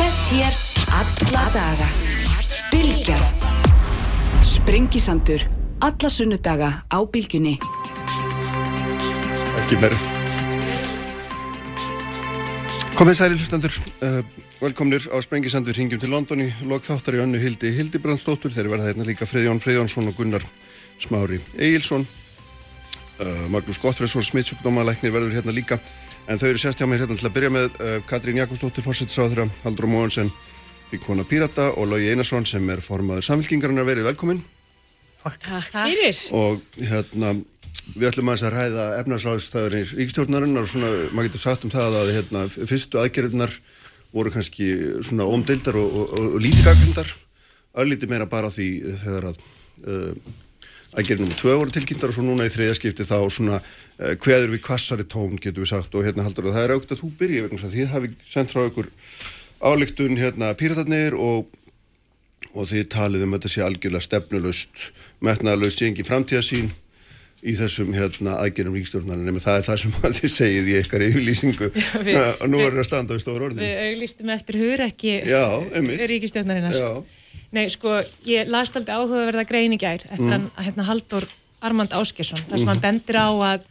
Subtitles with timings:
[0.00, 0.54] Með þér
[0.96, 1.86] alla daga.
[2.72, 3.24] Bilgjan.
[4.46, 5.44] Sprengisandur.
[5.84, 7.58] Alla sunnudaga á Bilgjunni.
[9.60, 10.06] Ekki verið.
[12.96, 14.20] Komið sæli hlustandur, uh,
[14.60, 19.08] velkomnir á Sprengisandur, hingjum til London í lokþáttar í önnu Hildi Hildibrandsdóttur, þeir verða hérna
[19.08, 20.44] líka Freyjón Freyjónsson og Gunnar
[21.00, 25.80] Smári Egilson, uh, Magnús Gottfriðsson, smittsjúkdómalæknir verður hérna líka,
[26.30, 29.48] en þau eru sérst hjá mér hérna til að byrja með uh, Katrín Jakobsdóttir, fórsettisáðra,
[29.64, 30.30] Haldur Móhansen,
[30.92, 34.42] Þingkona Pírata og Lógi Einarsson sem er formaður samfélkingarinnar, verið velkomin.
[35.20, 36.20] Takk fyrir.
[36.34, 37.34] Og hérna,
[37.96, 42.12] við ætlum aðeins að ræða efnarsláðstæðurins ríkistjórnarinnar og svona, maður getur sagt um það að
[42.16, 43.56] hérna, fyrstu aðgerðunar
[44.14, 44.70] voru kannski
[45.06, 47.10] svona ómdeildar og, og, og, og lítigakvindar,
[47.82, 48.70] öllítið meira bara því
[49.02, 49.42] þegar að
[49.86, 50.38] uh,
[50.98, 51.36] aðgerð nr.
[51.38, 55.36] 2 voru tilkynntar og svo núna í þriðaskipti þá svona uh, hveður við kvassari tón
[55.38, 57.70] getur við sagt og hérna haldur að það er aukt að þú byrja vegna þess
[57.70, 58.90] að þið hafi sendt frá ykkur
[59.70, 61.56] álíktun hérna píratarnir og
[62.50, 64.80] og þið talið um þetta sé algjörlega stefnulust,
[65.22, 66.70] metnaðalust, sé engi framtíðasín
[67.46, 70.74] í þessum hérna, aðgerðum ríkstjórnar nema það er það sem að þið segið í
[71.06, 71.68] yfirlýsingu
[72.08, 74.58] við- og nú er það að standa við stóru orðin Við auglýstum eftir
[75.30, 75.44] Já,
[75.78, 76.02] einmitt.
[76.10, 76.74] ríkistjórnarinnar.
[76.74, 76.90] Já,
[77.50, 77.98] Nei, sko,
[78.30, 81.26] ég las aldrei áhugaverða grein í gær eftir hann, hérna, Haldur
[81.60, 83.66] Armand Áskersson, þar sem hann bendir á að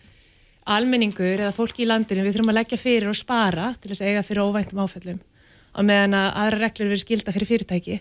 [0.70, 4.12] almenningur eða fólki í landinu við þurfum að leggja fyrir og spara til þess að
[4.12, 5.22] eiga fyrir óvæntum áfællum
[5.74, 8.00] og meðan að aðra reglur verið skilda fyrir fyrirtæki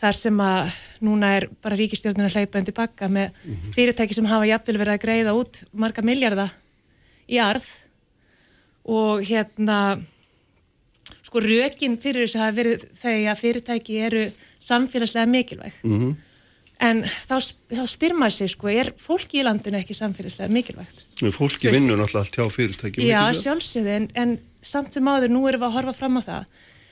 [0.00, 3.42] þar sem að núna er bara ríkistjórnir að hlaupa undir bakka með
[3.76, 6.46] fyrirtæki sem hafa jafnvel verið að greiða út marga miljarda
[7.28, 7.68] í arð
[8.88, 10.00] og hérna
[11.30, 14.24] sko rökin fyrir þess að verið þau að fyrirtæki eru
[14.60, 16.16] samfélagslega mikilvæg Mhm.
[16.80, 17.36] en þá,
[17.70, 21.04] þá spyr maður sig sko, er fólki í landinu ekki samfélagslega mikilvægt?
[21.22, 25.46] Nú, fólki vinnur náttúrulega allt hjá fyrirtækjum Já, sjálfsögðu, en, en samt sem áður nú
[25.48, 26.44] erum við að horfa fram á það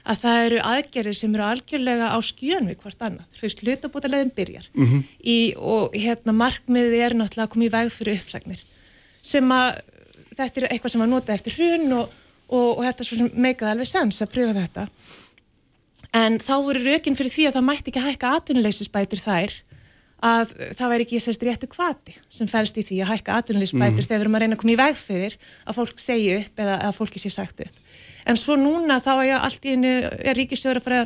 [0.09, 3.27] að það eru aðgerðir sem eru algjörlega á skjön við hvort annað.
[3.37, 5.03] Þú veist, hlutabótalegin byrjar Mhm.
[5.25, 8.61] í, og hérna markmiðið er náttúrulega að koma í veg fyrir uppsagnir
[9.21, 9.81] sem að
[10.39, 12.09] þetta er eitthvað sem var notað eftir hrun og,
[12.49, 14.87] og, og þetta er svo meikaði alveg sens að pröfa þetta.
[16.17, 19.57] En þá voru rökin fyrir því að það mætti ekki hækka atvinnuleysisbætur þær
[20.29, 24.17] að það væri ekki sérst réttu kvati sem fælst í því að hækka atvinnuleysisbætur þegar
[24.17, 26.97] við erum að reyna að koma í veg fyrir að fólk segja upp eða að
[26.97, 27.83] fólki sé sagt upp.
[28.27, 31.05] En svo núna þá er allt í einu er ríkistjóður að fara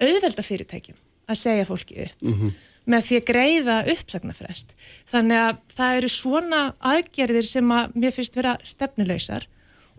[0.00, 0.98] auðvelda fyrirtækjum
[1.28, 2.26] að segja fólki upp
[2.88, 4.74] með því að greiða uppsagnarfrest.
[5.10, 9.44] Þannig að það eru svona aðgerðir sem að mér finnst vera stefnuleysar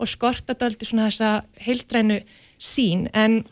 [0.00, 2.20] og skorta döldi svona þessa heildrænu
[2.60, 3.42] sín en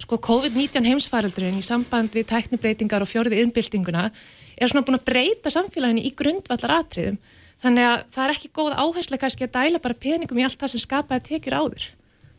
[0.00, 5.52] sko COVID-19 heimsfaraldurinn í samband við tæknibreitingar og fjórið innbyltinguna er svona búin að breyta
[5.52, 7.18] samfélaginu í grundvallar atriðum.
[7.60, 10.72] Þannig að það er ekki góð áhersla kannski að dæla bara peningum í allt það
[10.74, 11.86] sem skapaði tekjur áður.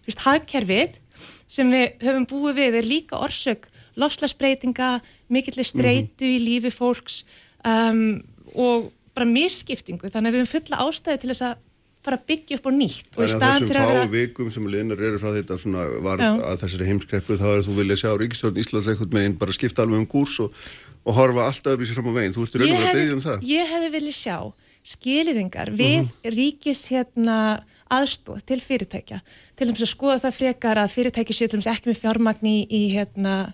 [0.01, 0.97] Þú veist, hagkerfið
[1.51, 3.67] sem við höfum búið við er líka orsök
[4.01, 4.95] lofslagsbreytinga,
[5.29, 7.21] mikillir streitu í lífi fólks
[7.67, 8.21] um,
[8.55, 10.09] og bara misskiptingu.
[10.09, 11.67] Þannig að við höfum fulla ástæði til þess að
[12.01, 13.09] fara að byggja upp á nýtt.
[13.13, 15.29] Og í Þannig að staðinn þessum fyrir að fáu vera- vikum sem liðnar eru frá
[15.37, 16.31] þetta svona varð Já.
[16.51, 19.99] að þessari heimskreppu þá er þú vilja sjá ríkistjórn Íslands eitthvað meginn bara skipta alveg
[20.01, 20.51] um kúrs og,
[21.05, 22.33] og horfa alltaf upp í sér fram á veginn.
[22.33, 23.45] Þú ert í raun og verið að byggja um það.
[23.51, 24.37] ég hefði viljað sjá
[24.95, 26.33] skiliðingar við Mhm.
[26.35, 27.37] ríkis hérna
[27.91, 29.21] aðstóð til fyrirtækja
[29.55, 32.67] til þess að skoða það frekar að fyrirtæki séu til þess ekki með fjármagni í,
[32.71, 33.53] í hérna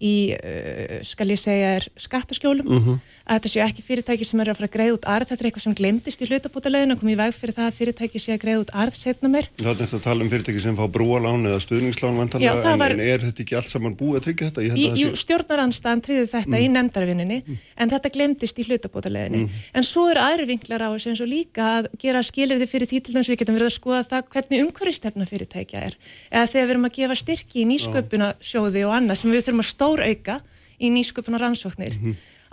[0.00, 2.68] í, uh, skal ég segja, er skattaskjólum.
[2.68, 3.00] Mhm.
[3.28, 5.46] að þetta séu ekki fyrirtæki sem eru að fara að greiða út arð, þetta er
[5.50, 8.40] eitthvað sem glemdist í hlutabótaleginu og komið í veg fyrir það að fyrirtæki séu að
[8.40, 9.48] greiða út arð setna mér.
[9.58, 12.94] Það er þetta að tala um fyrirtæki sem fá brúalán eða stuðningslán vantanlega, en, var-
[12.96, 14.64] en er þetta ekki allt saman búið að tryggja þetta?
[14.64, 17.38] Í, að jú, sé- stjórnaranstaðan tryði þetta í nefndarvinninni
[17.76, 19.44] en þetta glemdist í hlutabótaleginni
[19.74, 23.02] en svo eru aðri vinklar á þessu eins og líka að gera skilirði fyrir því
[23.04, 25.94] til dæmis við getum verið að skoða það hvernig umhverfistefna fyrirtækja er.
[26.32, 29.68] Eða þegar við erum að gefa styrki í nýsköpunasjóði og annað sem við þurfum að
[29.88, 30.40] stór auka
[30.78, 31.96] í nýsköpuna rannsóknir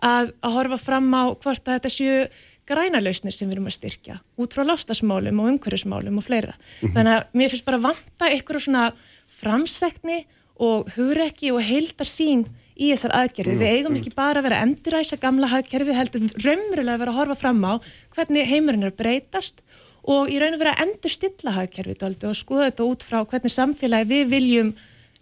[0.02, 2.28] að, að horfa fram á hvort að þetta séu
[2.66, 6.56] græna lausnir sem við erum að styrkja út frá loftasmálum og umhverfismálum og fleira.
[6.82, 8.86] Þannig að mér finnst bara vanta ykkur svona
[9.30, 10.24] framsækni
[10.66, 13.60] og hugrekki og heildar sín í þessar aðgerði.
[13.60, 17.20] Við eigum ekki bara að vera að enduræsa gamla hagkerfi, heldur raunverulega að vera að
[17.20, 17.74] horfa fram á
[18.16, 19.62] hvernig heimurinn er að breytast
[20.10, 23.54] og í raun og vera að endur stilla hagkerfi og skoða þetta út frá hvernig
[23.54, 24.74] samfélagi við viljum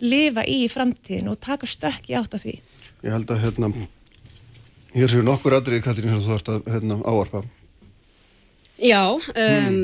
[0.04, 2.56] lifa í framtíðin og taka stökk í átt að því.
[3.04, 3.72] Ég held að hérna,
[4.94, 7.44] hér séu nokkur aðrið, Katrín, sem þú þarfst að hérna, áarpa.
[8.84, 9.82] Já, um,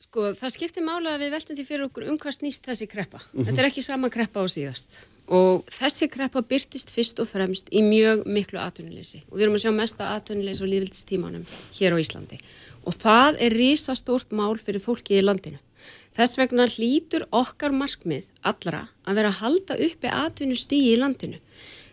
[0.00, 3.22] sko það skiptir mála að við veltum því fyrir okkur um hvað snýst þessi kreppa.
[3.34, 7.84] Þetta er ekki sama kreppa á síðast og þessi kreppa byrtist fyrst og fremst í
[7.86, 11.44] mjög miklu atvinnuleysi og við erum að sjá mesta atvinnuleysi á lífildistímanum
[11.78, 12.40] hér á Íslandi
[12.82, 15.60] og það er risastórt mál fyrir fólki í landinu.
[16.16, 21.38] Þess vegna hlýtur okkar markmið allra að vera að halda uppi atvinnustígi í landinu.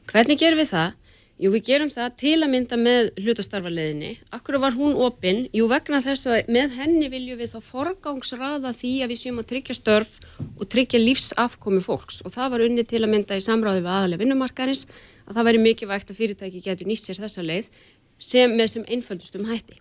[0.09, 0.95] Hvernig gerum við það?
[1.37, 4.07] Jú, við gerum það til að mynda með hlutastarfarleðinni.
[4.33, 5.43] Akkur var hún opinn?
[5.53, 9.49] Jú, vegna þess að með henni viljum við þá forgangsraða því að við séum að
[9.51, 10.15] tryggja störf
[10.47, 14.23] og tryggja lífsafkomi fólks og það var unni til að mynda í samráði við aðalega
[14.23, 14.87] vinnumarkarins
[15.27, 17.69] að það væri mikið vægt að fyrirtæki getur nýst sér þessa leið
[18.17, 19.77] sem, með sem einföldustum hætti.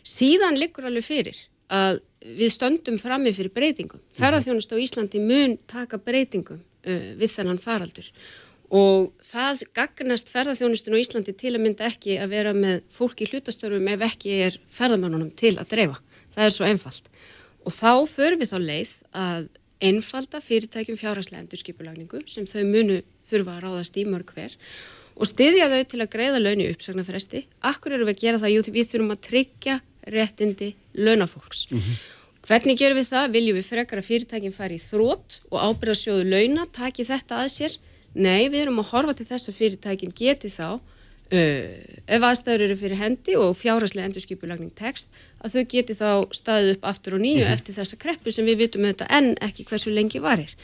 [0.00, 2.00] Síðan liggur alveg fyrir að
[2.38, 4.02] við stöndum frammi fyrir breytingum.
[4.18, 8.10] Ferðarþjónust á Íslandi mun taka breytingum uh, við þennan faraldur
[8.66, 13.28] og það gagnast ferðarþjónustun á Íslandi til að mynda ekki að vera með fólk í
[13.30, 16.00] hlutastörfum ef ekki er ferðarmannunum til að dreifa.
[16.34, 17.06] Það er svo einfalt.
[17.66, 19.48] Og þá förum við þá leið að
[19.86, 24.56] einfalda fyrirtækjum fjárhæslega endurskipulagningu sem þau munu þurfa að ráðast í mörg hver
[25.16, 27.44] og styðja þau til að greiða launi uppsagnarfresti.
[27.64, 28.54] Akkur eru við að gera það?
[28.54, 29.78] Jú, við þurfum að tryggja
[30.12, 31.66] réttindi launafólks.
[31.70, 31.96] Mm -hmm.
[32.46, 33.32] Hvernig gerum við það?
[33.34, 37.78] Viljum við frekar að fyrirtækinn fari í þrótt og ábyrðasjóðu launa, taki þetta að sér?
[38.14, 40.78] Nei, við erum að horfa til þess að fyrirtækinn geti þá
[41.26, 46.76] Uh, ef aðstæður eru fyrir hendi og fjárhæslega endurskipulagning tekst að þau geti þá staðið
[46.76, 47.56] upp aftur og nýju mm -hmm.
[47.56, 50.54] eftir þessa kreppu sem við vitum auðvitað en ekki hversu lengi varir.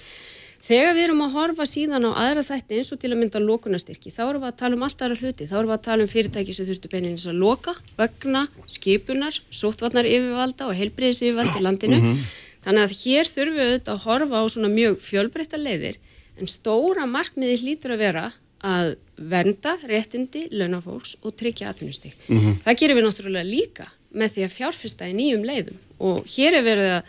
[0.63, 4.13] Þegar við erum að horfa síðan á aðra þætti eins og til að mynda lókunastyrki,
[4.15, 6.11] þá erum við að tala um allt aðra hluti, þá erum við að tala um
[6.13, 11.99] fyrirtæki sem þurftu beininins að loka, vögna, skipunar, sótvarnar yfirvalda og heilbriðis yfirvalda í landinu.
[11.99, 12.31] Mm -hmm.
[12.63, 15.99] Þannig að hér þurfum við auðvitað að horfa á svona mjög fjölbreytta leiðir
[16.39, 18.25] en stóra markmiði hlýtur að vera
[18.63, 22.15] að vernda réttindi launafólks og tryggja atvinnustík.
[22.29, 22.55] Mm -hmm.
[22.63, 26.63] Það gerir við náttúrulega líka með því að fjárfesta í nýjum leiðum og hér er
[26.63, 27.03] verið að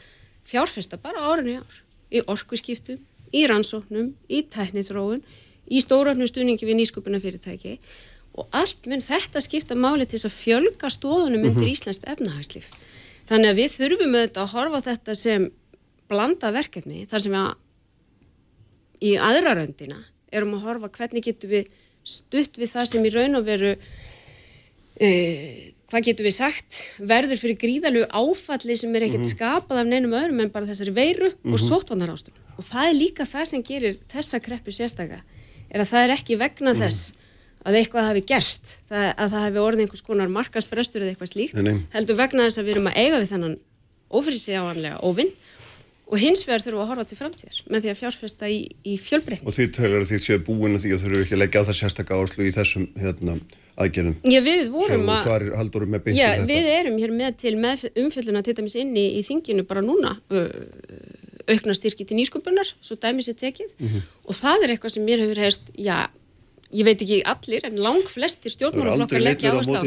[0.44, 1.84] fjárfesta bara árinu í ár
[2.14, 3.00] í orkuskiptum,
[3.34, 5.24] í rannsóknum, í tæknitróun,
[5.70, 7.80] í stóröfnum stuðningi við nýskupuna fyrirtæki
[8.34, 11.58] og allt mun þetta skipta máli til að fjölga stóðunum mm -hmm.
[11.58, 12.70] undir Íslands efnahagslíf.
[13.30, 15.52] Þannig að við þurfum auðvitað að horfa þetta sem
[16.10, 17.54] blanda verkefni þar sem við
[19.04, 20.00] í aðra röndina
[20.32, 21.70] erum að horfa hvernig getum við
[22.04, 23.80] stutt við það sem í raun og veru uh,
[25.90, 29.36] hvað getur við sagt verður fyrir gríðalög áfalli sem er ekkert mm -hmm.
[29.38, 31.54] skapað af neinum öðrum en bara þessari veiru mm -hmm.
[31.54, 31.68] og mhm.
[31.70, 35.22] sótvannar ástum og það er líka það sem gerir þessa kreppu sérstaka
[35.74, 37.20] er að það er ekki vegna mm þess
[37.64, 41.56] að eitthvað hafi gerst það, að það hafi orðið einhvers konar markasprestur eða eitthvað slíkt
[41.56, 41.78] nei, nei.
[41.94, 43.54] heldur vegna þess að við erum að eiga við þennan
[44.20, 45.32] ofriðsjáanlega óvinn
[46.12, 48.98] og hins vegar þurfum við að horfa til framtíðar með því að fjárfesta í, í
[49.02, 49.48] fjölbreytni.
[49.48, 52.18] Og því tölir því séu búin að því að þurfum ekki að leggja það sérstakka
[52.20, 53.38] áherslu í þessum hérna,
[53.80, 54.18] aðgerðum.
[54.28, 55.30] Já, við vorum að...
[55.30, 56.14] Það er.
[56.20, 60.18] Já, við erum hér með til með umfjölduna til dæmis inni í þinginu bara núna
[61.50, 64.02] aukna styrki til nýsköpunar, svo dæmis er tekið mm -hmm.
[64.26, 66.08] og það er eitthvað sem mér hefur heist, já,
[66.74, 69.82] ég veit ekki allir, en lang flestir stjórnmálaflokkar leggja ást á.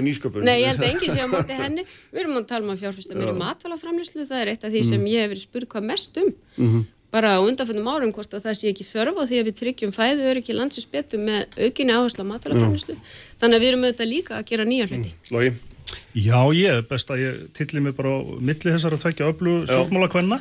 [0.46, 1.86] Nei, ég held að enginn sé á móti henni.
[2.12, 5.00] Við erum að tala um að fjárfesta meira matvælaframlýslu, það er eitt af því sem
[5.00, 5.06] mm.
[5.06, 6.34] ég hef verið spurð hvað mest um.
[6.56, 6.84] Mm -hmm.
[7.10, 9.92] Bara á undanfjöndum árum hvort að það sé ekki þörf á því að við tryggjum
[9.92, 12.94] fæðu öryggi landsins betur með aukinni áherslu á matvælaframlýslu.
[13.40, 15.10] Þannig að við erum auðvitað líka að gera nýja hluti.
[15.30, 15.75] Mm.
[16.16, 19.56] Já, ég er best að ég tilli mig bara á milli þessar að tvekja öllu
[19.68, 20.38] stjórnmálakvenna.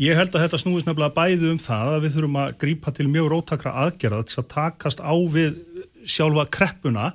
[0.00, 3.08] Ég held að þetta snúist nefnilega bæði um það að við þurfum að grípa til
[3.10, 5.58] mjög rótakra aðgerða til að takast á við
[6.06, 7.10] sjálfa kreppuna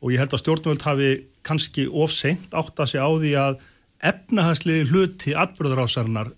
[0.00, 1.10] og ég held að stjórnvöld hafi
[1.46, 3.64] kannski ofseint átt að segja á því að
[4.10, 6.32] efnahagsliði hluti atbyrðarásarinnar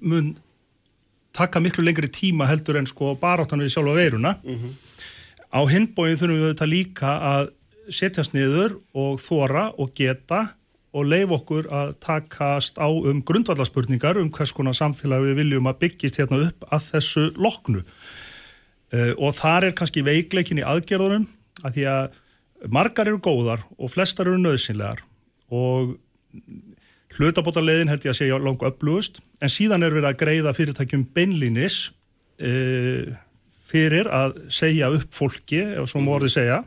[0.00, 0.34] mun
[1.36, 4.36] taka miklu lengri tíma heldur en sko baráttan við sjálfa veiruna.
[4.44, 4.72] Mm -hmm.
[5.52, 7.50] Á hinbóin þurfum við þetta líka að
[7.92, 10.46] setjast niður og þóra og geta
[10.96, 15.82] og leif okkur að takast á um grundvallarspurningar um hvers konar samfélag við viljum að
[15.84, 17.82] byggjast hérna upp að þessu loknu.
[18.94, 21.26] Uh, og þar er kannski veikleikin í aðgerðunum
[21.66, 22.20] að því að
[22.72, 25.02] margar eru góðar og flestar eru nöðsynlegar
[25.52, 25.96] og
[27.16, 31.78] hlutabótarleiðin held ég að segja langu upplúust en síðan er verið að greiða fyrirtækjum beinlinis
[32.38, 33.10] uh,
[33.66, 36.62] fyrir að segja upp fólki ef svo mórði segja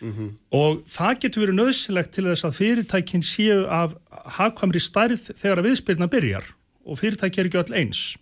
[0.00, 0.30] mm -hmm.
[0.50, 3.94] og það getur verið nöðsynlegt til þess að fyrirtækin séu af
[4.36, 6.44] hagkvæmri stærð þegar að viðspilna byrjar
[6.84, 8.16] og fyrirtæki er ekki öll eins.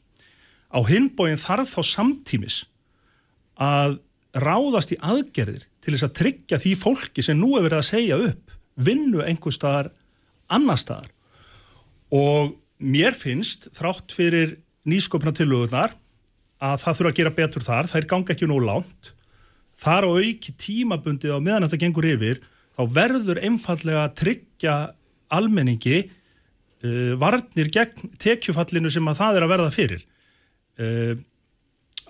[0.69, 2.67] Á hinbóin þarf þá samtímis
[3.57, 3.99] að
[4.37, 8.17] ráðast í aðgerðir til þess að tryggja því fólki sem nú er verið að segja
[8.29, 9.91] upp vinnu einhver staðar
[10.49, 11.11] annar staðar.
[12.13, 14.59] Og mér finnst þrátt fyrir
[14.89, 15.95] nýsköpna tilöðunar
[16.59, 19.13] að það þurfa að gera betur þar, það er ganga ekki nú lánt
[19.79, 22.41] þar á auki tímabundið á meðan þetta gengur yfir
[22.79, 24.77] þá verður einfallega að tryggja
[25.35, 25.99] almenningi
[26.85, 30.05] uh, varnir gegn tekjufallinu sem að það er að verða fyrir
[30.83, 31.15] uh,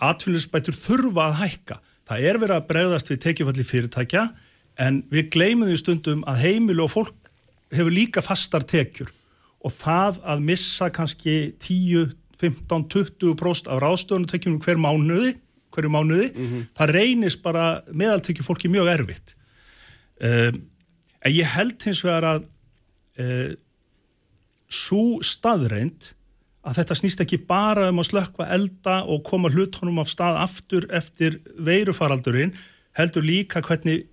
[0.09, 1.79] atvinninsbætur þurfa að hækka.
[2.09, 4.25] Það er verið að bregðast við tekjufalli fyrirtækja
[4.85, 7.33] en við gleymum því stundum að heimil og fólk
[7.75, 9.11] hefur líka fastar tekjur
[9.67, 15.35] og það að missa kannski 10, 15, 20% af ráðstöðunutekjum hver mánuði,
[15.79, 16.67] hverju mánuði, mm -hmm.
[16.79, 19.35] það reynist bara meðaltekju fólki mjög erfitt.
[20.19, 20.63] Um,
[21.23, 22.47] en ég held hins vegar að
[23.23, 23.53] uh,
[24.69, 26.13] svo staðreind
[26.69, 30.87] að þetta snýst ekki bara um að slökka elda og koma hlutunum af stað aftur
[30.91, 32.53] eftir veirufaraldurinn,
[32.99, 34.09] heldur líka hvernig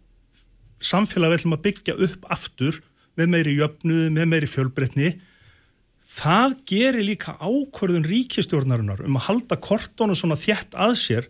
[0.80, 2.82] samfélag við ætlum að byggja upp aftur
[3.16, 5.16] með meiri jöfnuði, með meiri fjölbreytni
[6.16, 11.30] það gerir líka ákvörðun ríkistjórnarinnar um að halda kortónu svona þjætt að sér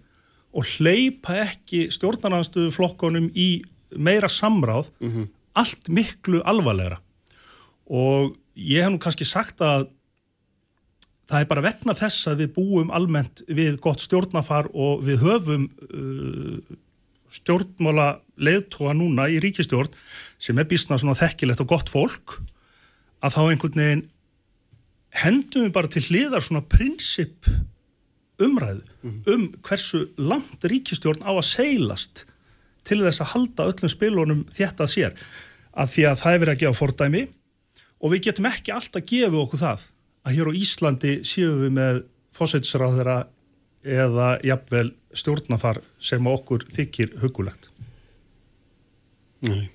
[0.55, 3.63] og hleypa ekki stjórnarnarstöðu flokkonum í
[3.95, 5.27] meira samráð mm -hmm.
[5.53, 7.00] allt miklu alvarlegra
[7.85, 9.89] og ég hef nú kannski sagt að
[11.29, 15.69] það er bara vegna þess að við búum almennt við gott stjórnafar og við höfum
[15.93, 16.57] uh,
[17.35, 19.91] stjórnmála leiðtóa núna í ríkistjórn
[20.38, 22.39] sem er bísna svona þekkilegt og gott fólk
[23.25, 24.05] að þá einhvern veginn
[25.24, 27.47] hendum við bara til hliðar svona prinsip
[28.42, 29.18] umræðu mm.
[29.32, 32.25] um hversu langt ríkistjórn á að seilast
[32.86, 35.15] til þess að halda öllum spilunum þetta sér
[35.75, 37.24] að því að það er verið að gefa fordæmi
[38.00, 39.88] og við getum ekki alltaf gefið okkur það
[40.25, 42.01] að hér á Íslandi séum við með
[42.36, 43.20] fósætisráðara
[43.86, 47.72] eða jafnvel stjórnafar sem okkur þykir hugulegt
[49.46, 49.75] Nei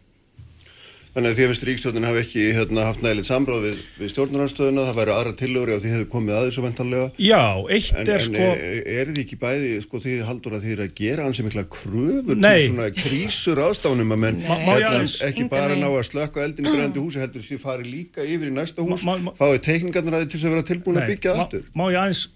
[1.10, 4.84] Þannig að því að Vinstri Ríkstjórnin hafi ekki hérna, haft nægilegt samráð við, við stjórnarnarstöðuna,
[4.86, 7.08] það væri aðra tillögur ef því hefði komið aðeins og ventanlega.
[7.18, 7.42] Já,
[7.74, 8.44] eitt en, er en sko...
[8.44, 11.48] En er, er því ekki bæði, sko, því haldur að því er að gera ansið
[11.48, 16.70] mikla kröfur til svona krísur ástafunum að menn hérna, ekki bara ná að slökka eldin
[16.70, 19.02] í brænandi húsi, heldur því fari líka yfir í næsta hús,
[19.34, 21.66] fáið teikningarnar að því til þess að vera tilbúin að byggja aftur.
[21.74, 22.28] Má ég aðeins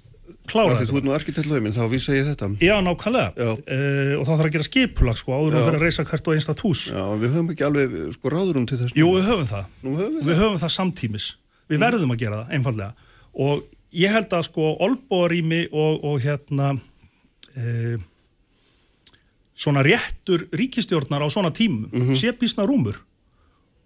[0.49, 0.91] klára þetta.
[0.91, 2.49] Þú ert nú arkitektlauminn, þá vísa ég þetta.
[2.65, 3.31] Já, nákvæmlega.
[3.37, 3.51] Já.
[3.55, 6.39] Uh, og þá þarf að gera skipulag, sko, áður að vera að reysa hvert og
[6.39, 6.83] einstat hús.
[6.93, 8.97] Já, við höfum ekki alveg, sko, ráðurum til þess.
[8.99, 9.71] Jú, við höfum það.
[9.85, 11.29] Nú höfum við, við höfum það samtímis.
[11.69, 11.85] Við mm.
[11.87, 13.09] verðum að gera það, einfallega.
[13.45, 13.65] Og
[13.95, 17.97] ég held að, sko, olbórými og, og hérna uh,
[19.55, 22.15] svona réttur ríkistjórnar á svona tímum mm -hmm.
[22.15, 23.01] sé bísna rúmur.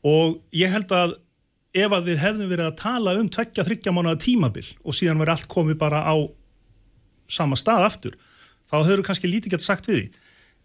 [0.03, 1.19] Og ég held að
[1.77, 5.35] ef að við hefðum verið að tala um tveggja þryggja mánuða tímabil og síðan verið
[5.35, 6.17] allt komið bara á
[7.29, 8.15] sama stað aftur,
[8.69, 10.07] þá höfum við kannski lítið gett sagt við því.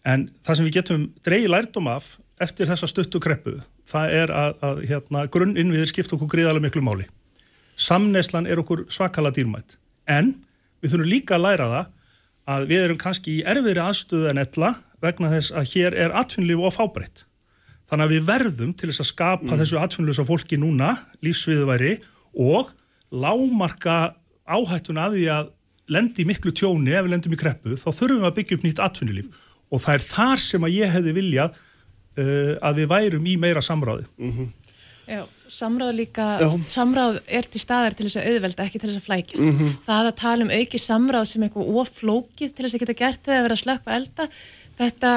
[0.08, 3.58] En það sem við getum dreigi lærdom af eftir þessa stuttu kreppu,
[3.88, 7.08] það er að, að hérna, grunninnviðir skipta okkur gríðarlega miklu máli.
[7.80, 10.34] Samneslan er okkur svakala dýrmætt, en
[10.84, 11.92] við þurfum líka að læra það
[12.54, 16.68] að við erum kannski í erfiðri aðstöðu en ella vegna þess að hér er atvinnlífu
[16.68, 17.24] og fábreytt.
[17.92, 19.58] Þannig að við verðum til þess að skapa mm.
[19.62, 20.94] þessu atvinnlösa fólki núna,
[21.26, 21.98] lífsviðværi
[22.42, 22.72] og
[23.14, 24.16] lámarka
[24.48, 25.52] áhættuna að því að
[25.94, 28.82] lendi miklu tjóni ef við lendum í kreppu, þá þurfum við að byggja upp nýtt
[28.84, 33.38] atvinnulíf og það er þar sem að ég hefði viljað uh, að við værum í
[33.42, 34.08] meira samráði.
[34.18, 34.52] Mm -hmm.
[35.04, 36.48] Já, samráð líka, Já.
[36.72, 39.40] samráð er til staðar til þess að auðvelda, ekki til þess að flækja.
[39.40, 39.72] Mm -hmm.
[39.86, 43.36] Það að tala um auki samráð sem eitthvað oflókið til þess að geta gert þegar
[43.36, 44.28] það verið að slökka elda,
[44.80, 45.12] þetta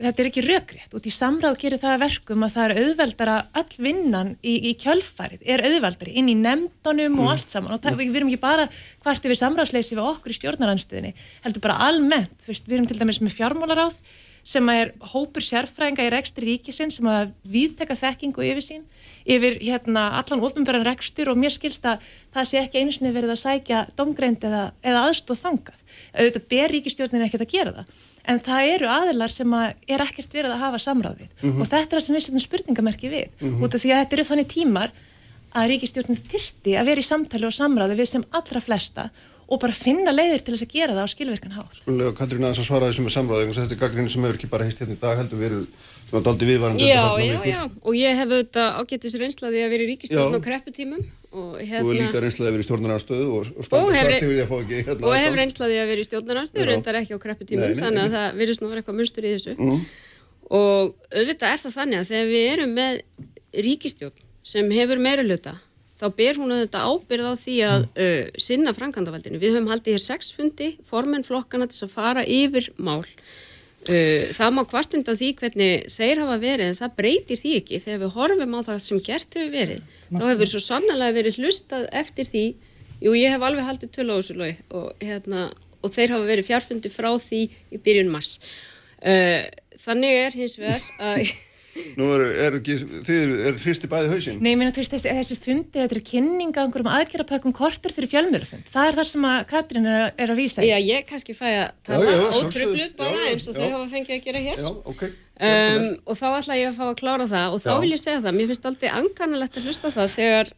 [0.00, 0.90] þetta er ekki rökrétt.
[0.94, 5.46] Og því samráð gerir það verkum að það er auðveldara all vinnan í, í kjölfarið
[5.54, 7.22] er auðveldari inn í nefndunum mm.
[7.22, 7.76] og allt saman.
[7.76, 8.68] Og það, við erum ekki bara
[9.04, 11.14] hvart við samráðsleysi við okkur í stjórnaranstöðinni
[11.46, 13.98] heldur bara almennt, Fyrst, við erum til dæmis með fjármálaráð
[14.44, 18.82] sem er hópur sérfræðinga í rekstri ríkisinn sem að viðteka þekkingu yfir sín
[19.24, 22.02] yfir hérna allan ofnbæran rekstur og mér skilst að
[22.34, 25.78] það sé ekki einu sinni verið að sækja domgreind eða, eða aðstóð þangað.
[26.12, 30.32] Auðvitað ber ríkistjórnin ekkert að gera það en það eru aðilar sem að er ekkert
[30.36, 31.60] verið að hafa samráð við mm -hmm.
[31.60, 33.64] og þetta er það sem við setjum spurningamerki við mm -hmm.
[33.64, 34.90] út af því að þetta eru þannig tímar
[35.54, 39.10] að ríkistjórnum þyrti að vera í samtali og samráði við sem allra flesta
[39.44, 41.80] og bara finna leiðir til þess að gera það á skilverkan hátt.
[41.84, 44.64] Að Katrín aðeins að svara þessum með samráði, þetta er gaggrinni sem hefur ekki bara
[44.64, 45.66] heist hérna í dag heldur verið
[46.08, 46.88] svona daldi viðvarandi.
[46.88, 51.04] Já, já, já, og ég hef auðvitað ágættis reynslaði að vera í ríkistjórn á krepputímum
[51.34, 51.82] hérna...
[51.82, 54.80] Er líka reynslaði að vera í stjórnarnarstöðu og, og standi starti við að fá ekki
[54.80, 55.06] hérna.
[55.08, 58.62] Og hef reynslaði að vera í stjórnarnarstöðu, reyndar ekki á krepputímum, þannig að það virðist
[58.62, 59.54] nú að vera eitthvað munstur í þessu.
[59.58, 59.84] Mm.
[60.54, 63.00] Og auðvitað er það þannig að þegar við erum með
[63.64, 65.54] ríkistjórn sem hefur meira luta,
[66.00, 69.40] þá ber hún auðvitað ábyrð á því að uh, sinna frankandavaldinu.
[69.40, 73.02] Við höfum haldið hér sex fundi, formenn flokkana til að fara yfir mál
[73.88, 77.80] það má hvart undan því hvernig þeir hafa verið en það breytir því ekki.
[77.84, 80.20] Þegar við horfum á það sem gert hefur verið Martin.
[80.20, 82.44] þá hefur svo sannlega verið hlustað eftir því.
[83.04, 85.48] Jú ég hef alveg haldið töl á þessu lög og, hérna,
[85.84, 87.42] og þeir hafa verið fjárfundi frá því
[87.74, 88.38] í byrjun mars.
[89.04, 89.44] Uh,
[89.84, 91.34] þannig er hins vegar að
[91.98, 92.76] Nú er, er ekki,
[93.06, 94.38] þið er hristi bæði hausin.
[94.42, 97.94] Nei, ég meina, þú veist, þessi, þessi fundir, þetta er kynninga á einhverjum aðgerðarpökkum kortir
[97.96, 98.68] fyrir fjölmjörufund.
[98.70, 100.66] Það er það sem að Katrín er, er að vísa.
[100.66, 103.62] Já, ég kannski fæ að tala ótröflut bara já, eins og já.
[103.62, 104.62] þau hafa fengið að gera hér.
[104.64, 105.06] Já, ok.
[105.34, 108.20] Um, og þá ætla ég að fá að klára það og þá vil ég segja
[108.22, 110.52] það, mér finnst alltaf ankanalegt að hlusta það þegar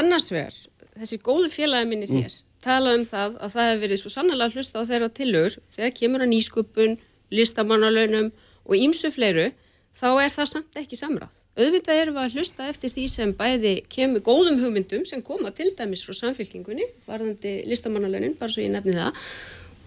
[0.00, 0.56] annars vegar
[1.02, 2.22] þessi góðu félagi minnir mm.
[2.22, 5.94] hér tala um það að það hefur verið svo sannlega hlusta á þeirra tilur þegar
[5.98, 6.96] kemur að nýsköpun,
[7.34, 8.30] listamannalaunum
[8.62, 9.48] og ímsu fleiru
[9.96, 11.40] þá er það samt ekki samráð.
[11.58, 15.70] Auðvitað erum við að hlusta eftir því sem bæði kemur góðum hugmyndum sem koma til
[15.78, 19.18] dæmis frá samfélkingunni, varðandi listamannalönin, bara svo ég nefni það,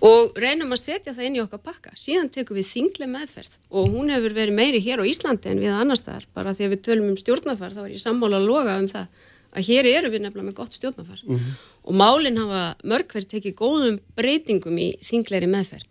[0.05, 1.93] og reynum að setja það inn í okkar pakka.
[1.97, 5.73] Síðan tekum við þinglega meðferð og hún hefur verið meiri hér á Íslandi en við
[5.73, 8.77] annar staðar, bara því að við tölum um stjórnafar, þá er ég sammála að loga
[8.81, 11.57] um það að hér eru við nefnilega með gott stjórnafar mm -hmm.
[11.87, 15.87] og málinn hafa mörgverð tekið góðum breytingum í þingleiri meðferð.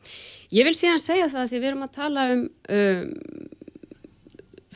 [0.53, 3.15] Ég vil síðan segja það að því við erum að tala um, um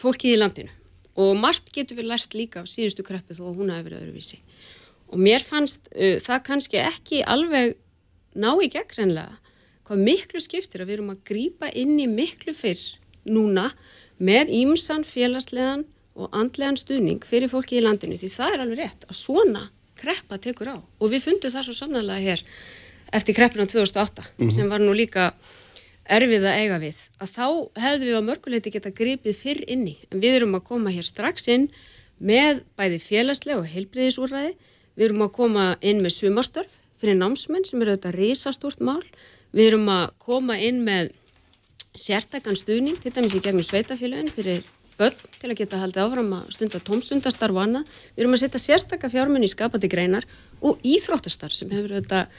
[0.01, 0.73] fólkið í landinu.
[1.19, 4.41] Og margt getur við lært líka af síðustu kreppu þó að hún hafi verið öðruvísi.
[5.11, 7.77] Og mér fannst uh, það kannski ekki alveg
[8.39, 9.39] ná í gegnreinlega
[9.89, 12.83] hvað miklu skiptir að við erum að grýpa inn í miklu fyrr
[13.29, 13.71] núna
[14.21, 15.87] með ímsan félagslegan
[16.19, 18.19] og andlegan stuðning fyrir fólki í landinu.
[18.19, 19.65] Því það er alveg rétt að svona
[19.99, 20.77] kreppa tekur á.
[20.79, 22.45] Og við fundum það svo sannlega hér
[23.15, 24.55] eftir kreppuna 2008 mm -hmm.
[24.55, 25.33] sem var nú líka
[26.09, 27.47] erfið að eiga við, að þá
[27.85, 31.49] hefðu við á mörguleiti geta gripið fyrr inni en við erum að koma hér strax
[31.53, 31.69] inn
[32.19, 34.55] með bæði félagslega og heilbriðisúræði,
[34.97, 39.05] við erum að koma inn með sumastörf fyrir námsmenn sem eru auðvitað risastúrt mál,
[39.55, 41.13] við erum að koma inn með
[41.99, 44.67] sérstakann stuðning, til dæmis í gegnum sveitafélagin fyrir
[44.99, 48.63] börn til að geta haldið áfram að stunda tómstundastarf og annað, við erum að setja
[48.63, 50.27] sérstakka fjármunni í skapandi greinar
[50.59, 52.33] og íþróttastarf sem hefur auðvitað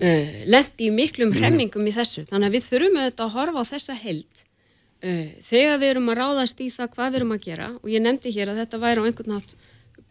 [0.00, 1.38] uh, lendi í miklum mhm.
[1.40, 5.80] hremmingum í þessu þannig að við þurfum auðvitað að horfa á þessa held uh, þegar
[5.82, 8.52] við erum að ráðast í það hvað við erum að gera og ég nefndi hér
[8.52, 9.56] að þetta væri á einhvern nátt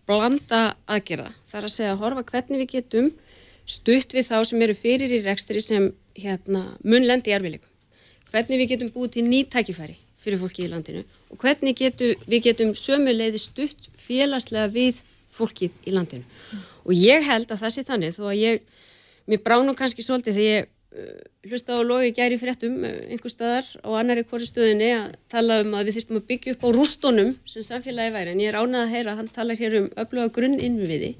[0.05, 3.13] blanda aðgerða þar að segja að horfa hvernig við getum
[3.65, 7.71] stutt við þá sem eru fyrir í rekstri sem hérna, munlendi erfileikum
[8.29, 12.73] hvernig við getum búið til nýtækifæri fyrir fólki í landinu og hvernig getum, við getum
[12.77, 15.01] sömuleiði stutt félagslega við
[15.35, 16.63] fólki í landinu mm.
[16.85, 18.63] og ég held að það sé þannig þó að ég
[19.29, 21.17] mér bránum kannski svolítið þegar ég uh,
[21.49, 25.73] hlusta á logi gæri fréttum uh, einhver staðar á annari hvori stöðinni að tala um
[25.77, 28.85] að við þurftum að byggja upp á rústónum sem samfélagi væri en ég er ánað
[28.85, 31.11] að heyra að hann tala hér um öfluga grunn innviði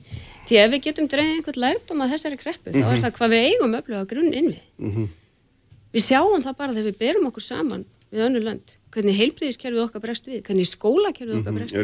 [0.45, 2.85] því ef við getum dreyðið einhvern lærdom að þessari kreppu mm -hmm.
[2.85, 3.03] þá er mhm.
[3.03, 5.07] það hvað við eigum öfluga grunn innvið mm -hmm.
[5.93, 10.03] við sjáum það bara þegar við berum okkur saman við önnu land hvernig heilbríðiskerfið okkar
[10.03, 11.59] bregst við, hvernig skólakerfið okkar mhm.
[11.59, 11.81] bregst við.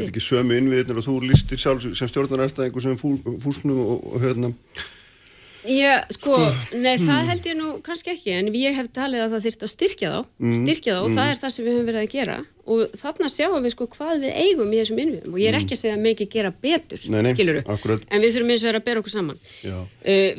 [5.68, 6.38] Já, sko,
[6.74, 7.28] nei, það hmm.
[7.30, 10.20] held ég nú kannski ekki, en ég hef talið að það þurft að styrkja þá,
[10.42, 10.56] mm.
[10.64, 11.18] styrkja þá og mm.
[11.20, 12.38] það er það sem við höfum verið að gera
[12.72, 15.66] og þarna sjáum við sko hvað við eigum í þessum innviðum og ég er mm.
[15.66, 18.06] ekki að segja að mikið gera betur, nei, nei, skiluru, akkurat.
[18.08, 19.86] en við þurfum eins og vera að bera okkur saman uh,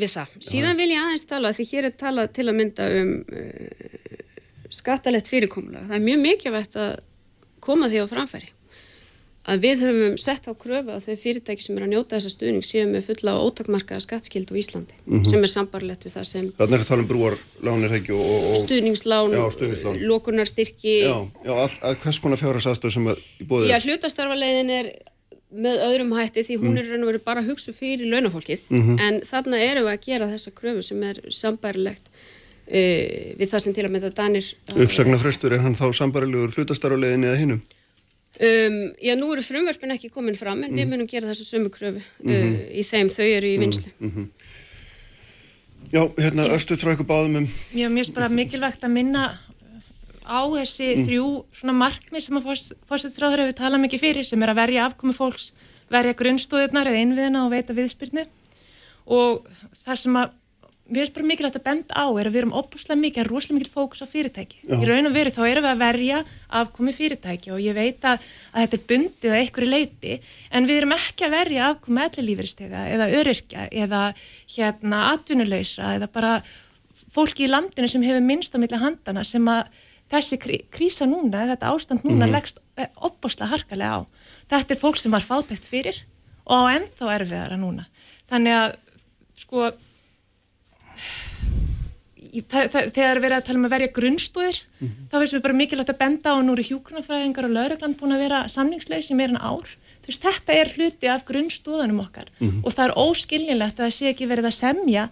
[0.03, 0.35] við það.
[0.51, 4.19] Síðan vil ég aðeins tala, því hér er talað til að mynda um uh,
[4.73, 6.93] skattalett fyrirkomla, það er mjög mikilvægt að
[7.63, 8.53] koma því á framfæri
[9.43, 12.67] að við höfum sett á kröfu að þau fyrirtæki sem er að njóta þessa stuðning
[12.67, 15.31] séu með fulla og ótakmarkaða skattskild á Íslandi mm -hmm.
[15.31, 18.35] sem er sambarlegt við það sem Þannig er það að tala um brúarlánir ekki og,
[18.53, 19.99] og stuðningslán, stuðningslán.
[20.07, 24.93] lókunarstyrki Já, já all, all, hvers konar fjárhagsaðstöð sem er í bóðið Já, hlutastarfalegin er
[25.53, 26.79] með öðrum hætti því hún mm.
[26.79, 29.01] er raun og verið bara að hugsa fyrir launafólkið mm -hmm.
[29.03, 33.61] en þarna erum við að gera þessa kröfu sem er sambarlegt uh, e, við það
[33.61, 37.61] sem til að mynda Danir Uppsagnarfrestur, er hann þá sambarilegur hlutastarfalegin eða hinnum?
[38.43, 40.79] Um, já, nú eru frumverfin ekki komin fram en mm.
[40.81, 42.55] við munum gera þessu sömu kröfu mm -hmm.
[42.59, 44.27] uh, í þeim, þau eru í vinslu mm -hmm.
[45.93, 49.39] Já, hérna Östu tróku báðum um Já, mér finnst bara mikilvægt að minna
[50.27, 51.07] á þessi mm.
[51.07, 52.47] þrjú svona markmið sem að
[52.89, 55.53] fórsættisráður hefur talað mikið fyrir sem er að verja afkomi fólks
[55.91, 58.27] verja grunnstóðirnar eða innviðina og veita viðspyrnu
[59.07, 59.47] og
[59.85, 60.31] það sem að
[60.93, 63.73] við erum bara mikilvægt að benda á er að við erum opuslega mikið, rosalega mikið
[63.73, 64.59] fókus á fyrirtæki.
[64.63, 64.75] Já.
[64.77, 66.19] Í raun og veru þá erum við að verja
[66.61, 70.19] afkomi fyrirtæki og ég veit að, að þetta er bundið á einhverju leiti
[70.51, 74.03] en við erum ekki að verja afkomi ellilífuristega eða öryrkja eða
[74.57, 76.35] hérna atvinnuleysra eða bara
[77.13, 79.67] fólki í landinu sem hefur minnst á milli handana sem að
[80.13, 82.35] þessi krí, krísa núna, þetta ástand núna mm -hmm.
[82.37, 82.61] leggst
[83.01, 84.01] opuslega harkalega á.
[84.51, 86.05] Þetta er fólk sem var fátækt fyrir
[86.45, 87.87] og ennþá erfiðara núna.
[88.29, 88.77] Þannig að
[89.41, 89.73] sko
[92.33, 95.09] þegar við erum að tala um að verja grunnstóðir mm -hmm.
[95.11, 98.25] þá finnst við bara mikilvægt að benda á nú eru hjúknarfræðingar og lauraglann búin að
[98.25, 99.69] vera samningsleis í meira en ár
[100.07, 102.65] veist, þetta er hluti af grunnstóðunum okkar mm -hmm.
[102.65, 105.11] og það er óskiljilegt að það sé ekki verið að semja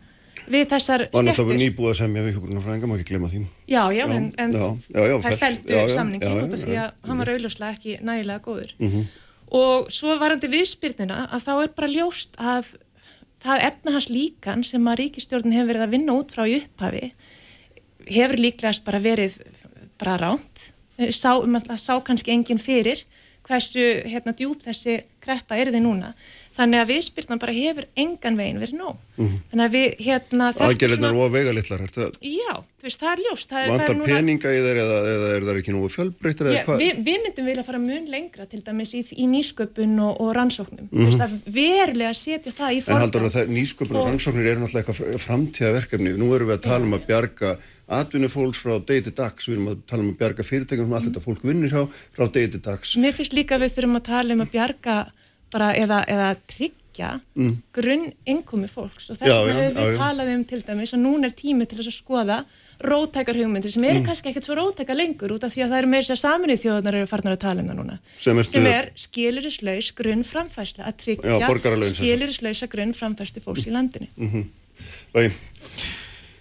[0.50, 1.18] við þessar skeftir.
[1.18, 3.40] Þannig að það var nýbúið að semja við hjúknarfræðingar, má ekki glemja því.
[3.68, 7.32] Já, já, en, en já, já, það fæltu samningin út af því að hann var
[7.32, 8.74] auðvitað ekki nægilega góður.
[8.78, 9.04] Mm -hmm.
[9.60, 12.66] Og svo varandi viðspyrnina að þá er bara ljóst að
[13.40, 17.12] það efnahans líkan sem að ríkistjórn hefur verið að vinna út frá í upphafi
[18.10, 19.38] hefur líklegast bara verið
[20.00, 20.70] bara ránt
[21.12, 23.04] sá, um sá kannski enginn fyrir
[23.46, 26.12] hversu hérna djúb þessi kreppa er þið núna
[26.56, 29.36] þannig að viðspyrnan bara hefur engan veginn verið nóg Mhm.
[29.52, 33.12] þannig að við hérna er svona- og vega litlar, ertu að já, þú veist, það
[33.12, 35.72] er ljóst það, er- það vantar er peninga í þeir eða, eða er það ekki
[35.76, 36.78] nú fjölbreyttir eða hvað?
[36.80, 40.88] við, við myndum vilja fara mun lengra til dæmis í, í nýsköpun og, og rannsóknum
[40.90, 41.04] mm Mhm.
[41.06, 44.46] veist, að verulega setja það í En forgang haldur að það nýsköpun og Og- rannsóknir
[44.50, 46.16] eru náttúrulega eitthvað framtíðaverkefni.
[46.18, 47.58] Nú erum við að tala um að bjarga
[47.90, 49.46] atvinnufólks frá degi til dags.
[49.48, 52.26] Við erum að tala um að bjarga fyrirtækjum sem allt þetta fólk vinnir hjá frá
[52.32, 52.96] degi til dags.
[52.96, 54.96] Mér finnst líka við þurfum að tala um að bjarga
[55.52, 57.52] bara eða, eða tryggja mm.
[57.74, 60.00] grunn innkomi fólks og þess vegna já, við já.
[60.00, 62.40] talað um til dæmis að núna er tími til þess að skoða
[62.80, 63.90] rótækar hugmyndir sem Mm.
[63.90, 66.62] eru kannski ekkert svo rótækar lengur út af því að það eru meira sér saminnið
[66.64, 70.88] þjóðunar eru farnar að tala um það núna Sem er sem er skilirislaus grunn framfæsla
[70.88, 74.08] að tryggja skilirislausa grunn framfæslu fólks í landinu
[75.12, 75.32] Lægi,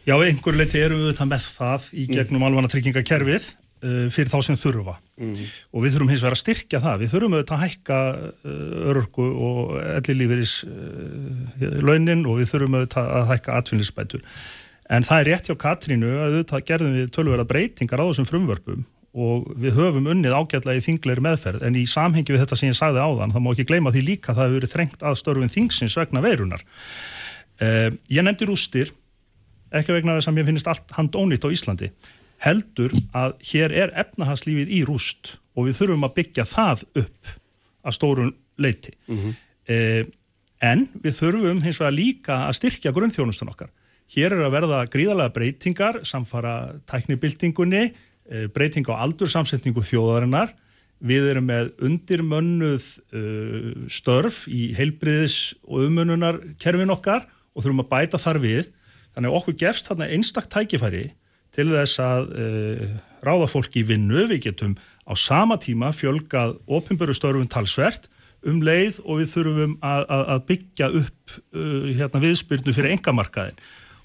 [0.07, 2.45] Já, einhver leiti eru við þetta með það í gegnum mm.
[2.47, 7.01] alvana tryggingakerfið fyrir þá sem þurfa og við þurfum hins vegar að styrkja það.
[7.01, 8.53] Við þurfum auðvitað að hækka uh,
[8.91, 14.23] örorku og ellilíferis uh, launin og við þurfum auðvitað að hækka atvinninsbætur.
[14.89, 18.87] En það er rétt hjá Katrínu að auðvitað gerðum við tölverða breytingar á þessum frumvörpum
[19.19, 22.77] og við höfum unnið ágætlega í þingleiri meðferð en í samhengi við þetta sem ég
[22.77, 25.53] sagði áðan það má ekki gleyma því líka að það hefur verið þrengt að störfin
[25.53, 26.61] þingsins vegna veirunar.
[27.59, 28.93] Ég nefndi rústir
[29.73, 31.89] ekki vegna þess að mér finnist allt hand ónýtt á Íslandi,
[32.43, 37.33] heldur að hér er efnahagslífið í rúst og við þurfum að byggja það upp
[37.83, 38.95] að stórun leiti.
[39.67, 40.03] eh,
[40.61, 43.69] en við þurfum hins vegar líka að styrkja grunnþjónustun okkar.
[44.09, 47.93] Hér er að verða gríðalega breytingar, samfara tæknibildingunni,
[48.29, 50.55] eh, breyting á aldursamsetningu þjóðarinnar,
[50.99, 57.23] Við erum með undirmönnuð uh, störf í heilbriðis og umununar kerfin okkar
[57.55, 58.71] og þurfum að bæta þar við.
[59.15, 61.05] Þannig að okkur gefst þarna einstak tækifæri
[61.59, 62.85] til þess að uh,
[63.25, 64.23] ráða fólki í vinnu.
[64.31, 68.07] Við getum á sama tíma fjölgað ofinböru störfum talsvert
[68.47, 73.59] um leið og við þurfum að, að, að byggja upp uh, hérna, viðspyrnu fyrir engamarkaðin.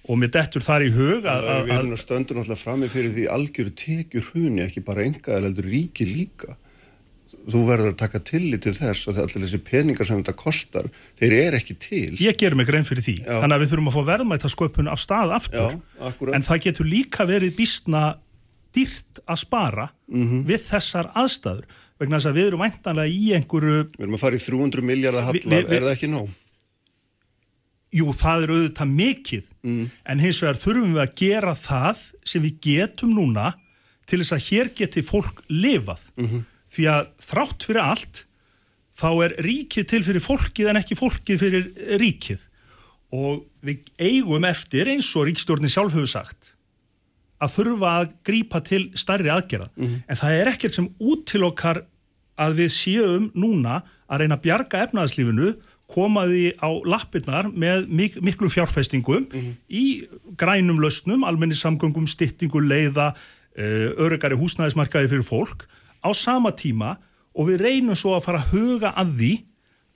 [0.05, 1.47] Og mér dettur þar í hug að...
[1.65, 5.47] við erum að stöndur náttúrulega frammi fyrir því algjöru tekjur hruni, ekki bara enga eða
[5.47, 6.59] heldur ríki líka.
[7.45, 10.87] Þú verður að taka tillit til þess að allir þessi peningar sem þetta kostar,
[11.21, 12.17] þeir eru ekki til.
[12.17, 13.17] Ég gerum mig grein fyrir því.
[13.27, 13.41] Já.
[13.43, 15.75] Þannig að við þurfum að fá verðmæta sköpun af stað aftur.
[16.01, 18.05] Já, en það getur líka verið býstna
[18.75, 20.45] dýrt að spara Mhm.
[20.49, 21.65] við þessar aðstæður.
[22.01, 25.23] Vegna þess að við erum væntanlega í einhverju, Við erum að fara í 300 miljardar
[25.25, 26.29] halla, Vi- vi- er það ekki nóg?
[27.95, 29.91] jú það er auðvitað mikið, Mm.
[30.07, 33.55] en hins vegar þurfum við að gera það sem við getum núna
[34.07, 36.01] til þess að hér geti fólk lifað.
[36.19, 36.45] Mhm.
[36.75, 38.25] Því að þrátt fyrir allt,
[38.95, 41.71] þá er ríkið til fyrir fólkið en ekki fólkið fyrir
[42.03, 42.49] ríkið.
[43.15, 46.55] Og við eigum eftir, eins og ríkstjórnin sjálf hefur sagt,
[47.43, 49.69] að þurfa að grípa til stærri aðgerða.
[50.09, 51.85] En það er ekkert sem útilokkar
[52.41, 55.55] að við séum núna að reyna að bjarga efnaðarslífinu,
[55.95, 59.27] koma því á lappirnar með mik miklu fjárfestingum
[59.69, 60.09] í
[60.41, 65.67] grænum lausnum, almenni samgöngum, styttingu, leiða, uh, örugari húsnæðismarkaði fyrir fólk
[66.05, 66.95] á sama tíma
[67.35, 69.33] og við reynum svo að fara að huga að því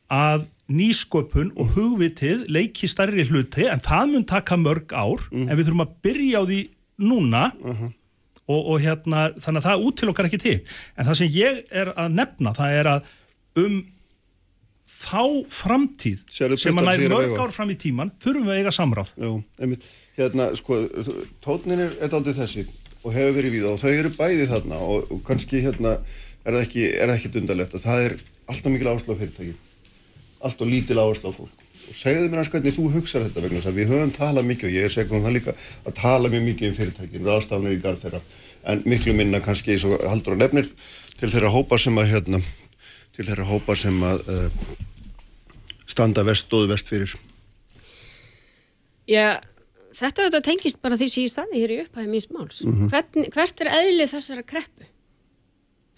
[0.08, 5.68] að nýsköpun og hugvitið leiki stærri hluti en það mun taka mörg ár en við
[5.68, 6.58] þurfum að byrja á því
[7.08, 7.44] núna
[8.48, 10.58] og, og hérna þannig að það útilokkar ekki til.
[10.96, 13.14] En það sem ég er að nefna það er að
[13.62, 13.78] um
[14.98, 18.54] þá framtíð sem að puttar nær sig að mörg ár fram í tíman þurfum við
[18.54, 19.14] að eiga samráð.
[19.16, 19.30] Já,
[19.62, 19.88] einmitt.
[20.18, 20.80] Hérna, sko,
[21.44, 22.64] tónin er, er aldrei þessi
[23.04, 25.98] og hefur verið við og þau eru bæði þarna og, og kannski hérna
[26.44, 26.84] er það ekki,
[27.14, 29.54] ekki dundalegt að það er alltaf mikil áherslu á fyrirtæki.
[30.44, 31.64] Alltaf lítil áherslu á fólk.
[31.88, 34.76] Og segðu mér hans hvernig þú hugsar þetta vegna að við höfum talað mikið og
[34.76, 35.54] ég er segjum það líka
[35.86, 38.20] að tala mjög mikið um fyrirtækin, ráðstafnir í garð þeirra
[38.68, 40.68] en miklu minna kannski eins og haldur og nefnir
[41.18, 42.40] til þeirra hópa sem að hérna,
[43.16, 44.48] til þeirra hópa sem að uh,
[45.88, 47.14] standa vest, stóðu vest fyrir.
[49.08, 49.38] Já,
[49.98, 52.62] þetta þetta tengist bara því sem ég saði hér í upphæði míns máls.
[52.92, 54.86] Hvern, hvert er eðlið þessara kreppu?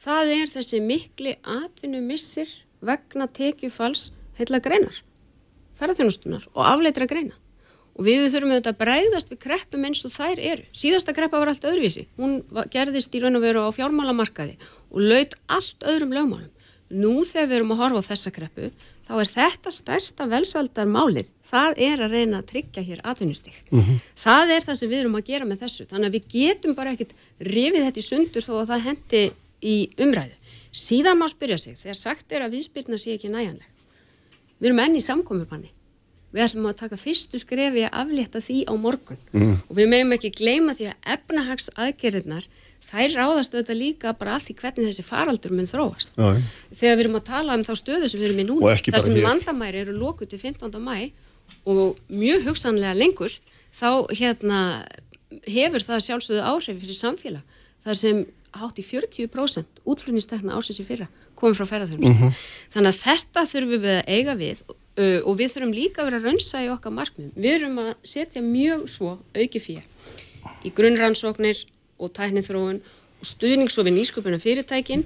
[0.00, 5.02] Það er þessi mikli atvinnumissir vegna tekjufalls heila greinar,
[5.76, 7.36] ferðarþjónustunar og afleitra greina.
[7.98, 10.64] Og við þurfum auðvitað að bregðast við kreppum eins og þær eru.
[10.72, 12.06] Síðasta kreppa var allt öðruvísi.
[12.16, 12.38] Hún
[12.72, 14.56] gerðist í raun og veru á fjármálamarkaði
[14.88, 16.48] og laut allt öðrum lögmálum.
[16.90, 18.70] Nú þegar við erum að horfa á þessa kreppu,
[19.04, 21.28] þá er þetta stærsta velsaldarmálið.
[21.50, 23.56] Það er að reyna að tryggja hér atvinnustig.
[24.14, 25.86] Það er það sem við erum að gera með þessu.
[25.90, 27.14] Þannig að við getum bara ekkit
[27.50, 29.22] rifið þetta í sundur þó að það hendi
[29.66, 30.36] í umræðu.
[30.70, 33.66] Síðan má spyrja sig, þegar sagt er að viðspyrna sé ekki næjanleg.
[34.60, 35.72] Við erum enn í samkomiðbanni.
[36.30, 39.18] Við ætlum að taka fyrstu skrefi að aflétta því á morgun.
[39.66, 42.46] Og við meðum ekki gleyma því að efnahags aðgerðirnar,
[42.86, 46.14] þær ráðast auðvitað líka bara af því hvernig þessi faraldur mun þróast.
[46.14, 46.38] Já.
[46.70, 49.18] Þegar við erum að tala um þá stöðu sem við erum í núna, þar sem
[49.18, 49.26] hér.
[49.26, 50.78] landamæri eru lókuð til 15.
[50.78, 51.10] mæ
[51.68, 53.32] og mjög hugsanlega lengur,
[53.74, 54.60] þá hérna
[55.46, 57.58] hefur það sjálfsögðu áhrif fyrir samfélag.
[57.84, 58.22] Þar sem
[58.60, 61.06] hátt í 40% útflutnistekna ásins í fyrra
[61.38, 62.30] komið frá ferðarþjónustu.
[62.74, 66.20] Þannig að þetta þurfum við að eiga við uh, og við þurfum líka að vera
[66.20, 67.30] að raunsa í okkar markmið.
[67.36, 69.86] Við erum að setja mjög svo auki fyrir
[70.64, 71.62] í grunnrannsóknir
[72.00, 75.04] og tæknithróun og stuðning svo við nýsköpuna fyrirtækin,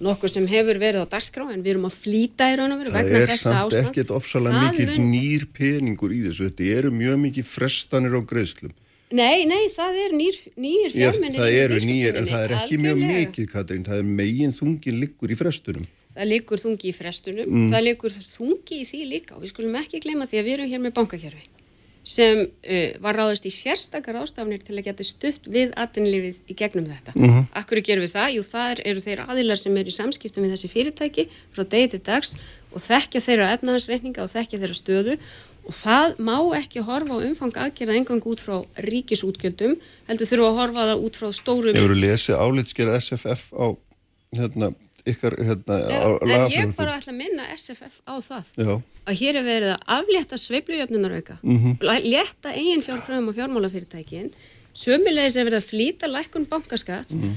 [0.00, 2.92] nokkuð sem hefur verið á dagskrá en við erum að flýta í raun og veru
[2.94, 3.88] Það vegna er þessa samt ástands.
[3.90, 6.48] ekkert ofsalega Það mikið mun- nýr peningur í þessu.
[6.50, 8.72] Þetta eru mjög mikið frestanir á greiðslum.
[9.12, 11.38] Nei, nei, það er nýr, nýr Já, fjármenni.
[11.38, 13.84] það eru nýjir, en það er ekki mjög mikið, Katrín.
[13.86, 15.86] Það er megin þungin liggur í frestunum.
[16.16, 17.70] Það liggur þungi í frestunum, Mm.
[17.70, 20.70] það liggur þungi í því líka og við skulum ekki gleyma því að við erum
[20.70, 21.44] hér með bankakerfi
[22.06, 26.86] sem uh, var ráðist í sérstakar ástafnir til að geta stutt við atvinnlífið í gegnum
[26.90, 27.14] þetta.
[27.16, 27.46] Mm Mhm.
[27.58, 28.28] Akkur gerum við það?
[28.36, 32.00] Jú, það eru þeir aðilar sem eru í samskiptum við þessi fyrirtæki frá degi til
[32.06, 32.36] dags
[32.72, 35.18] og þekkja þeirra efnahansreikninga og þekkja þeirra stöðu
[35.66, 40.58] og það má ekki horfa á umfang aðgerða engang út frá ríkisútgjöldum, heldur þurfa að
[40.60, 43.66] horfa það út frá stórum Hefur þú lesið álitsgerð SFF á
[44.36, 44.70] hérna,
[45.06, 48.74] ykkar hérna, á En ég bara ætla að minna SFF á það Já,
[49.06, 51.58] að hér er verið að aflétta sveiflujöfnunarauka, mm.
[51.58, 52.04] -hmm.
[52.04, 54.30] létta eigin fjárkröfum á fjármálafyrirtækin,
[54.74, 57.36] sömulegis er verið að flýta lækkun bankaskatt, Mhm.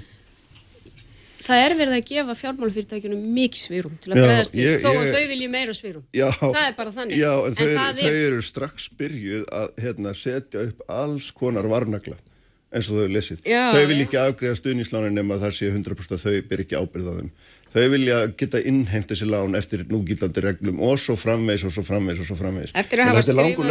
[1.50, 5.28] það er verið að gefa fjármálafyrirtækjunum mikið svirum til að við, ég- þó að þau
[5.32, 6.04] vilji meira svirum.
[6.14, 7.18] já, Það er bara þannig.
[7.18, 11.64] Já, en, þau, það þau er, eru strax byrjuð að hérna, setja upp alls konar
[11.64, 12.16] varnagla
[12.72, 13.40] eins og þau lesið.
[13.50, 14.06] Já, þau vil já.
[14.06, 17.32] ekki afgreða stuðníslánin nema það sé 100% að þau ber ekki ábyrða þeim.
[17.70, 22.24] Þau vilja geta innheimt þessi lán eftir núgildandi reglum og svo framvegs og svo framvegs
[22.24, 22.74] og svo framvegs.
[22.74, 23.70] eftir að En hafa langur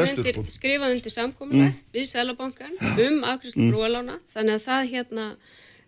[0.54, 1.48] skrifað undir, sko.
[1.50, 1.72] Mm.
[1.94, 5.26] við Sælabankan um afgriðslu brúalána, þannig að það hérna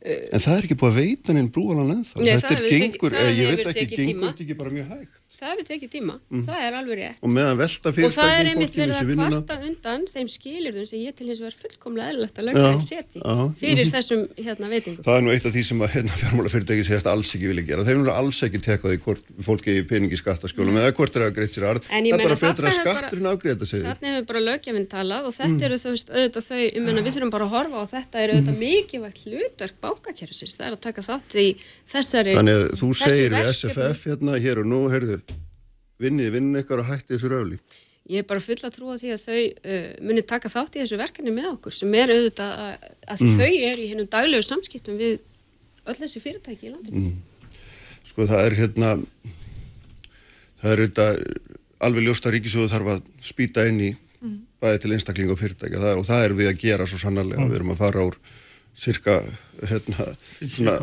[0.01, 2.23] En það er ekki búið að veita neinn brúalan ennþá.
[2.25, 5.20] Nei, þetta það er gengur, eh, ég veit ekki, gengur þetta ekki bara mjög hægt.
[5.41, 6.15] Það hefur tekið tíma,
[6.47, 7.19] það er alveg rétt.
[7.25, 9.41] Og meðan velta Og það er fyrirtækjum einmitt verið að vinnuna.
[9.41, 13.19] kvarta undan þeim skilirðum sem ég til hins vegar fullkomlega eðlilegt að Já, lögum seti
[13.25, 15.03] já, fyrir þessum hérna veitingum.
[15.07, 17.85] Það er nú eitt af því sem að hérna, fjármálafyrirtæki segast alls ekki vilja gera.
[17.89, 21.35] Þeir eru alls ekki tekað í hvort fólki í peningi skattaskjólum eða hvort er að
[21.41, 21.83] greitt sér arð.
[21.91, 23.87] En Það er bara betra að skatturinn afgreita segir.
[23.91, 25.57] Þannig hefur bara lögjafinn talað og Mm.
[25.57, 26.61] þetta eru þú veist auðvitað þau,
[36.01, 37.59] auðvitað vinnið vinn ykkar og hætti þessu röfli.
[38.11, 40.99] Ég er bara full að trúa því að þau uh, muni taka þátt í þessu
[40.99, 43.37] verkefni með okkur sem er auðvitað að, að Mm.
[43.39, 45.19] þau eru í hennum daglegu samskiptum við
[45.87, 47.05] öll þessi fyrirtæki í landinu.
[47.05, 47.61] Mm.
[48.11, 48.95] Sko það er hérna,
[50.61, 51.07] það er þetta
[51.87, 53.91] alveg ljóst að ríkisjóðu þarf að spýta inn í
[54.61, 57.47] bæði til einstaklinga og fyrirtækja það, og það er við að gera svo sannarlega.
[57.49, 58.17] Við erum að fara úr
[58.77, 59.15] cirka,
[59.71, 60.09] hérna,
[60.41, 60.75] svona,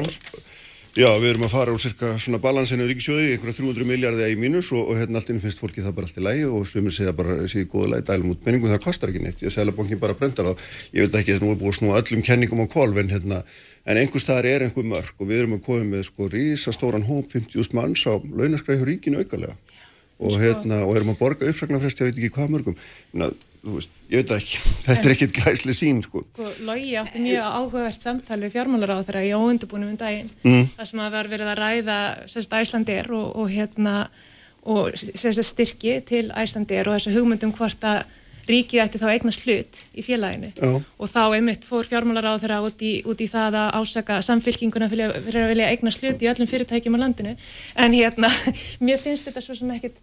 [0.98, 4.72] já, við erum að fara úr cirka svona balansinu ríkisjóði, einhverja 300 miljardi í mínus
[4.74, 7.14] og, og hérna allt inn finnst fólki það bara allt í lægi og svömmir segja
[7.18, 10.18] bara, segja góða lægi dælum út peningum, það kostar ekki neitt, ég segla bankin bara
[10.18, 10.64] brendar það,
[10.98, 13.42] ég veit ekki að nú er búið að snúa öllum kenningum á kvolv en hérna,
[13.86, 17.30] en einhver staðar er einhver mörg og við erum að koma með sko rísastóran hóp
[17.36, 19.54] 50.000 manns á launaskræði ríkinu aukalega.
[20.18, 22.78] Og hérna, og erum að borga uppsagnarfresti, ég veit ekki hvað mörgum,
[23.64, 26.24] veist, ég veit ekki, þetta er ekkit glæsli sín sko.
[26.34, 30.70] Sko, Logi átti mjög áhugavert samtal við fjármálaráð í óundubúnum um daginn Mm.
[30.78, 31.98] þar sem að verið að ræða
[32.32, 33.98] sérst Æslandir og, og hérna
[34.68, 38.04] og sérst styrki til Æslandir og þessu hugmyndum hvort að
[38.48, 40.70] ríkið ætti þá eignast hlut í félaginu Já.
[40.80, 45.12] og þá einmitt fór fjármálaráð þeirra út, í- út í það að ásaka samfylkinguna fyrir,
[45.44, 47.34] að vilja eignast hlut í öllum fyrirtækjum á landinu
[47.76, 48.30] en hérna,
[48.88, 50.00] mér finnst þetta svo sem ekkit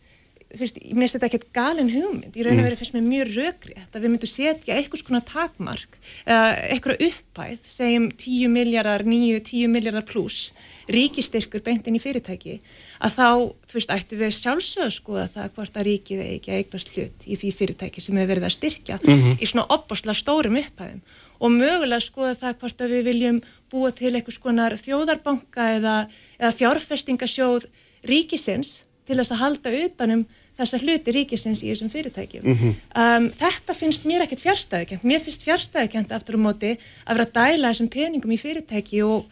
[0.58, 2.36] fyrst, mér finnst þetta ekkert galin hugmynd.
[2.36, 5.98] Í raun og veru finnst mér mjög rökrétt að við myndum setja einhvers konar takmark
[6.24, 10.52] eða einhverja uppæð segjum 10 miljardar, 9, 10 miljardar pluss
[10.90, 12.58] ríkistyrkur beint inn í fyrirtæki
[13.04, 13.28] að þá,
[13.70, 17.26] þú veist, ættu við sjálfsög að skoða það hvort að ríkið eigi að eignast hlut
[17.26, 21.00] í því fyrirtæki sem hefur verið að styrkja í svona opbáslega stórum upphæðum.
[21.44, 23.40] Og mögulega skoða það hvort að við viljum
[23.72, 25.96] búa til einhvers konar þjóðarbanka eða,
[26.38, 27.66] eða fjárfestingasjóð
[28.08, 30.24] ríkisins til þess að halda utanum
[30.58, 32.44] þessa hluti ríkisins í þessum fyrirtækjum.
[32.46, 35.06] um, þetta finnst mér ekkert fjárstæðikent.
[35.06, 39.26] Mér finnst fjárstæðikent aftur á móti að vera að dæla þessum peningum í fyrirtæki og,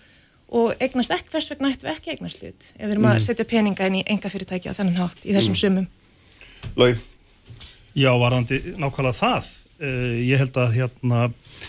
[0.51, 3.49] og eignast ekki, hvers vegna ættum við ekki eignast hlut ef við erum að setja
[3.49, 5.89] peninga inn í enga fyrirtæki á þennan hátt í þessum sumum.
[6.79, 6.95] Lói,
[7.93, 9.49] Já, varðandi nákvæmlega það.
[9.83, 11.23] Uh, ég held að hérna,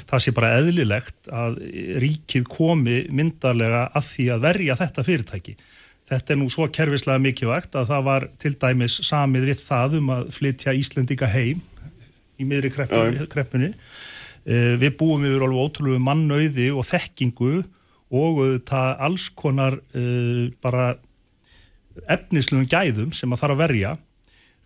[0.07, 1.57] það sé bara eðlilegt að
[2.03, 5.55] ríkið komi myndarlega að því að verja þetta fyrirtæki.
[6.13, 10.11] Þetta er nú svo kerfislega mikilvægt að það var til dæmis samið við það um
[10.15, 11.61] að flytja Íslendinga heim
[12.39, 13.29] í miðri kreppunni.
[13.31, 13.71] kreppunni.
[14.43, 17.53] Uh, við búum yfir alveg ótrúlega mannauði og þekkingu
[18.13, 20.93] og það alls konar uh, bara
[22.09, 23.93] efnislugum gæðum sem að þarf að verja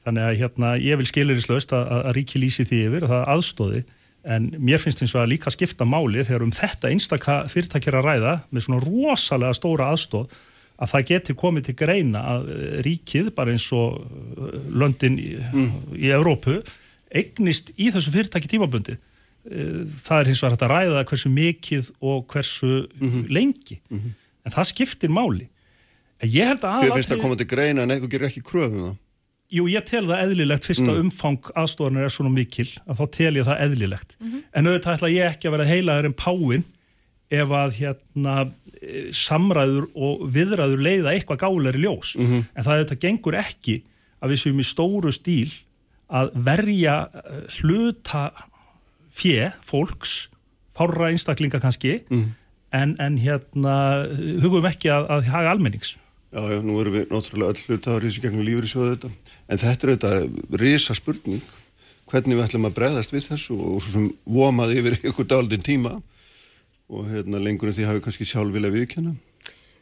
[0.07, 3.81] þannig að hérna ég vil skilirislaust að, að ríki lýsi því yfir og það aðstóði
[4.27, 8.35] en mér finnst eins og að líka skipta máli þegar um þetta einstaka fyrirtækjara ræða
[8.51, 10.31] með svona rosalega stóra aðstóð
[10.77, 15.33] að það geti komið til greina að eh, ríkið, bara eins og eh, löndin í,
[15.37, 15.73] mm.
[15.97, 16.59] í Evrópu,
[17.07, 18.97] eignist í þessu fyrirtæki tímabundi.
[19.47, 23.25] Eh, það er hins vegar hægt að ræða hversu mikið og hversu mm -hmm.
[23.33, 23.81] lengi.
[23.89, 24.13] Mm -hmm.
[24.45, 25.49] En það skiptir máli.
[26.21, 26.83] En ég held að...
[26.83, 28.95] Þér finnst það komið til greina en þú gerir ekki kröfum það?
[29.47, 31.03] Jú, ég tel það eðlilegt fyrst að mm.
[31.07, 34.17] umfang aðstofarnir er svona mikil, að þá tel ég það eðlilegt.
[34.19, 34.41] -hmm.
[34.53, 36.65] En auðvitað ætla ég ekki að vera heilaður en páinn
[37.29, 38.35] ef að hérna
[39.15, 42.43] samræður og viðræður leiða eitthvað gáleiri ljós mm -hmm.
[42.55, 43.81] en það þetta gengur ekki
[44.21, 45.51] að við séum í stóru stíl
[46.07, 48.31] að verja eh, hluta
[49.11, 50.29] fjö, fólks
[50.77, 52.31] fára einstaklinga kannski mm -hmm.
[52.71, 54.05] en, en hérna
[54.41, 55.97] hugum ekki að, að haga almennings
[56.31, 59.09] Já, já, nú erum við náttúrulega öll hlutaður í þessu gegnum lífriðsjóðu þetta
[59.47, 61.41] en þetta er þetta risa spurning
[62.07, 66.01] hvernig við ætlum að bregðast við þessu og svo sem vomaði yfir ykkur daldinn tíma
[66.87, 69.15] og hérna, lengur en því hafi kannski sjálf vilja viðkjanna.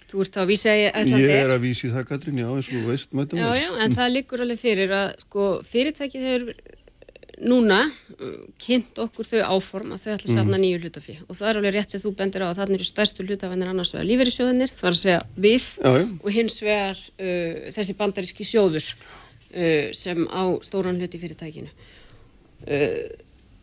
[0.05, 1.27] Þú ert að vísa í Æslandir.
[1.27, 3.45] Ég er að vísa í það, Katrín, já, eins og veist mæta mér.
[3.45, 6.51] Já, já, en það liggur alveg fyrir að sko, fyrirtækið hefur
[7.43, 10.61] núna uh, kynnt okkur þau áform að þau ætla að safna mm.
[10.63, 13.25] nýju hlutafí og það er alveg rétt sem þú bendir á að þannig eru stærstu
[13.25, 16.05] hlutafennir annars vegar lífeyrisjóðinir, það var að segja við já, já.
[16.21, 21.75] og hins vegar uh, þessi bandaríski sjóður uh, sem á stóran hluti fyrirtækinu.
[22.63, 23.03] Uh,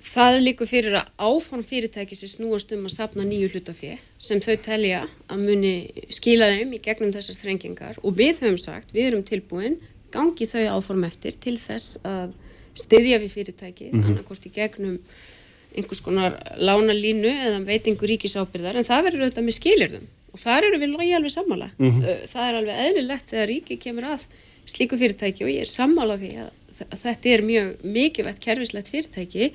[0.03, 4.57] Það líkur fyrir að áform fyrirtæki sem snúast um að sapna nýju hlutafið sem þau
[4.65, 5.75] telja að muni
[6.11, 9.79] skila þeim í gegnum þessar þrengingar og við höfum sagt, við erum tilbúin,
[10.13, 12.35] gangi þau áform eftir til þess að
[12.75, 14.43] styðja við fyrirtæki, mm -hmm.
[14.43, 14.99] í gegnum
[15.77, 20.67] einhvers konar lána línu eða veitingu ríkisábyrðar en það verður auðvitað með skilirðum og þar
[20.69, 21.69] eru við logið alveg sammála.
[21.79, 22.27] Mm -hmm.
[22.33, 24.27] Það er alveg eðlilegt þegar ríki kemur að
[24.67, 26.51] slíku fyrirtæki og ég er sammála því að
[27.03, 29.53] þetta er mjög mikilvægt kerfislegt fyrirtæki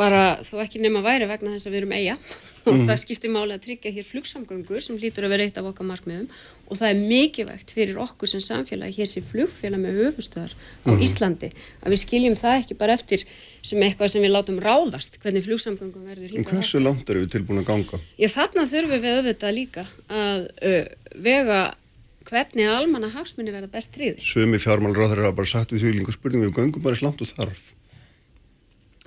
[0.00, 2.16] bara þó ekki nema væri vegna þess að við erum eiga
[2.66, 2.84] og mm.
[2.88, 6.28] það skiptir máli að tryggja hér flugsamgöngur sem lítur að vera eitt af okkar markmiðum
[6.70, 11.02] og það er mikilvægt fyrir okkur sem samfélag hér sem flugfélag með höfustöðar á mm.
[11.06, 13.26] Íslandi að við skiljum það ekki bara eftir
[13.60, 17.62] sem eitthvað sem við látum ráðast hvernig flugsamgöngum verður En hversu langt er við tilbúin
[17.62, 18.00] að ganga?
[18.20, 20.86] Ég þarna þurfum við auðvitað líka að uh,
[21.16, 21.60] vega
[22.28, 26.14] hvernig almanna hagsmunni verða best tríðir Sumi fjármálráður er að bara sagt við því líka
[26.14, 27.62] spurningu við göngum bara slátt og þarf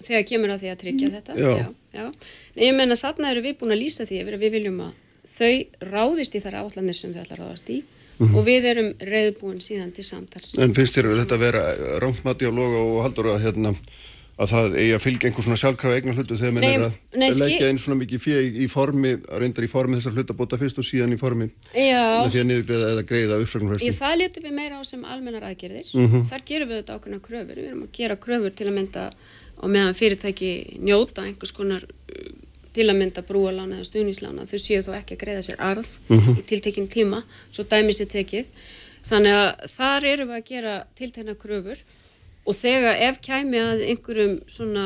[0.08, 1.16] þegar kemur á því að tryggja mm.
[1.18, 1.66] þetta já.
[1.94, 2.06] Já.
[2.56, 4.94] Nei, ég menna þarna eru við búin að lýsa því að við viljum að
[5.34, 8.38] þau ráðist í þar áallanir sem þau ætla að ráðast í mm -hmm.
[8.38, 11.64] og við erum reyðbúin síðan til samtals En finnst þér þetta að vera
[12.04, 13.76] rámtmati á loga og haldur að hérna
[14.34, 17.68] að það eigi að fylgja einhvers svona sjálfkrafa eignar hlutu þegar mann er að leggja
[17.70, 20.88] einn svona mikið fyrir í, í formi, að reyndar í formi þessar hlutabóta fyrst og
[20.88, 22.26] síðan í formi Já.
[22.26, 23.92] því að niðurgreða eða greiða uppfragnarhæslu.
[23.92, 25.92] Í það letum við meira á sem almennar aðgerðir.
[25.94, 26.26] Mm -hmm.
[26.32, 27.62] Þar gerum við þetta ákveðna kröfur.
[27.62, 29.06] Við erum að gera kröfur til að mynda
[29.58, 32.32] og meðan fyrirtæki njóta einhvers konar uh,
[32.74, 36.20] til að mynda brúalána eða stuðníslána þau séu þó ekki að greiða sér arð mm
[36.20, 36.40] -hmm.
[36.40, 38.46] í tiltekinn tíma, svo dæmis er tekið
[39.04, 41.84] þannig að þar eru við að gera tiltekna kröfur
[42.44, 44.86] og þegar ef kæmi að einhverjum svona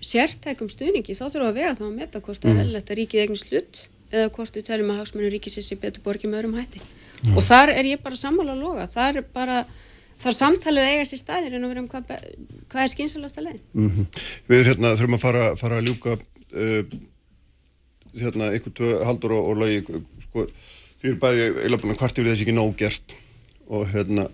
[0.00, 2.60] sértækum stuðningi þá þurfum við að vega þá að metta hvort mm -hmm.
[2.60, 6.38] ellert að ríkið eigin slutt eða hvort við teljum að hagsmennu ríkisessi betur borgið með
[6.38, 6.86] öðrum hætti mm
[7.22, 7.36] -hmm.
[7.36, 9.64] og þar er ég bara sammála að loga, þar er bara
[10.22, 12.12] þar samtalið eiga sér staðir en að vera um hvað,
[12.72, 14.20] hvað er skynsalasta legin mm -hmm.
[14.48, 16.82] Við hérna, þurfum að fara, fara að ljúka uh,
[18.18, 19.82] hérna, einhvern tvö haldur og, og lagi
[20.26, 20.46] sko,
[21.00, 23.16] því er bæði eila búin að kvarti við þessi ekki nóg gert
[23.72, 24.28] og hérna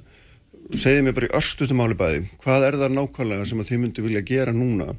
[0.75, 4.05] segið mér bara í örstutum áli bæði hvað er það nákvæmlega sem að þið myndi
[4.05, 4.91] vilja gera núna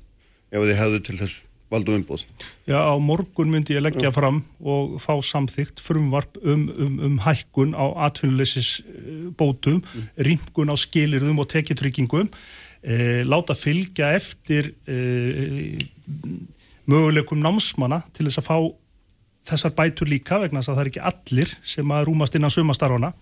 [0.49, 2.26] ef þið hefðu til þess valdu umbúð.
[2.68, 7.76] Já, á morgun myndi ég leggja fram og fá samþygt frumvarp um, um, um hækkun
[7.78, 10.10] á atvinnuleysisbótum, mm.
[10.26, 12.30] ringun á skilirðum og tekitryggingum,
[12.82, 15.78] e, láta fylgja eftir e,
[16.90, 18.58] möguleikum námsmanna til þess að fá
[19.50, 23.14] þessar bætur líka vegna þess að það er ekki allir sem að rúmast innan sumastarfana.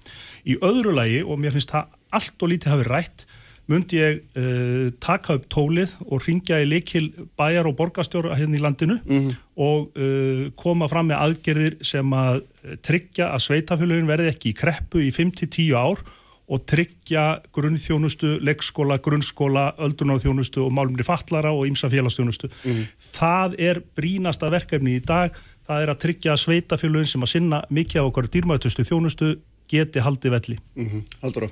[0.47, 3.27] Í öðru lagi, og mér finnst það allt og lítið hafi rætt,
[3.67, 7.09] myndi ég uh, taka upp tólið og ringja í likil
[7.39, 9.33] bæjar og borgastjóra hérna í landinu mm -hmm.
[9.55, 12.43] og uh, koma fram með aðgerðir sem að
[12.81, 15.99] tryggja að sveitafélagin verði ekki í kreppu í 5-10 ár
[16.47, 22.47] og tryggja grunnþjónustu, leggskóla, grunnskóla, öldrunáþjónustu og málumri fallara og ýmsa félagsþjónustu.
[22.47, 22.85] Mm -hmm.
[23.19, 25.31] Það er brínasta verkefni í dag,
[25.67, 29.99] það er að tryggja að sveitafélagin sem að sinna mikið á okkar dýrmætustu þjónustu geti
[29.99, 30.57] haldið velli.
[30.75, 31.01] Mm -hmm.
[31.21, 31.49] Haldur á.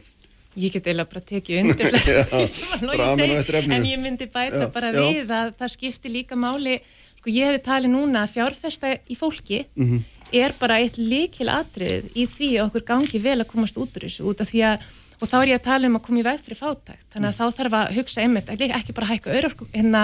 [0.55, 1.89] Ég get eða bara tekið undir
[3.49, 4.99] flest en ég myndi bæta já, bara já.
[5.03, 6.77] við að það skiptir líka máli,
[7.19, 10.03] sko ég hefði talið núna að fjárfesta í fólki mm -hmm.
[10.43, 14.07] er bara eitt likil atrið í því að okkur gangi vel að komast út úr
[14.07, 16.25] þessu út af því að og þá er ég að tala um að koma í
[16.27, 17.39] veg fyrir fátækt þannig að mm.
[17.39, 20.01] þá þarf að hugsa einmitt ekki bara hækka örorku hérna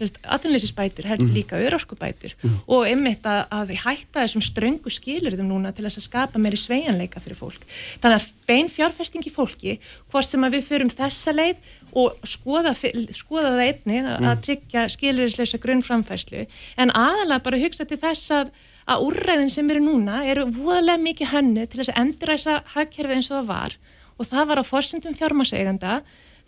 [0.00, 1.36] atvinnleysisbætur, heldur mm.
[1.36, 2.34] líka örorkubætur.
[2.42, 2.56] Mm.
[2.66, 7.22] og einmitt að, að hætta þessum ströngu skilurðum núna til þess að skapa meiri sveianleika
[7.22, 7.62] fyrir fólk.
[8.02, 9.78] Þannig að bein fjárfesting í fólki
[10.10, 12.74] hvort sem að við förum þessa leið og skoða,
[13.14, 16.46] skoða það einni að, að tryggja skilurðisleisa grunnframfæslu
[16.82, 18.54] en aðalega bara hugsa til þess að
[18.90, 23.30] að úrræðin sem eru núna eru voðalega mikið hönnu til þess að enduræsa hagkerfið eins
[23.30, 23.76] og það var.
[24.14, 25.94] Og það var á forsendum fjármaseiganda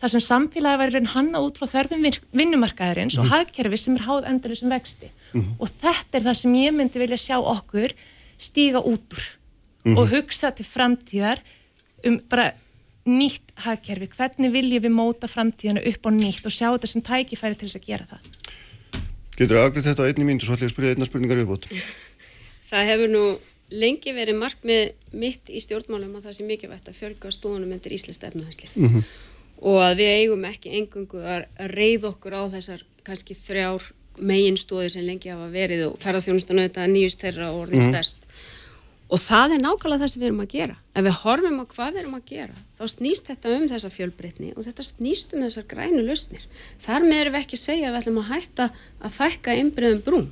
[0.01, 3.24] þar sem samfélagi væri hanna út frá þörfum vinnumarkaðarins mm -hmm.
[3.24, 3.32] og mhm.
[3.32, 5.55] hagkerfi sem er háð endur sem vexti mm -hmm.
[5.59, 7.92] og þetta er það sem ég myndi vilja sjá okkur
[8.38, 9.24] stíga út úr
[9.84, 9.99] mm -hmm.
[9.99, 11.38] og hugsa til framtíðar
[12.05, 12.53] um bara
[13.07, 17.55] nýtt hagkerfi, hvernig viljum við móta framtíðana upp á nýtt og sjá þetta sem tækifæri
[17.55, 18.20] til þess að gera það
[19.36, 21.51] Getur það aðgrið þetta á einni mínu svo ætlum ég að spyrja einna spurningar upp
[21.55, 21.66] átt
[22.70, 23.24] Það hefur nú
[23.70, 24.82] lengi verið markmið
[25.12, 29.03] mitt í stjórnmálum að það sé mikilvægt að fjölga stóðunum undir Íslands efnahanslið mhm.
[29.62, 35.07] Og að við eigum ekki engungu að reyð okkur á þessar kannski þrjár meginstóði sem
[35.07, 37.90] lengi hafa verið og ferðarþjónustan auðvitað nýjust þeirra og orðin mm.
[37.90, 38.24] stærst
[39.07, 41.92] og það er nákvæmlega það sem við erum að gera ef við horfum á hvað
[41.92, 45.68] við erum að gera þá snýst þetta um þessa fjölbreytni og þetta snýst um þessar
[45.70, 46.48] grænu lausnir
[46.82, 50.02] þar með erum við ekki að segja að við ætlum að hætta að fækka einbreyðum
[50.09, 50.26] brún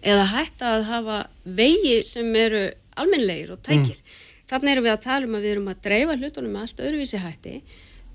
[0.00, 2.68] eða hætta að hafa vegi sem eru
[3.00, 4.00] almenlegir og tækir.
[4.00, 4.18] Mm.
[4.50, 7.20] Þannig erum við að tala um að við erum að dreifa hlutunum með allt öðruvísi
[7.22, 7.54] hætti,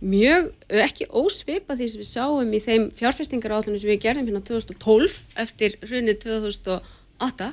[0.06, 0.52] mjög,
[0.86, 5.18] ekki ósvipa því sem við sáum í þeim fjárfestingar átlunum sem við gerðum hérna 2012
[5.44, 7.50] eftir hrunið 2008.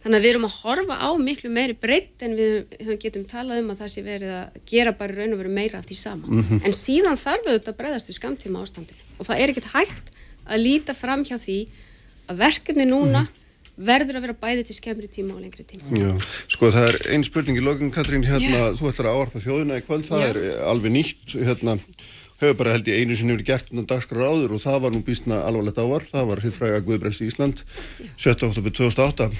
[0.00, 3.72] Þannig að við erum að horfa á miklu meiri breytt en við getum talað um
[3.74, 6.26] að það sé verið að gera bara raun og veru meira af því sama.
[6.28, 6.62] Mm -hmm.
[6.64, 10.06] En síðan þarf við þetta að breyðast við skamtíma ástandinu og það er ekkert hægt
[10.46, 11.58] að líta fram hjá því
[12.30, 13.39] að verkefni núna mm -hmm
[13.76, 15.90] verður að vera bæði til skemmri tíma og lengri tíma.
[15.94, 16.10] Já,
[16.50, 18.74] sko það er einn spurning í lokin Katrín, hérna, Já.
[18.80, 20.32] þú ætlar að áarpa þjóðina í kvöld, það Já.
[20.32, 20.40] er
[20.72, 21.76] alveg nýtt, hérna,
[22.40, 25.40] hefur bara held ég einu sem hefur gert dagskrar áður og það var nú býstna
[25.46, 27.64] alvarlegt ávar, það var hittfræga Guðbrels í Ísland,
[28.16, 28.36] 7.
[28.50, 29.30] oktober 2008.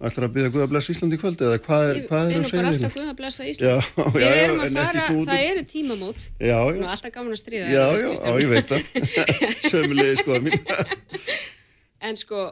[0.00, 2.48] ætlar að byggja Guðabless Ísland í kvöld eða hvað er, hvað er að segja þér?
[2.50, 3.68] Við erum bara alltaf Guðablessa Ísland.
[3.68, 3.76] Já,
[4.16, 5.26] já, já, snúðu.
[5.28, 6.24] Það eru tímamót.
[6.40, 6.78] Já, já.
[6.78, 7.66] Nú, alltaf gaman að stríða.
[7.68, 8.80] Já, já, ég veit það.
[9.74, 10.56] Sömulegi skoða mín.
[12.08, 12.46] en sko,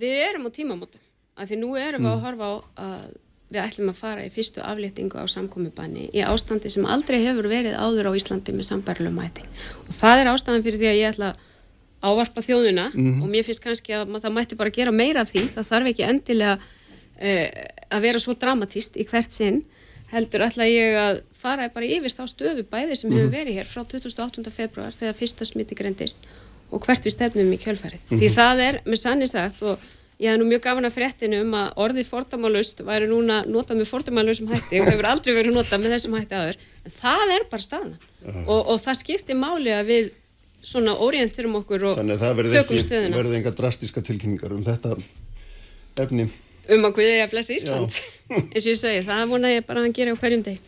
[0.00, 1.04] við erum á tímamótum
[1.36, 2.12] af því nú erum við mm.
[2.14, 2.54] að horfa á
[2.86, 3.06] að
[3.46, 7.76] við ætlum að fara í fyrstu afléttingu á samkomiðbanni í ástandi sem aldrei hefur verið
[7.78, 9.44] áður á Íslandi með sambærlum mæti
[9.86, 11.44] og það er ástæðan fyrir því að ég ætla að
[12.06, 13.22] ávarpa þjóðuna mm.
[13.22, 16.06] og mér finnst kannski að það mætti bara gera meira af því það þarf ekki
[16.06, 17.46] endilega uh,
[17.86, 19.62] að vera svo dramatíst í hvert sinn
[20.10, 23.16] heldur ætla ég að fara bara yfir þá stöðu bæði sem mm.
[23.20, 24.44] hefur verið hér frá 2008.
[24.54, 26.26] februar þegar fyrsta smiti grendist
[26.70, 28.00] og hvert við stefnum í kjölfærið.
[28.00, 28.20] Mm -hmm.
[28.20, 29.78] Því það er með sannig sagt og
[30.18, 33.90] ég hef nú mjög gafan að fréttinu um að orðið fordamálust væri núna notað með
[33.92, 36.56] fordamálusum hætti og hefur aldrei verið notað með þessum hætti aður.
[36.84, 38.48] En það er bara staðan uh -huh.
[38.48, 40.10] og, og það skiptir máli að við
[40.62, 42.10] svona orienturum okkur og tökum stöðuna.
[42.10, 44.96] Þannig að það verður enga drastíska tilkynningar um þetta
[46.02, 46.30] efni.
[46.66, 48.00] Um að við erum að blessa Ísland,
[48.54, 50.58] eins og ég segi, það vona ég bara að hann gera á hverjum deg.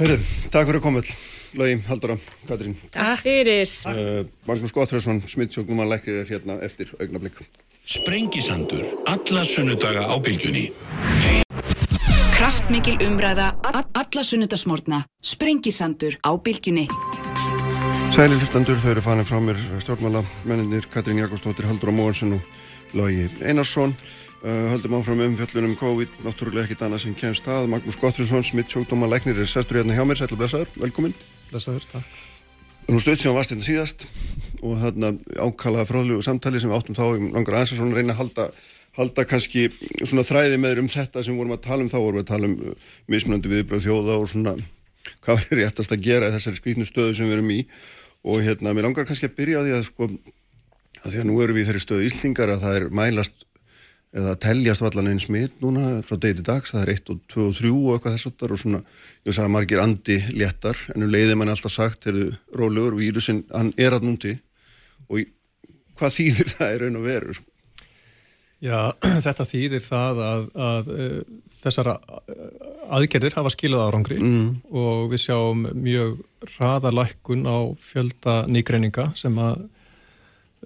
[0.00, 0.16] Herri,
[0.50, 1.14] takk fyrir að koma all.
[1.54, 2.16] Lagi, Haldara,
[2.48, 2.76] Katrín.
[2.94, 3.68] Takk fyrir.
[3.84, 7.42] Uh, Magnús Gottfriðsson, smittsjóknum að lækja þér hérna eftir augnablík.
[7.84, 10.70] Sprengisandur, alla sunnudaga á bylgjunni.
[12.32, 15.02] Kraftmikil umræða, alla sunnudasmórna.
[15.20, 16.86] Sprengisandur á bylgjunni.
[18.12, 23.28] Sæli hlustandur, þau eru fanið frá mér stjórnmála menninir Katrín Jakobsdóttir, Haldara Móhansson og Lagi
[23.44, 23.92] Einarsson.
[24.42, 27.68] Uh, höldum áfram um fjöllunum COVID, náttúrulega ekkit annað sem kemst að.
[27.70, 31.14] Magnús Gottfriðsson, smitt sjókdóma læknir er sestur hérna hjá mér, sætla blessaður, velkomin.
[31.52, 32.20] Blessaður, takk.
[32.88, 34.06] Nú stöðt sem varst hérna síðast
[34.62, 38.20] og þarna ákalaða fráðlegu samtali sem við áttum þá um langar aðeins að reyna að
[38.22, 38.46] halda,
[38.98, 39.68] halda kannski
[40.02, 42.30] svona þræði með þér um þetta sem vorum að tala um þá, vorum við að
[42.32, 44.56] tala um uh, mismunandi viðbröð þjóða og svona
[45.22, 47.60] hvað er réttast að gera þessari skrítnu stöðu sem við erum í
[48.22, 50.10] og hérna, mér langar kannski að byrja á því að sko,
[51.02, 53.46] að því að nú erum við í þeirri stöðu íslingar að það er mælast
[54.12, 57.44] eða teljast vallan einn smitt núna frá degi til dags, það er 1 og 2
[57.48, 58.80] og 3 og eitthvað þess aftar og svona,
[59.24, 63.72] ég sagði margir andi léttar, en um leiði mann alltaf sagt, heyrðu, rólegur, vírusin, hann
[63.80, 64.36] er að núnti
[65.08, 65.24] og
[65.96, 67.38] hvað þýðir það er raun og veru?
[68.62, 68.78] Já,
[69.26, 71.20] þetta þýðir það að, að, uh,
[71.62, 71.96] þessara
[72.92, 74.48] aðgerðir hafa skilað árangri mm.
[74.76, 76.20] og við sjáum mjög
[76.52, 79.64] hraðalækkun á fjölda nýgreininga sem að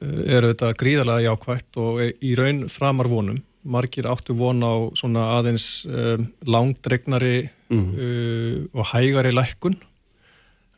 [0.02, 3.40] Eh, er auðvitað gríðarlega jákvægt og í raun framar vonum.
[3.66, 7.86] Margir áttu von á svona aðeins um, langdregnari mm.
[7.98, 9.74] uh, og hægari lækkun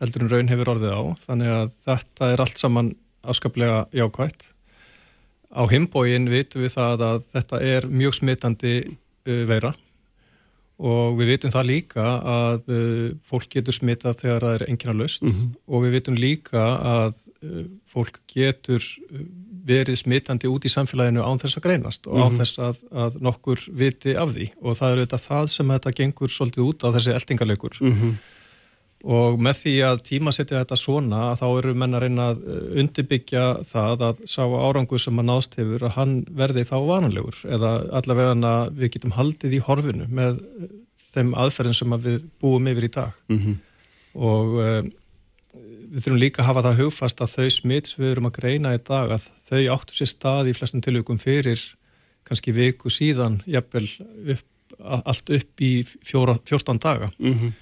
[0.00, 1.02] heldur en raun hefur orðið á.
[1.26, 2.88] Þannig að þetta er allt saman
[3.28, 4.46] afskaplega jákvægt.
[5.52, 9.74] Á himbóin vitum við það að þetta er mjög smittandi uh, veira
[10.78, 15.22] og við vitum það líka að uh, fólk getur smittað þegar það er engina löst
[15.24, 15.56] mm -hmm.
[15.66, 19.26] og við vitum líka að uh, fólk getur uh,
[19.68, 22.38] verið smittandi út í samfélaginu án þess að greinast og án mm -hmm.
[22.38, 26.30] þess að, að nokkur viti af því og það er auðvitað það sem þetta gengur
[26.30, 28.14] svolítið út á þessi eldingarleikur mm -hmm
[29.06, 34.04] og með því að tímasetja þetta svona þá eru menna reyna að eh, undirbyggja það
[34.08, 38.94] að sá árangu sem að nást hefur að hann verði þá vananlegur eða allavega við
[38.96, 40.72] getum haldið í horfinu með eh,
[41.12, 43.14] þeim aðferðin sem að við búum yfir í dag.
[43.30, 43.54] Mm -hmm.
[44.18, 44.82] og uh,
[45.88, 48.82] við þurfum líka að hafa það hugfast að þau smits við erum að greina í
[48.82, 51.62] dag að þau áttu sér stað í flestum tilvægum fyrir
[52.28, 53.86] kannski viku síðan jafnvel
[54.34, 54.44] upp,
[54.84, 57.10] allt upp í fjóra, 14 daga.
[57.18, 57.56] Mm -hmm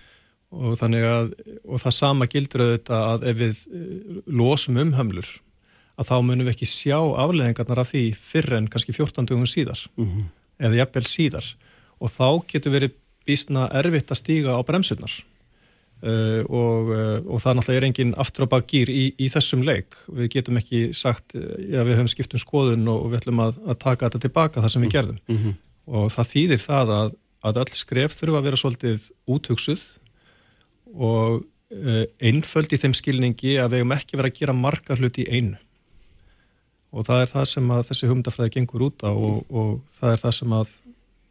[0.56, 1.32] og þannig að
[1.64, 5.28] og það sama gildur auðvitað að ef við eh, losum umhömlur
[5.96, 9.80] að þá munum við ekki sjá afleðingarnar af því fyrr en kannski 14 dögum síðar
[9.96, 10.26] mm -hmm.
[10.68, 11.46] eða jafnvel síðar.
[12.00, 12.92] Og þá getur verið
[13.26, 15.12] bísna erfitt að stíga á bremsunar
[16.04, 19.96] uh, og, uh, og það náttúrulega er engin aftur á bakgýr í, í þessum leik.
[20.08, 24.06] Við getum ekki sagt, já við höfum skiptum skoðun og við ætlum að, að taka
[24.06, 25.20] þetta tilbaka það sem við gerðum.
[25.26, 25.54] Mm -hmm.
[25.86, 29.82] og það þýðir það að, að öll skref þurfa að vera svolítið úthugsuð
[30.96, 35.26] og uh, einföld í þeim skilningi að við hefum ekki verið að gera marga hluti
[35.26, 35.60] í einu
[36.96, 40.22] og það er það sem að þessi humdafræði gengur út á og, og það er
[40.22, 40.74] það sem að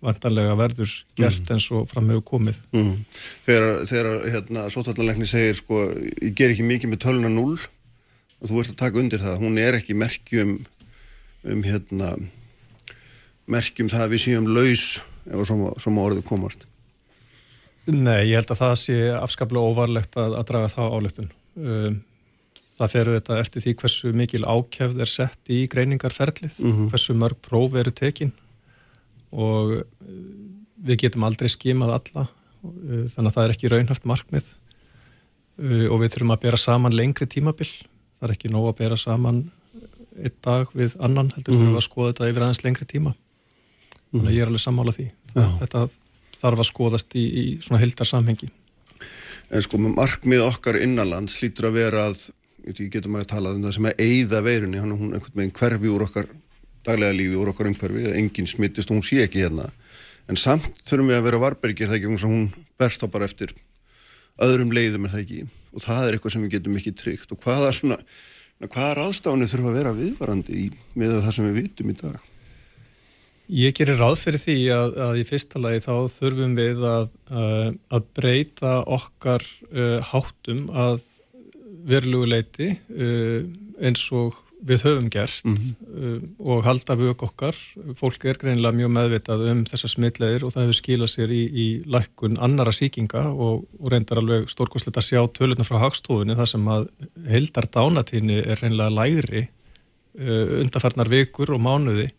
[0.06, 1.56] vantarlega verður gert mm.
[1.56, 2.94] eins og fram hefur komið mm.
[3.48, 5.82] Þegar, þegar hérna, sótallanleikni segir sko,
[6.22, 9.60] ég ger ekki mikið með töluna 0 og þú ert að taka undir það hún
[9.62, 10.58] er ekki merkjum
[11.46, 12.14] um hérna
[13.50, 14.86] merkjum það að við séum laus
[15.26, 16.68] ef svo má orðið komast
[17.86, 21.28] Nei, ég held að það sé afskaplega óvarlegt að, að draga það álöftun.
[21.56, 22.00] Um,
[22.76, 26.90] það fer auðvitað eftir því hversu mikil ákjæfð er sett í greiningarferlið, mm -hmm.
[26.92, 28.34] hversu mörg próf eru tekin
[29.32, 29.84] og uh,
[30.86, 34.48] við getum aldrei skimað alla, uh, þannig að það er ekki raunhaft markmið
[35.62, 37.74] uh, og við þurfum að bera saman lengri tímabill.
[38.16, 39.46] Það er ekki nóg að bera saman
[40.16, 41.66] einn dag við annan, heldur mm -hmm.
[41.66, 43.16] þurfum að skoða þetta yfir aðeins lengri tíma.
[44.12, 45.08] Þannig að ég er alveg sammála því.
[45.36, 45.88] Þetta
[46.36, 48.50] þarf að skoðast í, í svona hildarsamhengi.
[49.54, 52.30] En sko markmið okkar innanland slítur að vera að,
[52.66, 55.56] ég getum að tala um það sem er eigða veirunni, hann er hún einhvern veginn
[55.60, 56.32] hverfi úr okkar
[56.86, 59.70] daglega lífi, úr okkar umhverfi, enginn smittist og hún sé ekki hérna.
[60.30, 62.48] En samt þurfum við að vera varbergir það ekki, hún
[62.82, 63.54] berst þá bara eftir
[64.42, 65.44] öðrum leiðum er það ekki
[65.76, 67.98] og það er eitthvað sem við getum ekki tryggt og hvaða svona,
[68.64, 70.66] hvaða ráðstáni þurfa að vera viðvarandi í,
[71.00, 72.18] með það sem við vitum í dag?
[73.46, 77.12] Ég gerir ráð fyrir því að, að í fyrsta lagi þá þurfum við að,
[77.94, 81.06] að breyta okkar uh, háttum að
[81.86, 83.46] veruleguleiti uh,
[83.86, 85.76] eins og við höfum gert mm -hmm.
[85.94, 87.56] uh, og halda vög okkar.
[88.00, 91.68] Fólk er greinilega mjög meðvitað um þessar smitleðir og það hefur skilað sér í, í
[91.86, 96.66] lækkun annara síkinga og, og reyndar alveg stórkosleita að sjá tölurna frá hagstofunni þar sem
[96.68, 96.90] að
[97.30, 99.48] heldar dánatíni er reynilega lægri
[100.16, 102.10] undarfernar vikur og mánuði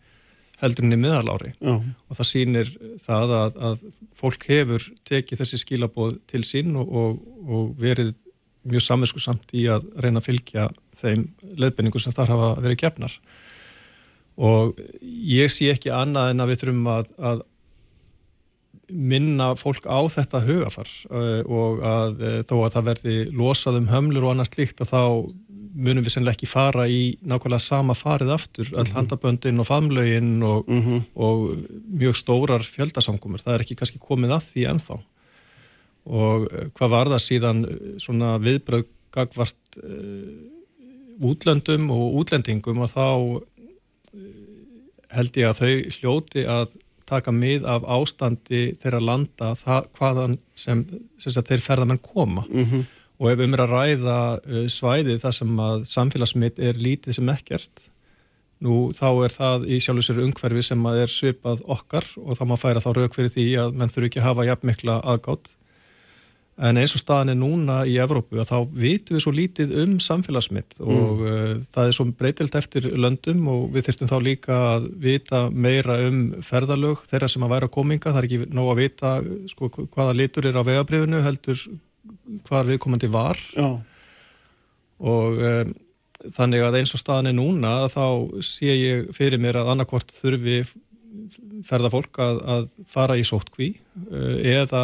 [0.61, 1.75] heldurinn í miðalári Já.
[1.77, 2.71] og það sýnir
[3.03, 3.83] það að, að
[4.17, 8.15] fólk hefur tekið þessi skilabóð til sín og, og, og verið
[8.67, 11.27] mjög samvinsku samt í að reyna að fylgja þeim
[11.61, 13.19] leðbenningu sem þar hafa verið gefnar
[14.37, 17.45] og ég sé ekki annað en að við þurfum að, að
[18.87, 23.89] minna fólk á þetta hugafar uh, og að uh, þó að það verði losað um
[23.91, 25.01] hömlur og annað slíkt að þá
[25.77, 28.97] munum við sennilega ekki fara í nákvæmlega sama farið aftur, all mm -hmm.
[28.97, 31.01] handaböndin og famlögin og, mm -hmm.
[31.15, 31.57] og
[32.01, 34.97] mjög stórar fjöldasamkomur, það er ekki kannski komið að því ennþá
[36.05, 42.89] og eh, hvað var það síðan eh, svona viðbröð gagvart uh, útlöndum og útlendingum og
[42.91, 43.41] þá
[45.09, 46.75] held ég að þau hljóti að
[47.05, 50.85] taka mið af ástandi þeirra landa það, hvaðan sem,
[51.17, 52.83] sem þeir ferðamenn koma mm -hmm
[53.17, 57.31] og ef um er að ræða uh, svæði þar sem að samfélagsmitt er lítið sem
[57.33, 57.87] ekkert
[58.63, 62.39] nú þá er það í sjálf og sér umhverfi sem að er svipað okkar og
[62.39, 64.99] þá má færa þá rauk fyrir því að menn þurfu ekki að hafa jafn mikla
[65.05, 65.53] aðgátt
[66.57, 69.97] en eins og staðan er núna í Evrópu að þá vitum við svo lítið um
[70.01, 70.87] samfélagsmitt mm.
[70.89, 75.43] og uh, það er svo breytilt eftir löndum og við þurftum þá líka að vita
[75.53, 79.13] meira um ferðalög þeirra sem að væra kominga, það er ekki nóg að vita
[79.53, 81.61] sko, hvaða litur er á vegabrifinu heldur
[82.47, 83.69] hvar viðkomandi var Já.
[84.99, 85.75] og um,
[86.33, 88.05] þannig að eins og staðan er núna þá
[88.45, 90.61] sé ég fyrir mér að annarkvort þurfi
[91.65, 94.83] ferða fólk að, að fara í sótkví uh, eða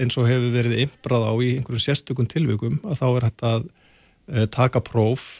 [0.00, 3.64] eins og hefur verið ymbrað á í einhverjum sérstökum tilvíkum að þá er hægt að
[3.66, 5.30] uh, taka próf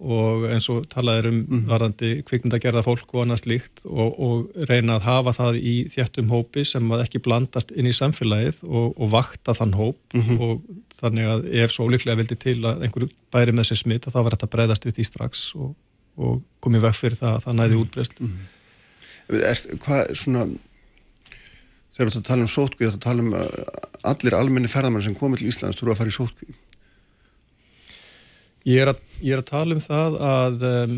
[0.00, 1.64] og eins og talaður um mm.
[1.68, 6.64] varandi kvikmyndagerða fólk og annað slíkt og, og reyna að hafa það í þjættum hópi
[6.64, 10.40] sem að ekki blandast inn í samfélagið og, og vakta þann hóp mm -hmm.
[10.40, 10.62] og
[11.00, 14.36] þannig að ef svo líklega vildi til að einhverju bæri með sér smitt þá var
[14.36, 15.76] þetta að breyðast við því strax og,
[16.16, 18.56] og komið vekk fyrir það að það næði útbreyslu mm -hmm.
[19.30, 20.48] Hvað er svona
[21.94, 23.34] þegar þú tala um sótkvíð þá tala um
[24.02, 26.59] allir almenni ferðarmenn sem komið til Íslands þurfa að fara í sótkvíð
[28.68, 30.94] Ég er að, ég er að tala um það að, um,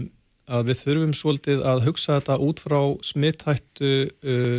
[0.59, 4.59] að við þurfum svolítið að hugsa þetta út frá smittættu uh,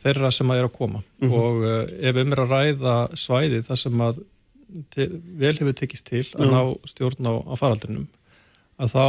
[0.00, 1.36] þeirra sem að er að koma mm -hmm.
[1.40, 4.22] og uh, ef um er að ræða svæði þar sem að
[5.40, 6.52] vel hefur tekist til að mm.
[6.54, 8.06] ná stjórn á, á faraldrinum
[8.78, 9.06] að þá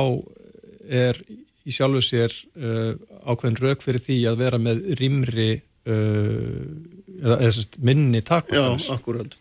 [0.90, 1.20] er
[1.66, 2.94] í sjálfu sér uh,
[3.30, 5.52] ákveðin rauk fyrir því að vera með rýmri
[5.86, 6.64] uh,
[7.22, 8.88] eða, eða minni takmarkans.
[8.90, 9.38] Já, akkurat.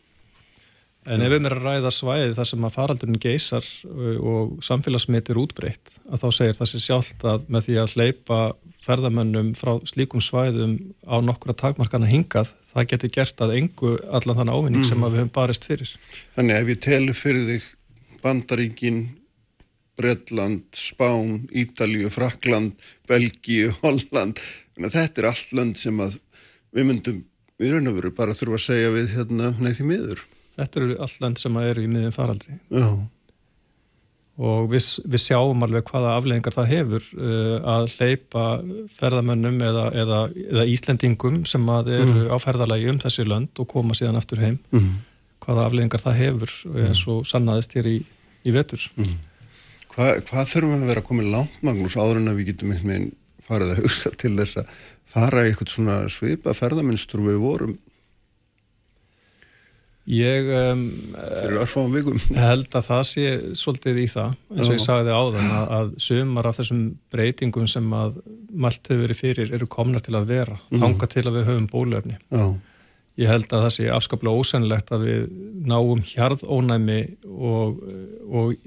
[1.08, 5.30] En ef við erum að ræða svæði þar sem að faraldurinn geysar uh, og samfélagsmynd
[5.32, 8.40] er útbreytt að þá segir það sér sjálft að með því að hleypa
[8.84, 10.74] ferðamönnum frá slíkum svæðum
[11.08, 14.88] á nokkura takmarkana hingað það getur gert að engu allan þann ávinning mm.
[14.90, 15.94] sem við höfum barist fyrir.
[16.36, 17.70] Þannig ef ég telur fyrir þig
[18.20, 19.00] Bandaríkin,
[19.96, 22.76] Bredland, Spán, Ítalíu, Frakland,
[23.08, 24.40] Belgíu, Holland
[24.88, 26.18] þetta er allt land sem að
[26.76, 27.24] við myndum
[27.60, 30.22] við raun og veru bara þurfa að segja við hérna neyði miður.
[30.58, 32.58] Þetta eru all land sem eru í miðin faraldri.
[32.74, 32.88] Já.
[34.40, 38.44] Og við, við sjáum alveg hvaða afleggingar það hefur uh, að hleypa
[38.94, 42.30] ferðamönnum eða, eða, eða Íslendingum sem eru mm.
[42.32, 44.56] á ferðalagi um þessi land og koma síðan aftur heim.
[44.72, 44.94] Mm.
[45.44, 46.54] Hvaða afleggingar það hefur
[46.86, 47.98] eins og sannaðist hér í,
[48.48, 48.86] í vetur.
[48.96, 49.18] Mm.
[49.90, 52.72] Hva, hvað þurfum við að vera að koma langt Magnús áður en að við getum
[52.72, 53.12] einhvern veginn
[53.44, 54.74] farið að hugsa til þess að
[55.10, 57.76] fara í eitthvað svona svipa ferðamönstur við vorum
[60.10, 60.80] Ég um,
[62.34, 63.26] held að það sé
[63.58, 66.80] svolítið í það, eins og ég sagði áðan að, að sömur af þessum
[67.14, 68.16] breytingum sem að
[68.50, 70.82] mælt hefur verið fyrir eru komna til að vera, mm.
[70.82, 72.18] þanga til að við höfum bólöfni.
[72.32, 72.42] Já.
[73.20, 75.28] Ég held að það sé afskaplega ósennlegt að við
[75.70, 77.00] náum hjarðónæmi
[77.30, 77.84] og,
[78.26, 78.64] og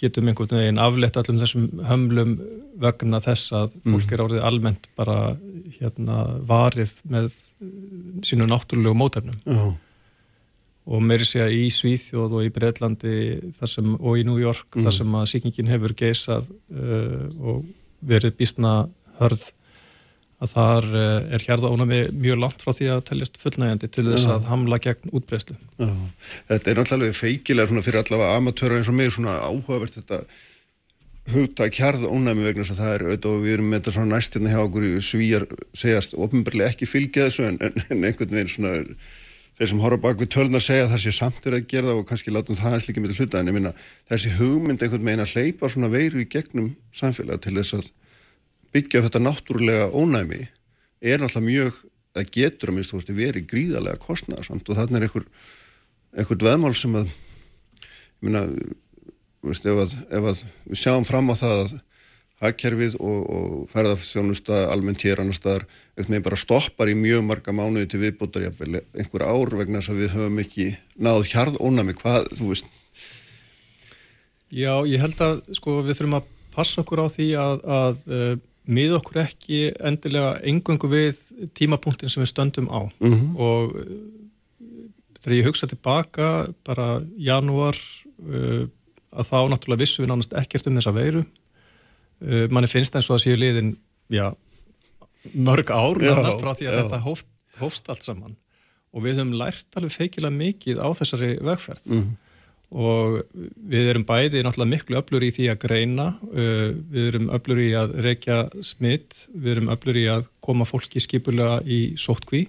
[0.00, 2.32] getum einhvern veginn aflett allum þessum hömlum
[2.80, 3.94] vegna þess að mm.
[3.94, 5.20] fólk er árið almennt bara
[5.76, 7.30] hérna, varið með
[8.26, 9.38] sínu náttúrulegu mótefnum.
[9.46, 9.62] Já
[10.88, 13.14] og meiri að í Svíþjóð og í Breitlandi
[13.60, 14.86] sem, og í New York mm.
[14.86, 17.64] þar sem að síkingin hefur geysað uh, og
[18.00, 18.74] verið býstna
[19.20, 19.50] hörð
[20.40, 24.36] að þar uh, er hérðaónami mjög langt frá því að teljast fullnægjandi til þess ja.
[24.38, 25.58] að hamla gegn útbreyslu.
[25.82, 25.90] Ja.
[26.48, 30.24] Þetta er náttúrulega feikilega fyrir allavega amatöra eins og mig svona áhugavert þetta
[31.30, 34.52] hugta kjarðónami vegna þess að það er auðvitað og við erum með þetta svona næstirna
[34.54, 35.44] hjá okkur svíjar
[35.76, 38.72] segjast ofinbarlega ekki fylgja þessu en, en einhvern veginn svona
[39.60, 41.88] þeir sem horfa bak við tölun að segja að það sé samt verið að gera
[41.90, 43.40] það og kannski látum það eins líka með hluta.
[43.40, 43.72] En ég minna
[44.08, 47.90] þessi hugmynd einhvern veginn að hleypa svona veiru í gegnum samfélag til þess að
[48.72, 51.82] byggja þetta náttúrulega ónæmi er náttúrulega mjög,
[52.16, 55.28] það getur að minnst þú veist verið gríðarlega kostnæðarsamt og þannig er einhver,
[56.16, 58.46] einhver veðmál sem að ég minna,
[59.44, 61.76] ef ef að við sjáum fram á það að
[62.40, 67.52] hagkerfið og, og ferðarþjónusta almennt hér annar staðar eitthvað með bara stoppar í mjög marga
[67.52, 72.30] mánuði til viðbútar einhver ár vegna þess að við höfum ekki náð hjarð ónami hvað,
[72.38, 72.70] þú veist?
[74.50, 78.32] Já, ég held að sko við þurfum að passa okkur á því að, að uh,
[78.70, 81.20] mið okkur ekki endilega engöngu við
[81.58, 82.88] tímapunktin sem við stöndum á.
[82.98, 83.36] Mm -hmm.
[83.36, 83.92] og uh,
[85.20, 88.64] þegar ég hugsa tilbaka bara janúar uh,
[89.10, 91.22] að þá náttúrulega vissu við nánast ekkert um þessa veiru
[92.20, 93.74] uh, manni finnst eins og að séu liðin
[94.12, 94.30] já,
[95.34, 96.80] mörg ár já, frá því að já.
[96.82, 97.28] þetta hófst,
[97.60, 98.36] hófst allt saman
[98.90, 102.06] og við höfum lært alveg feikilega mikið á þessari vegferð mm.
[102.84, 103.18] og
[103.70, 107.68] við erum bæði náttúrulega miklu öflur í því að greina uh, við erum öflur í
[107.78, 112.46] að reykja smitt, við erum öflur í að koma fólki skipulega í sóttkví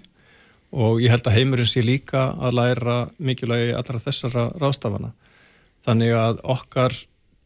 [0.72, 5.12] og ég held að heimurinn sé líka að læra mikilvægi allra þessara rástafana
[5.84, 6.96] þannig að okkar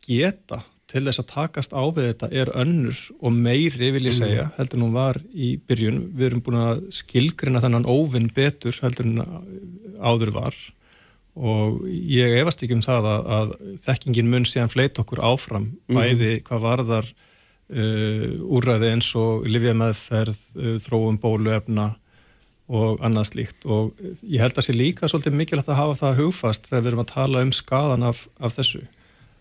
[0.05, 0.61] geta
[0.95, 4.21] til þess að takast á við þetta er önnur og meiri vil ég mhm.
[4.21, 9.09] segja heldur nú var í byrjun við erum búin að skilgrina þennan óvinn betur heldur
[9.09, 9.19] en
[9.99, 10.55] áður var
[11.35, 15.99] og ég efast ekki um það að, að þekkingin mun síðan fleit okkur áfram mhm.
[15.99, 18.25] bæði hvað varðar uh,
[18.55, 21.91] úrræði eins og livjameðferð, uh, þróum bóluefna
[22.65, 23.91] og annað slíkt og
[24.23, 27.11] ég held að sé líka svolítið mikilvægt að hafa það hugfast þegar við erum að
[27.11, 28.87] tala um skadan af, af þessu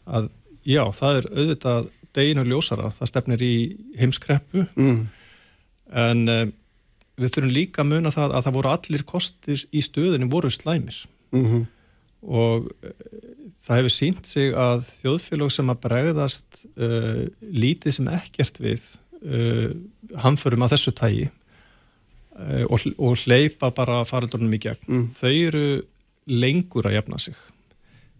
[0.05, 0.27] að
[0.65, 3.55] Já, það er auðvitað deginu ljósara, það stefnir í
[3.99, 4.99] heimskreppu mm.
[6.05, 6.43] en uh,
[7.21, 11.01] við þurfum líka að muna það að það voru allir kostir í stöðinu voru slæmir
[11.35, 11.65] mm -hmm.
[12.41, 12.93] og uh,
[13.65, 18.87] það hefur sínt sig að þjóðfélag sem að bregðast uh, lítið sem ekkert við
[19.23, 19.73] uh,
[20.23, 25.11] hamförum að þessu tægi uh, og, og hleypa bara faraldunum í gegn, mm.
[25.19, 25.67] þau eru
[26.31, 27.37] lengur að jafna sig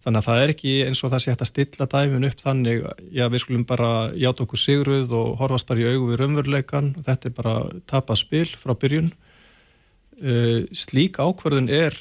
[0.05, 2.87] þannig að það er ekki eins og það sé hægt að stilla dæmin upp þannig,
[3.17, 3.91] já við skulum bara
[4.21, 7.55] játa okkur sigruð og horfast bara í augu við raunveruleikan, þetta er bara
[7.91, 9.13] tapað spil frá byrjun
[10.75, 11.97] slík ákverðun er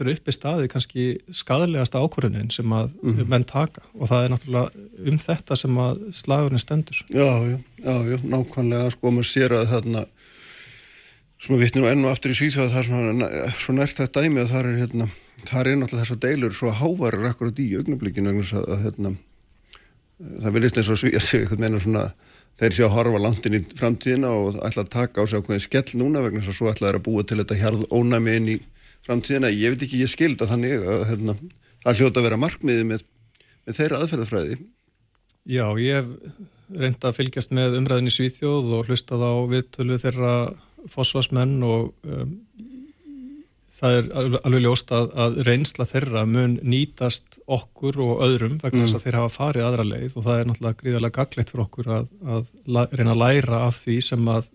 [0.00, 3.20] fyrir uppi staði kannski skadalegasta ákvörðunin sem að mm.
[3.28, 7.02] menn taka og það er náttúrulega um þetta sem að slagurinn stendur.
[7.12, 10.04] Já, já, já, já nákvæmlega sko maður sér að þarna
[11.40, 13.28] sem að vittnum enn og aftur í Svíþjóð það er svona,
[13.60, 15.10] svo nært þetta dæmi að það er hérna,
[15.48, 19.14] það er náttúrulega þess að deilur svo hávarir akkurat í augnablikinu að, hérna,
[20.42, 22.04] það vilist eins og Svíþjóð meina svona
[22.58, 26.00] þeir sé að horfa landin í framtíðina og ætla að taka á sig ákveðin skell
[26.00, 28.58] núna vegna þess að svo ætla að búa til þetta hjarð ónæmi inn í
[29.06, 31.36] framtíðina, ég veit ekki, ég skilda þannig að hérna,
[31.84, 33.04] það hljóta að vera markmiði með,
[33.66, 34.58] með þeirra aðferðafræði.
[35.48, 40.34] Já, ég hef reynd að fylgjast með umræðin í Svíþjóð og hlustað á viðtölu þeirra
[40.90, 42.36] fósfasmenn og um,
[43.80, 44.08] það er
[44.44, 49.00] alveg ljóst að, að reynsla þeirra mun nýtast okkur og öðrum vegna þess mm.
[49.00, 52.08] að þeir hafa farið aðra leið og það er náttúrulega gríðarlega gaglegt fyrir okkur að,
[52.36, 54.50] að reyna að læra af því sem að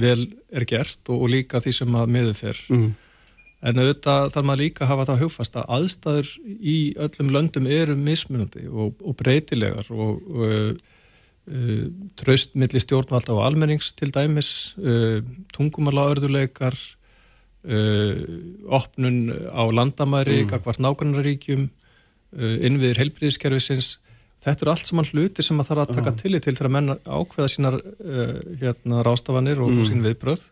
[0.00, 0.20] vel
[0.54, 2.90] er gert og, og líka því sem að miður fyrr mm.
[3.60, 6.28] En auðvitað þarf maður líka að hafa það að hugfast að aðstæður
[6.72, 10.46] í öllum löndum eru mismunandi og, og breytilegar og, og
[11.50, 11.82] uh,
[12.16, 15.20] traust millir stjórnvalda og almennings til dæmis, uh,
[15.52, 16.78] tungumálaörðuleikar,
[17.64, 18.12] uh,
[18.78, 19.18] opnun
[19.50, 20.52] á landamæri, mm.
[20.52, 21.68] kakvart nákvæmnaríkjum,
[22.30, 23.96] innviðir helbriðiskerfisins.
[24.44, 27.48] Þetta eru allt saman hluti sem maður þarf að taka tillit til þegar menn ákveða
[27.50, 27.76] sínar
[28.60, 29.80] hérna, rástafanir og, mm.
[29.82, 30.44] og sín viðbröð.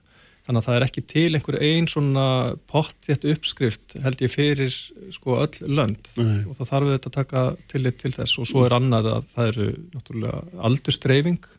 [0.48, 2.26] Þannig að það er ekki til einhver einn svona
[2.72, 4.72] pottjett uppskrift held ég fyrir
[5.12, 6.38] sko öll lönd Nei.
[6.48, 9.50] og það þarf auðvitað að taka tillit til þess og svo er annað að það
[9.50, 10.40] eru náttúrulega
[10.70, 11.50] aldurstreyfing.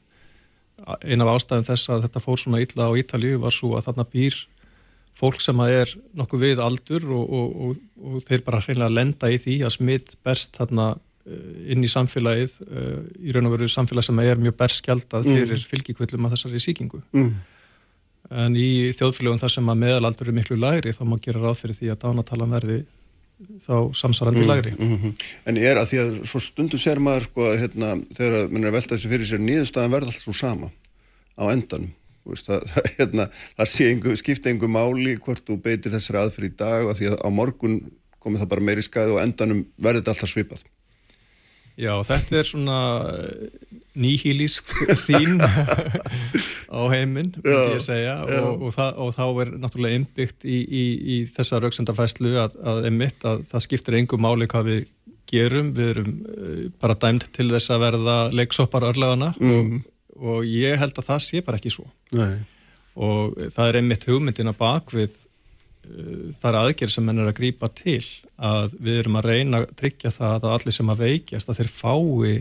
[1.06, 4.08] Einn af ástæðum þess að þetta fór svona illa á Ítalíu var svo að þarna
[4.10, 4.40] býr
[5.20, 9.30] fólk sem að er nokkuð við aldur og, og, og, og þeir bara hreinlega lenda
[9.32, 12.98] í því að smitt berst þarna eh, inn í samfélagið, eh,
[13.28, 15.40] í raun og veru samfélag sem er mjög berskjaldað mm.
[15.40, 15.70] fyrir mm.
[15.74, 17.04] fylgjikvillum að þessari síkingu.
[17.16, 17.34] Mm
[18.30, 21.78] en í þjóðfélögum þar sem að meðalaldur er miklu lægri þá má gera ráð fyrir
[21.80, 22.80] því að dánatalan verði
[23.64, 25.14] þá samsarandi mm, lægri mm -hmm.
[25.48, 28.96] En er að því að svo stundum sér maður sko að hérna, þegar að velta
[28.96, 30.70] þessu fyrir sér nýðustafan verða alltaf svo sama
[31.40, 31.92] á endanum
[32.48, 32.66] það,
[32.98, 37.14] hérna, það einhver, skipta einhver máli hvort þú beitir þessari aðfyrir í dag og því
[37.14, 37.80] að á morgun
[38.20, 40.68] komið það bara meiri skæð og endanum verður þetta alltaf svipað
[41.80, 42.78] Já, þetta er svona
[43.08, 44.68] eh, nýhílísk
[45.00, 45.40] sín
[46.76, 50.84] á heiminn, myndi ég segja og, og, það, og þá er náttúrulega innbyggt í, í,
[51.00, 54.82] í þessa rauksendafæslu að, að að það skiptir engum máli hvað við
[55.30, 59.56] gerum, við erum eh, bara dæmt til þess að verða leiksoppar örlegana mm.
[59.56, 59.80] og,
[60.20, 62.40] og ég held að það sé bara ekki svo Nei.
[63.00, 65.16] og það er einmitt hugmyndina bak við
[65.90, 68.04] það er aðgerð sem henn er að grýpa til
[68.38, 71.72] að við erum að reyna að tryggja það að allir sem að veikjast að þeir
[71.74, 72.34] fái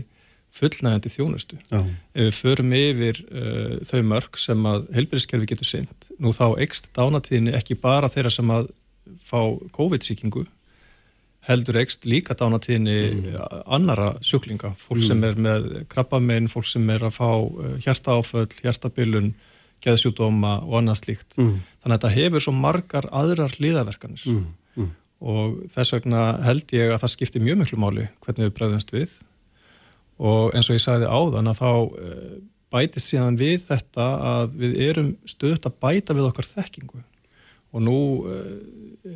[0.49, 1.59] fullnægandi þjónustu.
[1.69, 1.81] Já.
[2.17, 6.89] Ef við förum yfir uh, þau mörg sem að helbriðskerfi getur synd, nú þá ekst
[6.97, 8.71] dánatíðinni ekki bara þeirra sem að
[9.25, 9.41] fá
[9.75, 10.45] COVID-síkingu
[11.47, 13.37] heldur ekst líka dánatíðinni mm.
[13.71, 15.07] annara sjúklinga, fólk mm.
[15.07, 19.31] sem er með krabbamein, fólk sem er að fá uh, hjartaáföll, hjartabilun
[19.83, 21.37] geðsjúdóma og annað slíkt.
[21.39, 21.61] Mm.
[21.79, 24.45] Þannig að þetta hefur svo margar aðrar liðaverkanir mm.
[24.75, 24.91] Mm.
[25.31, 29.17] og þess vegna held ég að það skiptir mjög miklu máli hvernig við bregðumst við
[30.19, 31.69] og eins og ég sagði áðan að þá
[32.03, 32.33] eh,
[32.73, 37.03] bætist síðan við þetta að við erum stöðt að bæta við okkar þekkingu
[37.69, 37.97] og nú
[38.29, 38.53] eh,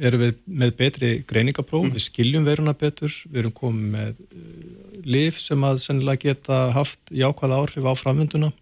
[0.08, 1.93] erum við með betri greiningapróf, mm.
[1.95, 7.12] við skiljum veruna betur, við erum komið með eh, liv sem að sennilega geta haft
[7.12, 8.54] jákvæða áhrif á framvönduna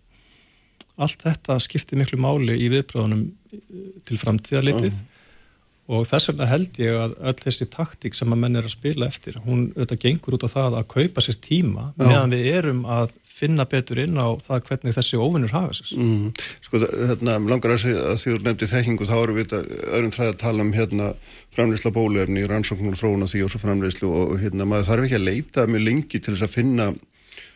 [1.02, 3.62] allt þetta skiptir miklu máli í viðbröðunum eh,
[4.08, 5.08] til framtíðalitið uh.
[5.92, 9.08] Og þess vegna held ég að öll þessi taktík sem að menn er að spila
[9.10, 12.04] eftir, hún auðvitað gengur út á það að kaupa sér tíma Já.
[12.06, 15.92] meðan við erum að finna betur inn á það hvernig þessi ofinnur hafa sér.
[15.98, 16.32] Mm.
[16.62, 20.34] Sko þetta langar að segja að því þú nefndi þekkingu þá erum við öðrum þræði
[20.34, 21.08] að tala um hérna
[21.56, 25.66] framleysla bóluefni, rannsóknul og því og svo framleyslu og hérna maður þarf ekki að leita
[25.68, 26.92] mjög lengi til þess að finna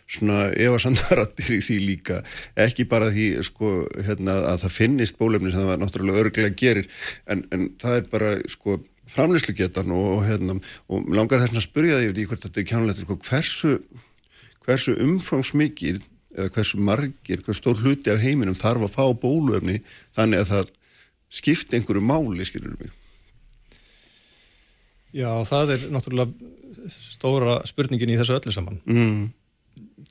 [0.06, 2.20] svona efasandarattir í því líka
[2.62, 3.72] ekki bara því sko
[4.06, 6.90] hérna, að það finnist bólefni sem það náttúrulega örglega gerir
[7.32, 8.80] en, en það er bara sko
[9.10, 10.58] framlýslugetan og, hérna,
[10.90, 13.74] og langar þess að spyrja því, veit ekki hvort þetta er kjánulegt sko, hversu,
[14.66, 16.04] hversu umfangsmikið
[16.36, 19.80] eða hversu margir, hversu stór hluti af heiminum þarf að fá bólefni
[20.18, 20.72] þannig að það
[21.36, 22.94] skipti einhverju máli, skilur mig
[25.16, 28.80] Já, það er náttúrulega stóra spurningin í þessu öllu saman.
[28.84, 29.30] Mm.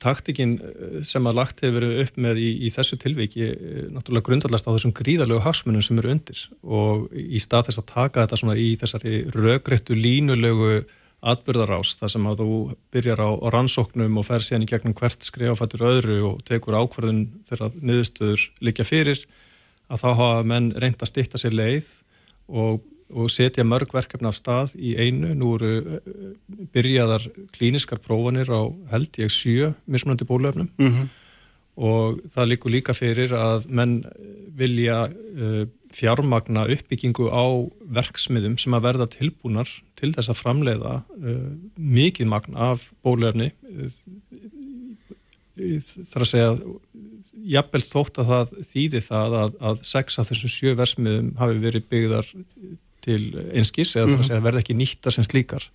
[0.01, 4.29] Taktikinn eh, sem að lagt hefur verið upp með í, í þessu tilviki eh, náttúrulega
[4.29, 6.43] grundallast á þessum gríðalögu hagsmunum sem eru undir.
[6.63, 10.77] Og í stað þess að taka þetta svona í þessari röggrættu línulegu
[11.25, 12.57] atbyrðarás þar sem að þú
[12.93, 17.23] byrjar á, á rannsóknum og fer síðan í gegnum hvert skrifafættur öðru og tekur ákvarðun
[17.47, 19.23] þegar niðurstöður likja fyrir
[19.89, 21.89] að þá hafa menn reynd að stitta sér leið
[22.51, 22.83] og
[23.13, 25.33] og setja mörg verkefni af stað í einu.
[25.37, 26.33] Nú eru eh,
[26.73, 28.61] byrjaðar klíniskar prófanir á
[28.93, 31.07] held ég sjö mismunandi bólöfnum mm -hmm.
[31.75, 34.03] og það líkur líka fyrir að menn
[34.55, 37.45] vilja uh, fjármagna uppbyggingu á
[37.81, 43.51] verksmiðum sem að verða tilbúnar til þess að framleiða uh, mikið magn af bólöfni
[45.55, 46.51] þar að segja
[47.55, 51.87] jafnvel þótt að það þýði það að, að sex af þessum sjö versmiðum hafi verið
[51.91, 52.31] byggðar
[53.05, 53.21] til
[53.53, 54.29] einskís eða mm -hmm.
[54.29, 55.67] það verði ekki nýttar sem slíkar.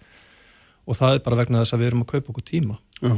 [0.87, 2.79] Og það er bara vegna þess að við erum að kaupa okkur tíma.
[3.01, 3.17] Já.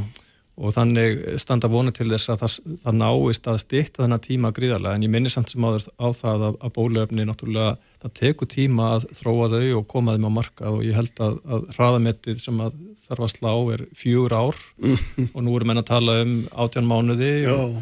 [0.53, 4.95] og þannig standa vonu til þess að það, það náist að styrta þennan tíma gríðarlega.
[4.95, 8.89] En ég minni samt sem áður á það að, að bólöfni náttúrulega það tekur tíma
[8.95, 10.75] að þróa þau og koma þeim á markað.
[10.77, 14.61] Og ég held að, að hraðamettið sem að þarf að slá er fjúr ár.
[15.33, 17.81] Og nú erum við að tala um átján mánuði og,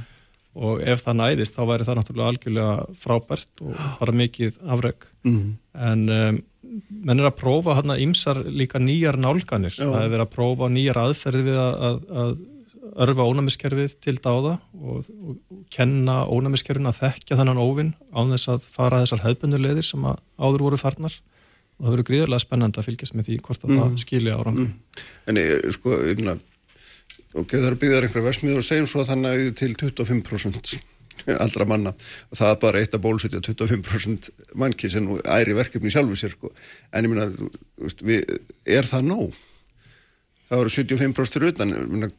[0.52, 5.43] og ef það næðist þá væri það náttúrulega algjörlega frábært og bara mikið afreg mm.
[5.89, 6.39] en um,
[6.72, 9.86] menn er að prófa hérna ímsar líka nýjar nálganir Já.
[9.86, 12.34] það er verið að prófa nýjar aðferði við að, að, að
[13.06, 18.52] örfa ónæmiskerfið til dáða og, og, og kenna ónæmiskerfin að þekkja þannan óvinn án þess
[18.52, 23.16] að fara þessar hefðbundulegðir sem áður voru farnar og það verður gríðarlega spennand að fylgjast
[23.18, 23.82] með því hvort að mm.
[23.82, 25.04] það skilja árangur mm.
[25.32, 26.51] En eh, sko, einhverja ok,
[27.34, 30.82] það er byggðar einhverja versmiður og segjum svo þannig til 25%
[31.41, 36.17] allra manna og það er bara eitt að bólusetja 25% mannkið sem æri verkefni sjálfu
[36.17, 36.51] sér sko.
[36.91, 37.27] en ég minna,
[38.65, 39.38] er það nóg?
[40.49, 42.11] Það voru 75% fyrir utan minna,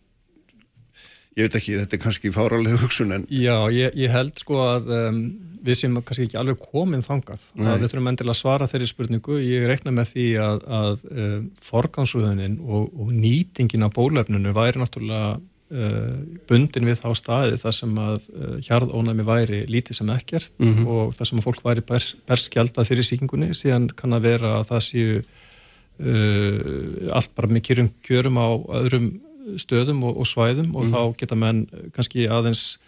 [1.36, 3.24] ég veit ekki, þetta er kannski fáralega hugsun en...
[3.32, 5.22] Já, ég, ég held sko að um,
[5.62, 7.46] við sem kannski ekki alveg komin þangað.
[7.60, 9.38] Að við þurfum endilega að svara þeirri spurningu.
[9.40, 15.32] Ég reikna með því að, að um, forgansúðunin og, og nýtingin af bólefnunu væri náttúrulega
[15.72, 16.18] uh,
[16.50, 20.90] bundin við þá staði þar sem að uh, hjarðónæmi væri lítið sem ekkert mm -hmm.
[20.94, 24.68] og þar sem að fólk væri bers, berskjaldað fyrir síkingunni síðan kann að vera að
[24.72, 28.48] það séu uh, allt bara með kjörum kjörum á
[28.82, 29.12] öðrum
[29.60, 30.92] stöðum og, og svæðum og mm.
[30.94, 32.78] þá geta menn kannski aðeins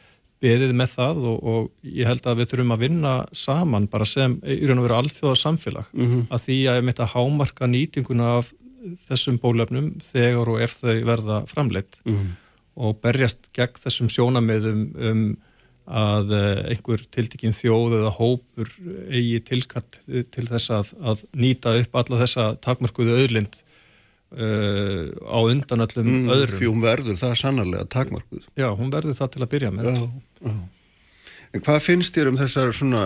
[0.44, 4.36] beðið með það og, og ég held að við þurfum að vinna saman bara sem
[4.42, 6.26] í raun og veru allþjóða samfélag mm -hmm.
[6.30, 8.52] að því að ég mitt að hámarka nýtinguna af
[9.06, 12.30] þessum bólefnum þegar og ef þau verða framleitt mm -hmm.
[12.74, 15.26] og berjast gegn þessum sjónamiðum um
[15.84, 18.70] að eh, einhver tiltikinn þjóð eða hópur
[19.12, 23.60] eigi tilkatt til þess að, að nýta upp alla þessa takmarkuðu öðlind
[24.34, 26.58] Uh, á undan öllum mm, öðrum.
[26.58, 29.86] því hún verður það sannarlega takmarkuð já, hún verður það til að byrja með.
[29.86, 30.08] Já,
[30.42, 30.54] já.
[31.54, 33.04] en hvað finnst þér um þessar svona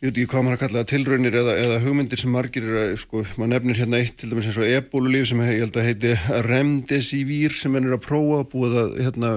[0.00, 2.66] ég veit ekki hvað maður að kalla tilraunir eða, eða hugmyndir sem margir
[3.00, 6.10] sko, maður nefnir hérna eitt til dæmis eins og ebólulíf sem ég held að heiti
[6.48, 9.30] remdesivir sem henn er að prófa búið að hérna,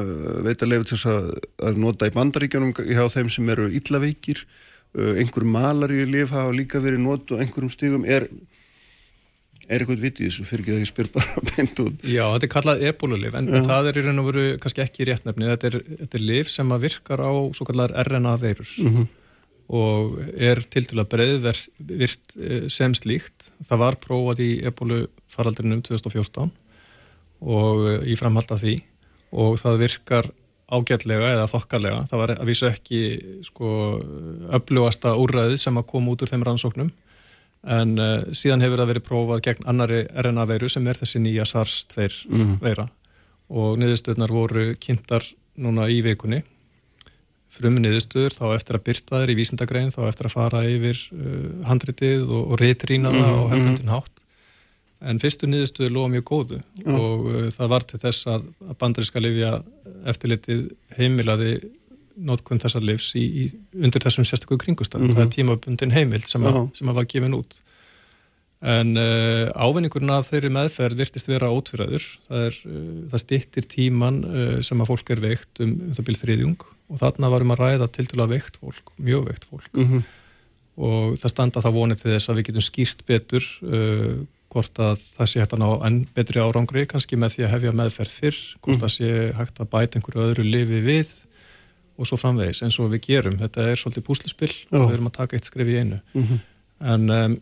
[0.44, 1.30] veita lefið til að,
[1.70, 6.84] að nota í bandaríkjónum hjá þeim sem eru illaveikir uh, einhver malaríu lif hafa líka
[6.84, 8.04] verið nót og einhverjum stigum.
[8.04, 8.28] Er
[9.70, 12.04] er eitthvað vitið þessu fyrir ekki að ég spyr bara beint út.
[12.04, 13.62] Já, þetta er kallað ebólulif en Já.
[13.68, 16.76] það er í raun og veru kannski ekki réttnefni þetta er, þetta er lif sem
[16.76, 19.08] að virkar á svo kallar RNA veirur mm -hmm.
[19.80, 26.52] og er til dæla breiðvirt eh, sem slíkt það var prófað í ebólufaraldrinum 2014
[27.40, 28.80] og eh, í framhald af því
[29.32, 30.32] og það virkar
[30.70, 33.00] ágætlega eða þokkalega, það var að vísu ekki
[33.46, 33.70] sko
[34.54, 36.92] öflugasta úrræði sem að koma út úr þeim rannsóknum
[37.68, 41.48] en uh, síðan hefur það verið prófað gegn annari RNA veiru sem er þessi nýja
[41.50, 42.54] SARS-2 mm.
[42.64, 42.88] veira
[43.50, 45.26] og niðurstöðnar voru kynntar
[45.60, 46.44] núna í vikunni
[47.50, 51.68] frum niðurstöður þá eftir að byrta þeir í vísindagrein þá eftir að fara yfir uh,
[51.68, 53.42] handritið og, og reytrína það mm.
[53.42, 54.24] og hefðundin hátt
[55.10, 56.96] en fyrstu niðurstöður loða mjög góðu mm.
[56.96, 59.52] og uh, það var til þess að, að bandriska lifja
[60.08, 60.64] eftirlitið
[60.96, 61.54] heimilaði
[62.26, 63.48] nótkun þessar livs í, í,
[63.80, 65.02] undir þessum sérstaklega kringustan.
[65.02, 65.18] Mm -hmm.
[65.18, 67.60] Það er tímabundin heimild sem, a, sem að var gefin út.
[68.60, 72.08] En uh, ávinningurinn af þeirri meðferð virtist vera ótfyrraður.
[72.28, 76.24] Það, uh, það stittir tíman uh, sem að fólk er veikt um, um það byrð
[76.26, 79.72] þriðjung og þarna varum að ræða til til að veikt fólk, mjög veikt fólk.
[79.74, 80.04] Mm -hmm.
[80.80, 83.46] Og það standa það vonið til þess að við getum skýrt betur
[84.50, 87.74] hvort að það sé hægt að ná enn betri árangri, kannski með því að hefja
[87.80, 91.12] meðferð fyrr, hvort mm það sé hægt að bæta einhverju öðru lifi við
[92.00, 93.36] og svo framvegis eins og við gerum.
[93.42, 96.00] Þetta er svolítið púslispill og við erum að taka eitt skrif í einu.
[96.16, 96.40] Mm -hmm.
[96.94, 97.38] En um,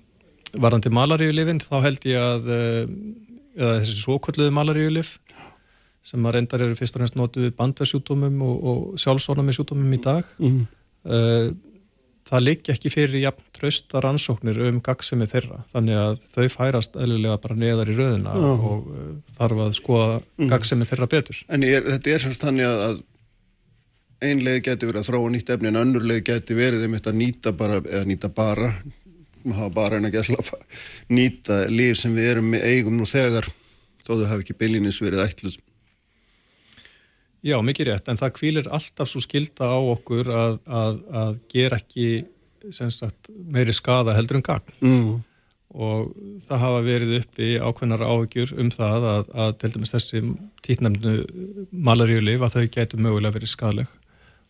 [0.58, 2.52] varðandi malaríulifin þá held ég að
[3.58, 5.16] eða þessi svokvölduðu malaríulif
[6.08, 10.00] sem að reyndar eru fyrst og fremst notuð við bandversjútumum og, og sjálfsónami sjútumum í
[10.04, 10.62] dag mm.
[11.10, 11.50] uh,
[12.28, 17.42] það ligg ekki fyrir jafn trösta rannsóknir um gagsemi þeirra þannig að þau færast eðlilega
[17.44, 18.66] bara neðar í röðuna oh.
[18.72, 20.50] og uh, þarf að skoða mm.
[20.54, 23.04] gagsemi þeirra betur En er, þetta er semst þannig að
[24.24, 27.54] einlega getur verið að þróa nýtt efni en önnurlega getur verið um þetta að nýta
[27.58, 28.72] bara, eða nýta bara
[29.54, 30.42] hafa bara en að gæsla
[31.14, 33.48] nýta líf sem við erum með eigum nú þegar
[34.04, 35.58] þó þau hafi ekki byllinis verið ætluð.
[37.46, 41.80] Já, mikið rétt, en það kvílir alltaf svo skilda á okkur að, að, að gera
[41.80, 42.08] ekki
[42.74, 44.78] sagt, meiri skada heldur en gagn.
[44.82, 45.18] Mm.
[45.78, 50.22] og það hafa verið uppi ákveðnar áhugjur um það að, að til dæmis þessi
[50.66, 51.16] títnæmnu
[51.72, 53.92] malaríulif að þau getur mögulega verið skadleg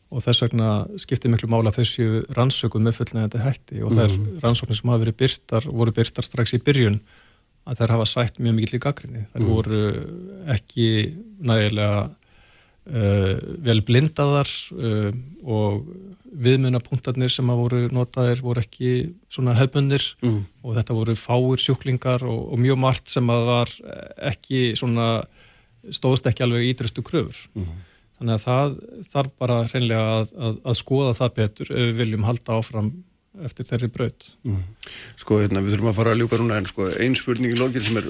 [0.08, 4.28] og þess vegna skiptir miklu mála þessu rannsökun með fullnægandi hætti og þær mm.
[4.44, 7.02] rannsóknir sem hafa verið byrtar voru byrtar strax í byrjun
[7.68, 9.52] að þær hafa sætt mjög mikil í gaggrinni þær mm.
[9.52, 9.84] voru
[10.56, 10.88] ekki
[11.44, 12.08] nægilega
[12.88, 14.48] Uh, vel blindaðar
[14.80, 15.10] uh,
[15.44, 15.90] og
[16.40, 18.92] viðmunapunktarnir sem að voru notaðir voru ekki
[19.28, 20.38] svona hefbundir mm.
[20.64, 23.74] og þetta voru fáir sjúklingar og, og mjög margt sem að var
[24.32, 25.10] ekki svona
[25.92, 27.76] stóðst ekki alveg ídrustu kröfur mm.
[28.18, 28.78] Þannig að það
[29.12, 32.92] þarf bara hreinlega að, að, að skoða það betur ef við viljum halda áfram
[33.46, 34.30] eftir þeirri braut.
[34.48, 34.62] Mm.
[35.22, 37.86] Sko hérna við þurfum að fara að ljúka núna en sko einn spurning í lógin
[37.86, 38.08] sem er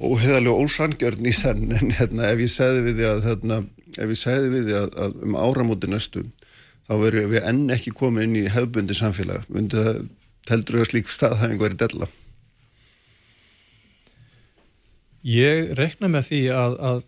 [0.00, 3.60] óheðalega ósangjörn í senn en hérna ef ég segði við því að hérna,
[3.98, 6.24] við því að, að um áramóti næstu
[6.88, 9.44] þá verður við enn ekki komið inn í hefbundi samfélag.
[9.52, 10.00] Myndi það
[10.50, 12.08] heldur að slík staðhæfing verið della?
[15.26, 17.02] Ég rekna með því að, að,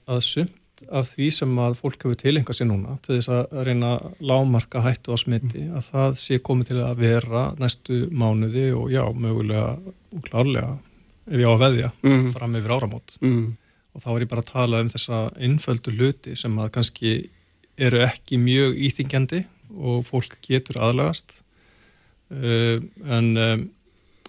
[0.83, 4.83] sumt af því sem að fólk hefur tilengað sér núna til þess að reyna lámarka
[4.83, 9.79] hættu á smiti að það sé komið til að vera næstu mánuði og já, mögulega
[10.13, 10.79] og klárlega
[11.27, 12.33] ef ég á að veðja mm.
[12.33, 13.57] fram yfir áramót mm.
[13.95, 17.15] og þá er ég bara að tala um þessa innföldu hluti sem að kannski
[17.79, 21.41] eru ekki mjög íþingjandi og fólk getur aðlagast
[22.33, 22.79] uh,
[23.09, 23.71] en um,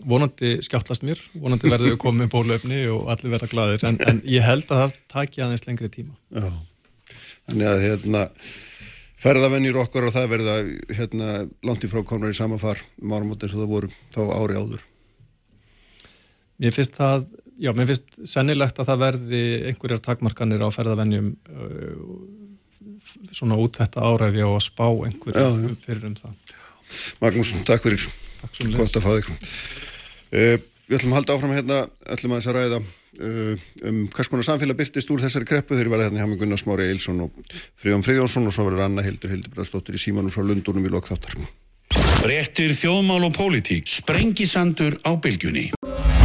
[0.08, 4.46] vonandi skjáttlast mér, vonandi verður við komið bólöfni og allir verða gladir en, en ég
[4.46, 6.48] held að það takja aðeins lengri tíma Já,
[7.50, 8.24] þannig að hérna
[9.24, 10.58] ferðavennir okkar og það verða
[10.98, 11.30] hérna
[11.64, 14.60] langt í frá komnar í sama far um áramót eins og það voru þá ári
[14.60, 14.90] áður
[16.64, 17.26] Mér finnst það,
[17.60, 22.44] já, mér finnst sennilegt að það verði einhverjar takmarkanir á ferðavennjum uh,
[23.34, 26.54] svona út þetta áræði og að spá einhverjum fyrir um það.
[27.24, 28.06] Magnús, takk fyrir.
[28.44, 28.84] Takk svo mjög.
[28.84, 29.32] Gott að fá þig.
[30.34, 30.58] Uh,
[30.90, 31.80] við ætlum að halda áfram hérna,
[32.16, 35.90] ætlum að þess að ræða uh, um hvers konar samfélag byrtist úr þessari kreppu þegar
[35.90, 39.06] við verðum hérna hjá með Gunnar Smári Eilsson og Fríðan Fríðjónsson og svo verður Anna
[39.06, 41.40] Hildur Hildur í símanum frá Lundunum í lokþáttar.
[42.24, 43.90] Réttir þjóðmál og pólitík.
[43.92, 45.72] Sprengisandur á bylgjunni.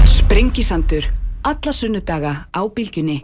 [0.07, 1.11] Sprengisandur.
[1.49, 3.23] Alla sunnudaga á bylgjunni.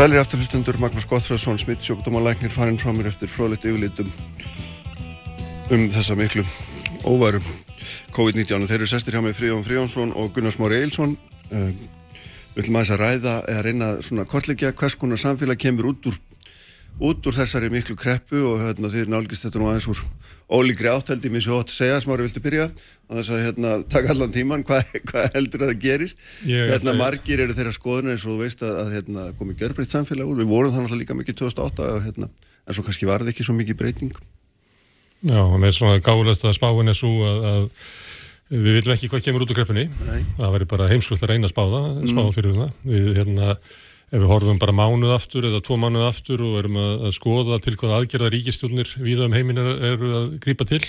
[0.00, 4.06] Sælir afturlustundur Magnús Gottfræðsson, smittsjókdómalæknir farin frá mér eftir fróðlegt yfirlitum
[5.76, 6.40] um þessa miklu
[7.04, 7.44] óvarum
[8.16, 11.12] COVID-19 þeir eru sestir hjá mig Fríðan Fríðansson og Gunnar Smári Eilsson
[11.52, 11.68] uh,
[12.54, 16.16] við ætlum að ræða eða reyna svona kortleikja hvers konar samfélag kemur út úr
[16.98, 20.02] út úr þessari miklu kreppu og hérna, þeir nálgist þetta nú aðeins úr
[20.50, 22.66] ólíkri átteldi mér svo hótt að segja, Smári viltu byrja?
[23.06, 26.20] Á þess að hérna, taka allan tíman hvað hva heldur að það gerist?
[26.48, 29.94] Ég, hérna, margir eru þeirra skoðunar eins og þú veist að, að hérna, komi görbreytt
[29.94, 30.42] samfélag úr.
[30.42, 32.30] Við vorum þannig líka mikið 2008 hérna,
[32.66, 34.14] en svo kannski var það ekki svo mikið breyting.
[35.30, 37.68] Já, og með svona gáðast að spáin er svo að, að
[38.50, 39.86] við viljum ekki hvað kemur út úr kreppunni.
[40.08, 40.20] Nei.
[40.40, 42.34] það væri bara heimskullt að reyna að spáða spáða mm.
[42.38, 42.72] fyrir það.
[42.90, 43.56] Við, hérna,
[44.10, 47.58] ef við horfum bara mánuð aftur eða tvo mánuð aftur og erum að, að skoða
[47.62, 50.82] til hvað aðgerða ríkistjórnir við um heiminn eru að grýpa til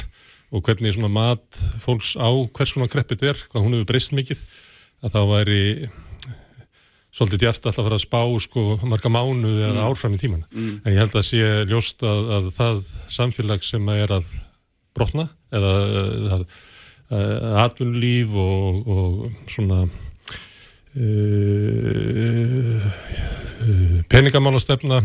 [0.52, 4.42] og hvernig svona mat fólks á hvers konar kreppit er, hvað hún hefur breyst mikið
[5.06, 5.62] að þá væri
[7.12, 9.86] svolítið djæft alltaf að fara að spá sko marga mánuði eða mm.
[9.86, 10.76] árfram í tíman mm.
[10.82, 14.30] en ég held að sé ljóst að, að það samfélag sem er að
[14.96, 15.74] brotna eða
[16.38, 16.46] að,
[17.12, 19.84] að atvinnulíf og, og svona
[24.12, 24.98] peningamálastefna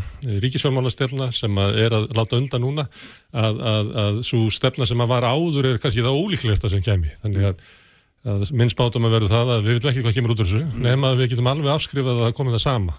[0.42, 2.86] ríkisfjármálastefna sem að er að láta undan núna
[3.30, 3.60] að,
[4.02, 8.50] að svo stefna sem að var áður er kannski það ólíklegasta sem kemi þannig að
[8.50, 10.80] minn spátum að verður það að við veitum ekki hvað kemur út úr þessu mm.
[10.82, 12.96] nema að við getum alveg afskrifað að það komið það sama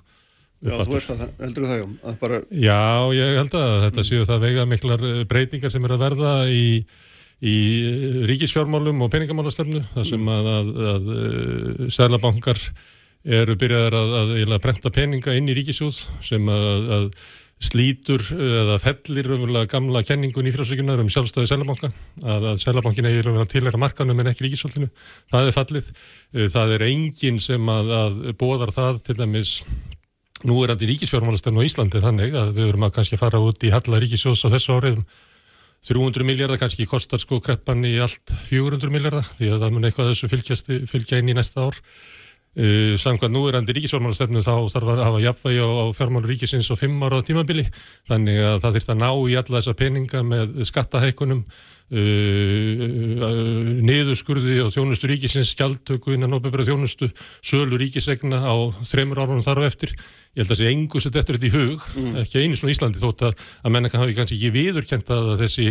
[0.58, 2.38] Já, þú veist það, heldur það já bara...
[2.50, 2.80] Já,
[3.14, 6.64] ég held að þetta séu það vega miklar eh, breytingar sem er að verða í,
[7.46, 7.58] í
[8.30, 12.62] ríkisfjármálum og peningamálastefnu þar sem að, að, að eh, særlabankar
[13.28, 17.12] eru byrjaðar að, að, prenta peninga inn í ríkisjóð sem að,
[17.58, 21.90] slítur eða fellir raunverulega gamla kenningun í frásökunar um sjálfstæði Sælabanka
[22.22, 24.92] að, að Sælabankin eigi raunverulega tilhæra markanum en ekki ríkisvöldinu.
[25.34, 25.88] Það er fallið.
[26.54, 29.56] Það er enginn sem að, að bóðar það til dæmis
[30.46, 33.66] nú er þetta í ríkisfjármálastöfn á Íslandi þannig að við verum að kannski fara út
[33.66, 35.08] í halla ríkisjóðs á þessu áriðum
[35.86, 40.10] 300 miljardar kannski kostar sko kreppan í allt 400 miljardar því að það mun eitthvað
[40.12, 41.78] þessu fylgjast, fylgja inn í næsta ár.
[42.58, 47.04] Uh, samkvæmt núverandi ríkisfjármálastefnu þá þarf að hafa jafnvægi á, á fjármálu ríkisins og fimm
[47.06, 47.68] ára á tímabili
[48.10, 51.44] þannig að það þurft að ná í alla þessa peninga með skattahækunum
[53.88, 57.08] niðurskurði og þjónustu ríkisins skjaldtöku innan óbefra þjónustu
[57.40, 61.16] sölu ríkisegna á þreymur árunum þar á eftir ég held að það sé engu sett
[61.16, 62.20] eftir þetta í hug mm.
[62.26, 65.68] ekki einu svona Íslandi þótt að, að menna hafi kannski ekki viðurkent að þessi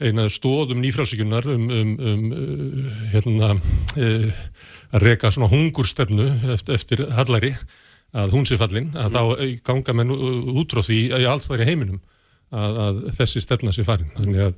[0.00, 2.22] eina stóðum nýfrásíkunar um, um, um
[3.10, 3.52] hérna
[3.98, 7.56] að reka svona hungurstefnu eftir, eftir hallari
[8.14, 9.14] að hún sé fallin, að mm.
[9.18, 9.22] þá
[9.66, 12.00] ganga menn útráð því í allstæðri heiminum
[12.50, 14.54] að, að þessi stefna sé farin þannig að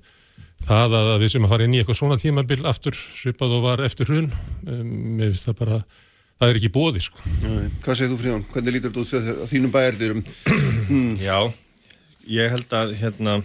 [0.66, 3.82] það að við sem að fara inn í eitthvað svona tímabil aftur svipað og var
[3.86, 5.80] eftir hrun um, ég finnst það bara
[6.42, 8.44] það er ekki bóði sko Nei, Hvað segir þú Fríðan?
[8.52, 10.22] Hvernig lítur þú út á þínum bæjardirum?
[11.28, 11.38] Já,
[12.38, 13.36] ég held að hérna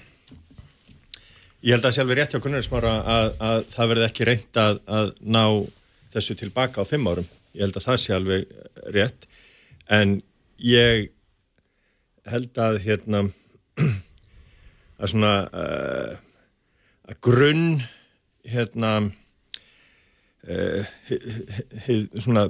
[1.63, 5.11] ég held að sjálfur rétt hjá Gunnarsmára að, að það verði ekki reynd að, að
[5.25, 5.43] ná
[6.13, 7.27] þessu tilbaka á fimm árum.
[7.57, 8.45] Ég held að það sé alveg
[8.95, 9.27] rétt
[9.93, 10.19] en
[10.63, 11.09] ég
[12.27, 13.23] held að hérna
[15.01, 16.26] að svona uh, að
[17.23, 17.81] grunn
[18.47, 18.91] hérna
[20.47, 20.83] uh,
[22.19, 22.47] svona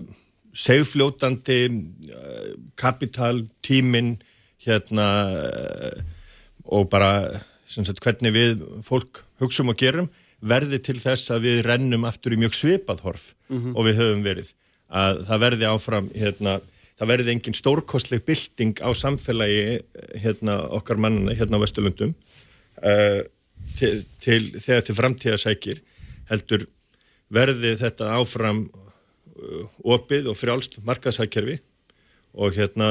[0.57, 4.17] segfljótandi uh, kapital, tímin
[4.63, 5.07] hérna
[6.67, 12.05] og bara sagt, hvernig við fólk hugsaum og gerum verði til þess að við rennum
[12.07, 13.75] aftur í mjög svipað horf mm -hmm.
[13.75, 14.51] og við höfum verið
[14.87, 16.59] að það verði áfram hérna,
[16.97, 19.79] það verði engin stórkostleg bylting á samfélagi
[20.15, 22.13] hérna, okkar mannana hérna á Vesturlundum
[22.83, 23.21] uh,
[23.77, 23.93] til,
[24.23, 25.81] til, þegar til framtíðasækir
[26.31, 26.65] heldur
[27.33, 31.59] verði þetta áfram uh, opið og frjálst markaðsækjörfi
[32.37, 32.89] og hérna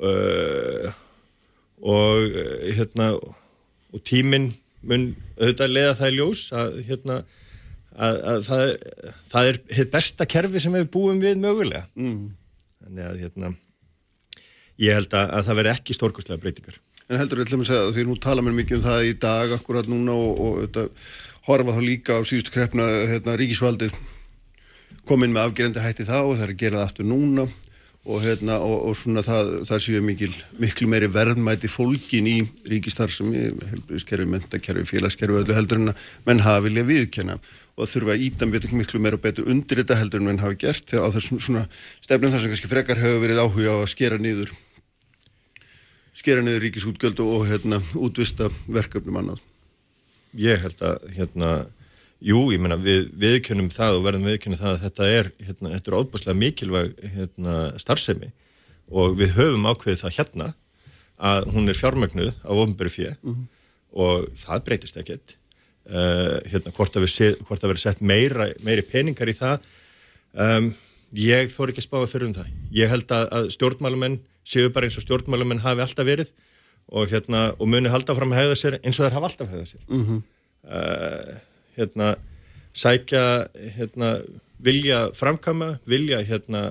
[0.00, 0.96] uh,
[1.78, 2.38] og
[2.74, 4.50] hérna og tíminn
[4.86, 7.16] mun auðvitað leiða það í ljós að, hérna,
[7.94, 8.64] að, að það,
[9.30, 12.20] það er hitt besta kerfi sem við búum við mögulega mm.
[12.84, 13.52] þannig að hérna,
[14.84, 16.78] ég held að, að það veri ekki stórkostlega breytingar
[17.08, 19.52] En heldur ég til að segja því nú tala mér mikið um það í dag
[19.56, 20.82] akkurat núna og, og þetta,
[21.48, 23.94] horfa þá líka á síðustu krepna hérna, ríkisvaldið
[25.08, 27.46] komin með afgerandi hætti þá og það er að gera það aftur núna
[28.08, 30.30] og, hérna, og, og svona það, það séu mikil,
[30.60, 32.36] miklu meiri verðmæti fólkin í
[32.68, 38.16] ríkistarfsemi, helbriðskerfi, mentakerfi, félagskerfi, öllu heldur en að menn hafi vilja viðkjöna og það þurfa
[38.18, 40.88] að íta miklu meira og betur undir þetta heldur en menn hafi gert.
[40.88, 41.66] Þegar á þessum svona
[42.04, 44.52] stefnum þar sem kannski frekar hefur verið áhuga á að skera niður
[46.18, 49.42] skera niður ríkisútgöldu og hérna útvista verkefnum annað.
[50.36, 51.50] Ég held að hérna
[52.18, 55.90] Jú, ég menna við viðkjönum það og verðum viðkjönum það að þetta er, hérna, þetta
[55.90, 58.32] er óbúslega mikilvæg hérna, starfsemi
[58.90, 60.48] og við höfum ákveðið það hérna
[61.30, 63.46] að hún er fjármögnuð á ofnböru fjö mm -hmm.
[64.02, 65.36] og það breytist ekkert.
[65.86, 69.62] Uh, hérna, hvort að við verðum sett meira, meiri peningar í það,
[70.34, 70.74] um,
[71.16, 72.50] ég þór ekki að spáða fyrir um það.
[72.74, 76.32] Ég held að, að stjórnmálumenn séu bara eins og stjórnmálumenn hafi alltaf verið
[76.88, 79.70] og, hérna, og muni halda fram að hegða sér eins og þær hafa alltaf hegða
[79.70, 79.80] sér.
[79.88, 80.20] Mm -hmm.
[80.64, 81.40] uh,
[81.76, 82.10] hérna,
[82.72, 83.24] sækja
[83.76, 84.12] hérna,
[84.58, 86.62] vilja framkama, vilja hérna,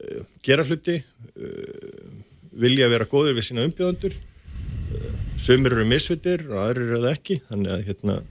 [0.00, 1.02] uh, gera hluti,
[1.36, 2.22] uh,
[2.52, 7.40] vilja vera góður við sína umbjóðandur, uh, sömur eru misvitir og aðrir eru það ekki,
[7.48, 8.22] þannig að hérna,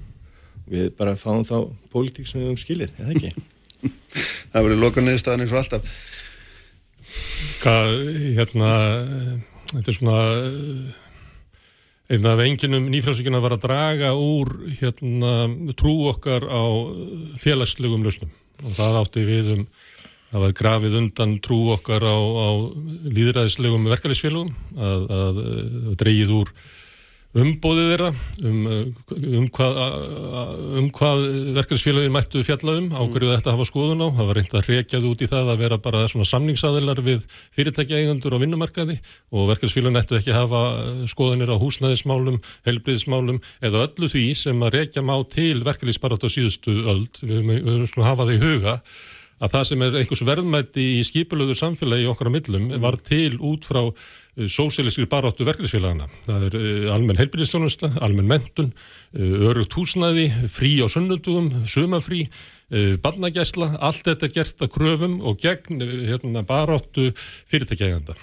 [0.67, 1.57] við bara fáum þá
[1.91, 3.33] pólitík sem við höfum skilið, eða ekki?
[4.53, 5.93] Það verður loka neðstafan eins og alltaf.
[7.63, 7.93] Hvað,
[8.37, 8.73] hérna,
[9.73, 10.19] þetta er svona
[12.13, 15.47] Einn af enginum nýfrælsvíkina var að draga úr hérna,
[15.79, 16.63] trú okkar á
[17.39, 19.63] félagslegum lausnum og það átti við um
[20.33, 22.49] að var grafið undan trú okkar á, á
[23.07, 26.53] líðræðislegum verkefælisfélagum að, að, að dreyið úr
[27.33, 28.09] umbóðið þeirra
[28.45, 28.57] um,
[29.39, 29.77] um hvað,
[30.79, 31.23] um hvað
[31.55, 35.23] verkefnisfélagin mættu fjallaðum ákverju þetta að hafa skoðun á, það var reynd að reykjað út
[35.23, 37.25] í það að vera bara svona samningsaðilar við
[37.57, 38.99] fyrirtækjaeigandur og vinnumarkaði
[39.33, 40.61] og verkefnisfélagin ættu ekki hafa
[41.09, 42.37] skoðunir á húsnæðismálum,
[42.69, 47.89] helbriðismálum eða öllu því sem að reykja má til verkefnisbarat á síðustu öll við höfum
[47.89, 48.77] svona hafa það í huga
[49.43, 53.67] að það sem er einhvers verðmætti í skipulöður samfélagi okkar á millum var til út
[53.67, 53.83] frá
[54.33, 56.07] Eh, sósíliskri baráttu verkefnisfélagana.
[56.25, 58.71] Það er uh, almenn heilbyrðistjónusta, almenn mentun,
[59.13, 62.23] uh, örugt húsnæði, frí á sunnundugum, sumafrí,
[62.73, 67.11] uh, barnagæsla, allt þetta er gert að kröfum og gegn hérna, baráttu
[67.51, 68.17] fyrirtækjæganda.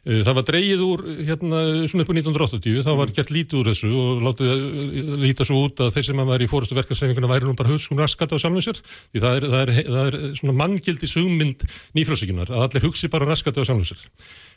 [0.00, 3.70] Uh, Það var dreigið úr hérna svona upp á 1980, þá var gert lítið úr
[3.70, 7.28] þessu og látið uh, líta svo út að þeir sem að var í fórustu verkarsreifinguna
[7.28, 8.80] væri nú bara hugskun raskat á sjálfum sér,
[9.12, 11.66] því það er, það er, það er svona manngildi sugmynd
[11.98, 14.06] nýfrálsíkunar, að allir hugsi bara raskat á sjálfum sér.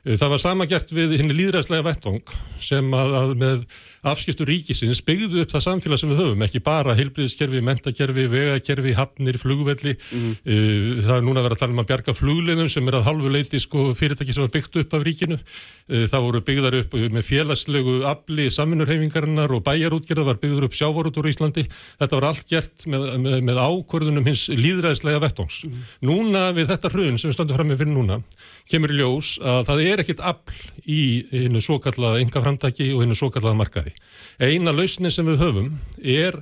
[0.08, 3.68] Uh, Það var sama gert við henni líðræðslega vettvang sem að, að með
[4.12, 9.40] afskiptu ríkisins byggðu upp það samfélag sem við höfum, ekki bara heilbriðiskerfi, mentakerfi, vegakerfi, hafnir,
[9.42, 9.96] flugvelli.
[10.14, 13.08] Uh, það er núna að vera að tala um að bjarga flugleðum sem er að
[13.08, 15.40] halvu leiti sko, fyrirtæki sem var byggt upp af ríkinu.
[15.88, 21.22] Uh, það voru byggðar upp með félagslegu afli samvinnurhefingarinnar og bæjarútgerða var byggður upp sjávarút
[21.22, 21.66] úr Íslandi.
[22.02, 25.62] Þetta var allt gert með, með, með ákvörðunum hins líðræðislega vettóns.
[26.04, 28.20] Núna við þetta hrun sem við stöndum fram með fyrir núna
[28.72, 33.04] kemur í ljós að það er ekkit afl í hennu svo kallaða enga framtæki og
[33.04, 33.96] hennu svo kallaða markaði.
[34.40, 36.40] Eina lausnin sem við höfum er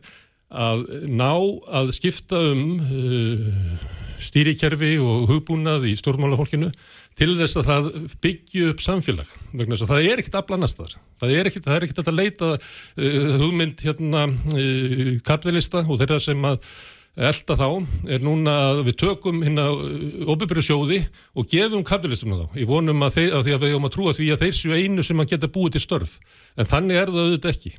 [0.52, 1.32] að ná
[1.72, 3.90] að skipta um uh,
[4.22, 6.70] stýrikerfi og hugbúnað í stjórnmálafólkinu
[7.20, 7.90] til þess að það
[8.24, 11.68] byggju upp samfélag vegna þess að það er ekkit afl annars þar það er ekkit,
[11.68, 16.60] það er ekkit að leita uh, hugmynd hérna uh, kapitalista og þeirra sem að
[17.20, 17.68] elda þá
[18.08, 19.68] er núna að við tökum hérna
[20.32, 21.02] óbyrjur sjóði
[21.36, 22.46] og gefum kapitalistum þá.
[22.62, 24.78] Ég vonum að, þeir, að því að við höfum að trúa því að þeir séu
[24.80, 26.18] einu sem að geta búið til störf.
[26.56, 27.74] En þannig er það auðvitað ekki.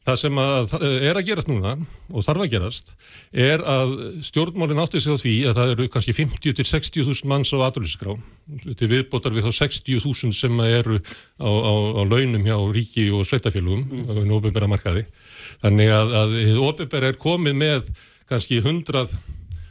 [0.00, 1.74] Það sem að, er að gerast núna
[2.08, 2.94] og þarf að gerast
[3.36, 3.90] er að
[4.24, 7.60] stjórnmálinn átti sig á því að það eru kannski 50 til 60 þúsund manns á
[7.66, 8.14] aturlýsiskrá
[8.80, 11.02] til viðbótar við þá 60 þúsund sem eru
[11.36, 14.08] á, á, á launum hjá ríki og sveitafélugum mm.
[14.08, 15.04] á einu óbyrjara markaði.
[15.60, 17.92] Þannig að, að óbyrjara er komið með
[18.30, 19.08] kannski 100,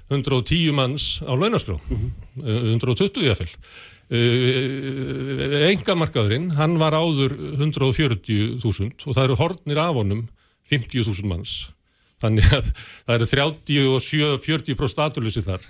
[0.10, 2.10] 110 manns á launaskrá, mm -hmm.
[2.76, 3.56] 120 í aðfell.
[5.70, 10.28] Engamarkaðurinn, hann var áður 140.000 og það eru hornir af honum
[10.70, 11.70] 50.000 manns.
[12.20, 12.72] Þannig að
[13.06, 15.62] það eru 37-40% aturleysi þar.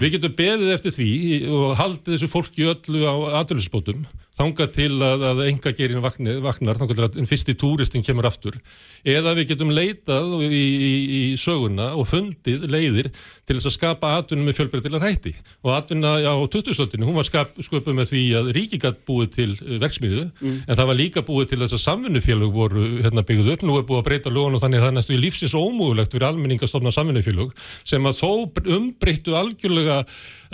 [0.00, 1.10] Við getum beðið eftir því
[1.46, 4.02] og haldið þessu fólki öllu á aturleysisbótum
[4.36, 8.58] þangað til að, að enga gerin vaknar, þangað til að fyrsti túristin kemur aftur,
[9.06, 13.10] eða við getum leitað í, í, í söguna og fundið leiðir
[13.46, 15.32] til þess að skapa atvinnum með fjölbreytilegar hætti.
[15.64, 19.48] Og atvinna á 2000-stöldinu, hún var skap, sköpuð með því að ríkigat búið til
[19.82, 20.56] verksmiðu, mm.
[20.66, 23.86] en það var líka búið til þess að samvinnufélög voru hérna, byggðuð upp, nú er
[23.88, 26.92] búið að breyta lögun og þannig að það er næstu í lífsins ómúðulegt fyrir almenningastofna
[26.94, 27.54] samvinnufélög
[27.86, 28.30] sem að þó
[28.76, 30.02] umbreyttu algjörlega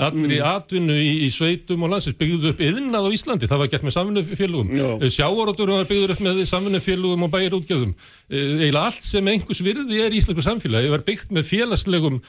[0.00, 3.71] allir í atvinnu í, í sveitum og landsins byggðuð upp yðnað á Íslandi, það var
[3.72, 4.70] gert með samvinnufélugum,
[5.16, 7.92] sjávarótturum var byggður upp með samvinnufélugum og bæjarútgjörðum
[8.32, 12.20] eiginlega allt sem einhvers virði er í Íslandsku samfélagi var byggt með félagslegum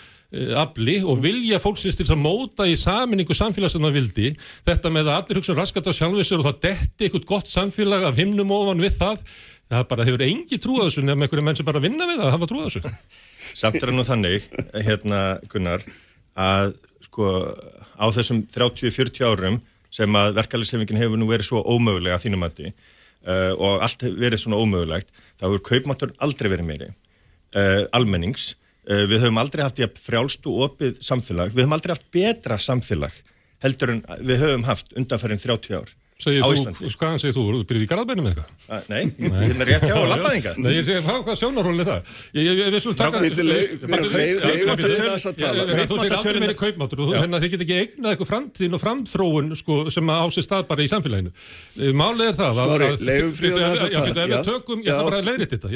[0.57, 4.31] afli og vilja fólksins til að móta í saminningu samfélags sem það vildi.
[4.65, 8.17] Þetta með að allir hugsa raskat á sjálfisur og það detti eitthvað gott samfélag af
[8.17, 9.21] himnum ofan við það
[9.73, 12.33] það bara hefur engi trú á þessu nefnum einhverju menn sem bara vinna við það
[12.35, 12.93] hafa trú á þessu.
[13.61, 14.49] Samt er það nú þannig,
[14.87, 15.21] hérna
[15.51, 15.85] Gunnar,
[16.33, 16.75] að
[17.07, 17.29] sko
[17.97, 19.61] á þessum 30-40 árum
[19.93, 24.41] sem að verkefælislefingin hefur nú verið svo ómögulega að þínum aðti uh, og allt verið
[24.41, 28.53] svona ómögulegt þá hefur kaupmáttur aldrei verið meiri uh, almennings.
[28.83, 31.53] Uh, við höfum aldrei haft frjálst og opið samfélag.
[31.53, 33.21] Við höfum aldrei haft betra samfélag
[33.63, 36.91] heldur en við höfum haft undanferðin 30 ár Segir á þú, Íslandi.
[37.03, 37.43] Hvaðan segir þú?
[37.53, 38.47] Þú byrjuð í garðabænum eða eitthvað?
[38.63, 41.99] Uh, nei, hérna rétt hjá og labbaðinga Nei, ég segi, hvað, hvað sjónarhóli er það?
[42.37, 43.17] Ég, ég, við slum taka...
[43.23, 45.61] Bíddu, leið- hver- leið- leið- fyrir þess að tala.
[45.91, 47.19] Þú segir aldrei meiri kaupmáttur og þú- Já.
[47.23, 50.81] hérna þið get ekki eignað eitthvað framtíðin og framþróun sko, sem á sér stað bara
[50.83, 51.31] í samfélaginu.
[51.79, 54.23] Eh, Málið er það að- að- leyfum Fríðu aðeins að tala.
[54.23, 55.67] ef við tökum, ég ætla bara að leiðrita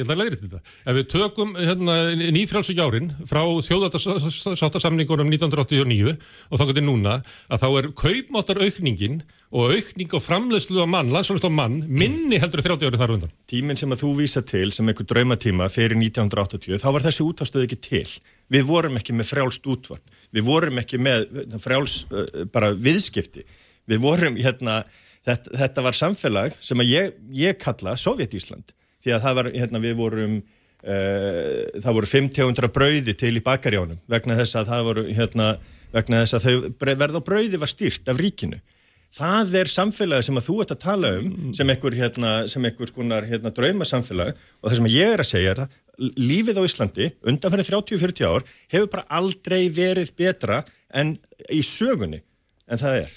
[9.48, 11.08] þetta, ég ætla að leiðrita þetta.
[11.08, 11.48] Ef við tökum nýfrjálsu járin frá þjóðarsáttasamningunum 1989 og aukningin og aukning á mann, landsframleiðslu
[11.48, 13.30] á mann, minni heldur en 30 árið þar undan.
[13.48, 17.64] tíminn sem að þú vísa til sem einhver draumatíma fyrir 1980 þá var þessi útastöð
[17.64, 18.10] ekki til
[18.52, 20.04] við vorum ekki með frjálst útvarp
[20.36, 23.46] við vorum ekki með hérna, frjáls uh, bara viðskipti
[23.88, 24.84] við vorum hérna
[25.24, 29.80] þetta, þetta var samfélag sem að ég, ég kalla Sovjet-Ísland því að það var hérna
[29.80, 35.08] við vorum uh, það voru 500 brauði til í bakarjánum vegna þess að það voru
[35.08, 35.54] hérna
[35.88, 38.60] vegna þess að þau verð á brauði var stýrt af ríkinu
[39.16, 42.90] það er samfélagi sem að þú ert að tala um sem einhver, hérna, sem einhver
[42.90, 44.34] skonar hérna, draumasamfélag.
[44.62, 45.76] Og það sem ég er að segja er að
[46.20, 50.60] lífið á Íslandi undanfæri 30-40 ár hefur bara aldrei verið betra
[50.94, 51.16] en
[51.50, 52.20] í sögunni
[52.68, 53.14] en það er.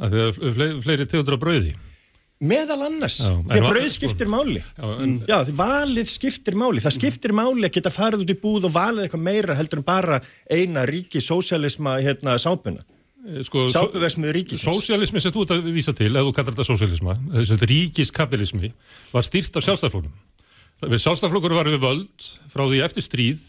[0.00, 1.74] Af því að fle- fleiri tegundur á brauði.
[2.40, 4.60] meðal annars, Já, því að brauð skiptir máli.
[4.76, 6.82] Já, en, Já, því valið skiptir máli.
[6.84, 9.86] Það skiptir máli að geta farið út í búð og valið eitthvað meira heldur en
[9.86, 10.18] bara
[10.50, 12.82] eina ríki sósialisma hérna sápuna
[13.46, 17.16] sko, sápuversmið ríkisins Sósialismi sem þú ert að vísa til, ef þú kallar þetta sósialisma,
[17.34, 18.72] þessi ríkiskapitalismi,
[19.12, 20.14] var stýrt af sjálfstæðflokkum.
[20.86, 23.44] Sjálfstæðflokkur var við völd frá því eftir stríð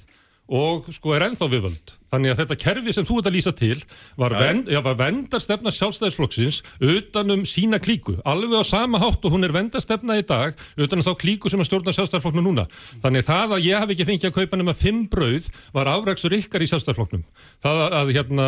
[0.48, 1.94] og sko er ennþá við völd.
[2.08, 3.78] Þannig að þetta kerfi sem þú ert að lýsa til
[4.16, 9.44] var, vend, já, var vendarstefna sjálfstæðisflokksins utanum sína klíku, alveg á sama hátt og hún
[9.44, 12.68] er vendarstefna í dag utanum þá klíku sem að stjórna sjálfstæðisflokknu núna.
[13.04, 16.64] Þannig það að ég hafi ekki fengið að kaupa nema fimm brauð var afrækstur ykkar
[16.64, 17.26] í sjálfstæðisflokknum.
[17.66, 18.48] Það að, að, hérna,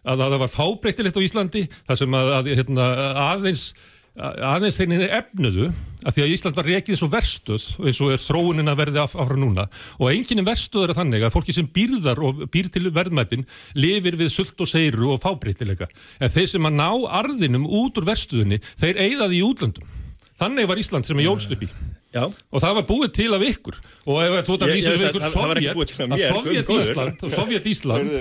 [0.00, 2.88] að, að það var fábreytilegt á Íslandi, það sem að hérna,
[3.28, 3.68] aðeins
[4.14, 5.68] aðeins þeirnin er efnuðu
[6.06, 9.16] að því að Ísland var reikið svo verstuð eins og er þróunin að verði af,
[9.18, 9.64] áfra núna.
[9.98, 13.42] Og enginn verstuð er þannig að fólki sem býrðar og býr til verðmættin
[13.74, 15.90] lifir við sult og seiru og fábreytileika.
[16.22, 16.88] En þeir sem að ná
[17.22, 19.92] arðinum út úr verstuðinni þeir eigðaði í útlöndum.
[20.38, 21.70] Þannig var Ísland sem er jólst upp í
[22.14, 22.28] Já.
[22.30, 23.78] og það var búið til af ykkur.
[24.06, 28.12] Og ef þú ert að lýsa við ykkur Sovjet Ísland Sovjet Ísland.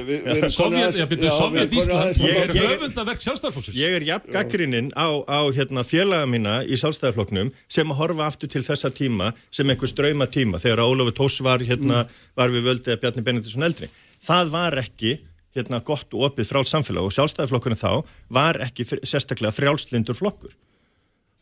[0.55, 6.55] Sovjet Ísland ég er höfundaverk sjálfstæðarflokksins ég er jafn gaggrinninn á, á hérna, félaga mína
[6.65, 11.17] í sjálfstæðarflokknum sem að horfa aftur til þessa tíma sem einhver ströyma tíma þegar Ólafur
[11.21, 13.93] Tós var, hérna, var við völdið að Bjarni Benediktsson eldri.
[14.25, 15.17] Það var ekki
[15.53, 18.01] hérna, gott og opið frálst samfélag og sjálfstæðarflokkurinn þá
[18.33, 20.55] var ekki sérstaklega frjálslindur flokkur.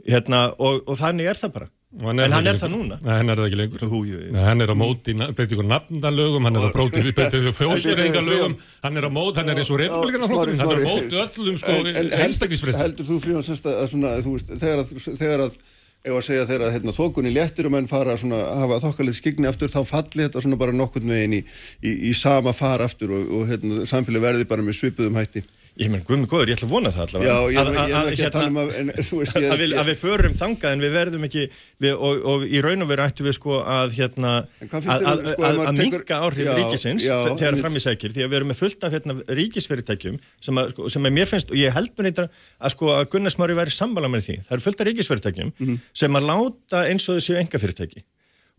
[0.04, 2.98] Hérna, og, og þannig er það bara Hann en hann er það núna?
[3.04, 3.82] Nei, hann er það ekki lengur.
[3.92, 4.30] Hú, jú, jú.
[4.32, 7.04] Nei, hann er á móti breytingur nafndalögum hann er á bróti
[7.60, 8.56] fjósverðingalögum
[8.86, 11.76] hann er á móti, hann er eins og republikanaflokkurinn hann er á móti öllum sko
[12.24, 15.60] einstaklisfrist Heldur þú fríðan sérst að, svona, þú veist, þegar að, þegar að
[16.02, 18.32] ef að segja þegar að hérna, þokunni léttir og menn fara að
[18.64, 21.42] hafa þokkalið skigni aftur þá falli þetta svona bara nokkurn veginn í,
[21.84, 25.44] í, í sama far aftur og, og hérna, samfélag verði bara með svipuðum hætti
[25.80, 27.32] Ég menn, guðminn góður, ég ætla að vona það allavega.
[27.32, 29.78] Já, ég er ekki að tala um að, en, þú veist, ég er ekki...
[29.80, 31.46] Að við förum þangað en við verðum ekki,
[31.86, 34.34] við, og, og í raun og veru ættum við sko að, hérna,
[34.68, 38.52] að, að, sko, að minka áhrif ríkisins þegar fram í sækir, því að við erum
[38.52, 42.12] með fullt af hérna, ríkisfyrirtækjum sem, sko, sem er mér finnst, og ég held mér
[42.12, 44.38] eitthvað að sko að Gunnar Smári væri samvala með því.
[44.44, 45.82] Það eru fullt af ríkisfyrirtækjum mm -hmm.
[46.04, 48.04] sem að láta eins og þessu enga fyrirtæki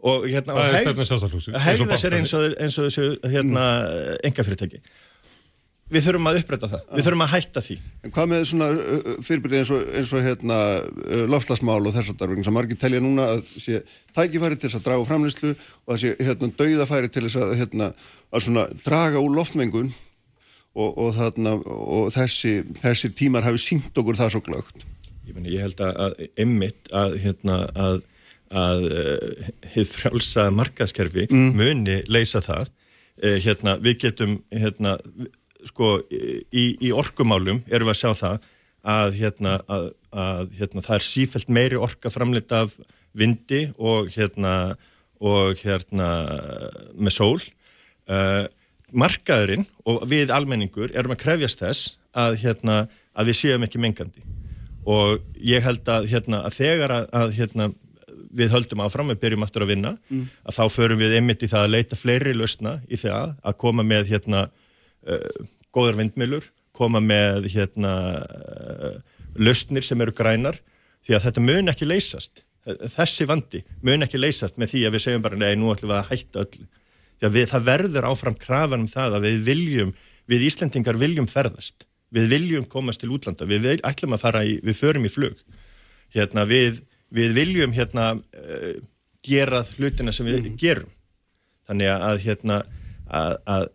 [0.02, 3.66] og hérna, hegða sér eins og þessu hérna,
[4.24, 4.80] enga fyrirtæki
[5.92, 7.76] við þurfum að uppræta það, við þurfum að hætta því.
[8.02, 8.68] En hvað með svona
[9.28, 10.60] fyrirbyrði eins og, eins og hérna,
[11.32, 13.82] loftlasmál og þessar darfing sem margir telja núna að sé
[14.16, 17.90] tækifæri til þess að draga framlýslu og að sé hérna, dauðafæri til þess að, hérna,
[18.32, 19.92] að svona, draga úr loftmengun
[20.72, 24.86] og, og, þarna, og þessi, þessi tímar hafi sínt okkur það svo glögt
[25.22, 28.00] Ég, meni, ég held að emmitt að, hérna, að,
[28.50, 28.86] að
[29.72, 31.52] hefð uh, frjálsa markaðskerfi mm.
[31.58, 32.72] muni leysa það.
[33.22, 34.96] Uh, hérna, við getum hérna
[35.68, 38.48] sko í, í orkumálum erum við að sjá það
[38.82, 42.74] að, hérna, að, að hérna, það er sífælt meiri orka framleitt af
[43.18, 44.74] vindi og hérna,
[45.22, 46.08] og, hérna
[46.96, 47.38] með sól
[48.10, 48.48] uh,
[48.92, 52.82] markaðurinn og við almenningur erum að krefjast þess að, hérna,
[53.16, 54.24] að við séum ekki mengandi
[54.88, 57.70] og ég held að, hérna, að þegar að hérna,
[58.32, 60.24] við höldum áfram, við byrjum aftur að vinna mm.
[60.48, 63.84] að þá förum við einmitt í það að leita fleiri lausna í það að koma
[63.86, 64.46] með hérna
[65.08, 66.46] uh, góðar vindmilur,
[66.76, 68.94] koma með hérna uh,
[69.36, 70.58] lausnir sem eru grænar
[71.02, 72.44] því að þetta mun ekki leysast.
[72.62, 75.98] Þessi vandi mun ekki leysast með því að við segjum bara nei, nú ætlum við
[75.98, 76.66] að hætta öll
[77.22, 79.90] því að við, það verður áfram krafan um það að við viljum,
[80.30, 84.56] við Íslendingar viljum ferðast, við viljum komast til útlanda, við vil, ætlum að fara í
[84.62, 85.38] við förum í flug.
[86.14, 86.80] Hérna, við,
[87.14, 88.72] við viljum hérna uh,
[89.22, 90.56] gera hlutina sem við mm.
[90.58, 90.90] gerum.
[91.70, 92.58] Þannig að hérna
[93.06, 93.68] að, að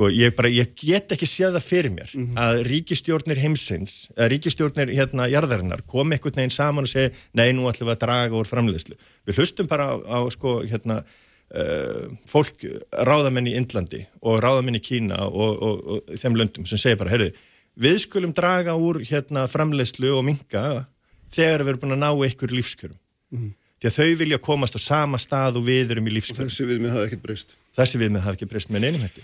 [0.00, 2.36] Sko, ég, bara, ég get ekki séð það fyrir mér mm -hmm.
[2.40, 7.68] að ríkistjórnir heimsins, að ríkistjórnir hérna jarðarinnar kom ekkert neginn saman og segi nei, nú
[7.68, 8.96] ætlum við að draga úr framleiðslu.
[9.28, 11.04] Við hlustum bara á, á sko, hérna,
[11.52, 12.64] uh, fólk,
[12.96, 16.96] ráðamenn í Indlandi og ráðamenn í Kína og, og, og, og þeim löndum sem segir
[16.96, 17.34] bara, heyrðu,
[17.76, 20.86] við skulum draga úr hérna, framleiðslu og minga
[21.28, 22.96] þegar við erum búin að ná einhver lífskjörum.
[23.36, 23.52] Mm -hmm.
[23.80, 26.48] Því að þau vilja komast á sama stað og við erum í lífskjörum.
[26.48, 27.56] Og þessi viðmið hafa ekkert breyst.
[27.76, 29.22] Þessi viðmið hafa ekki breyst með neinum hætti.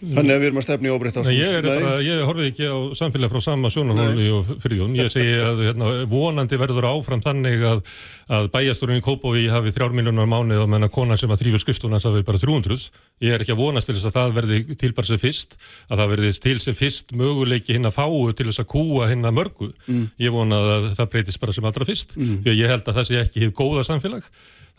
[0.00, 1.16] Þannig að við erum að stefni óbreytt.
[1.28, 4.94] Ég, bara, ég horfið ekki á samfélag frá sama sjónarhóli og fyrirjón.
[4.96, 7.82] Ég segi að hérna, vonandi verður áfram þannig að,
[8.32, 12.06] að bæjasturinn í Kópaví hafi þrjár miljónar mánuð og menna konar sem að þrýfur skriftunars
[12.08, 12.86] hafi bara 300.
[13.26, 15.58] Ég er ekki að vonast til þess að það verði til bara sér fyrst,
[15.90, 19.28] að það verði til sér fyrst möguleiki hinn að fáu til þess að kúa hinn
[19.28, 19.68] að mörgu.
[19.84, 20.06] Mm.
[20.24, 22.16] Ég vona að það breytist bara sem allra fyrst.
[22.16, 22.40] Mm.
[22.48, 24.24] Ég held að það sé ekki hitt góða samfélag.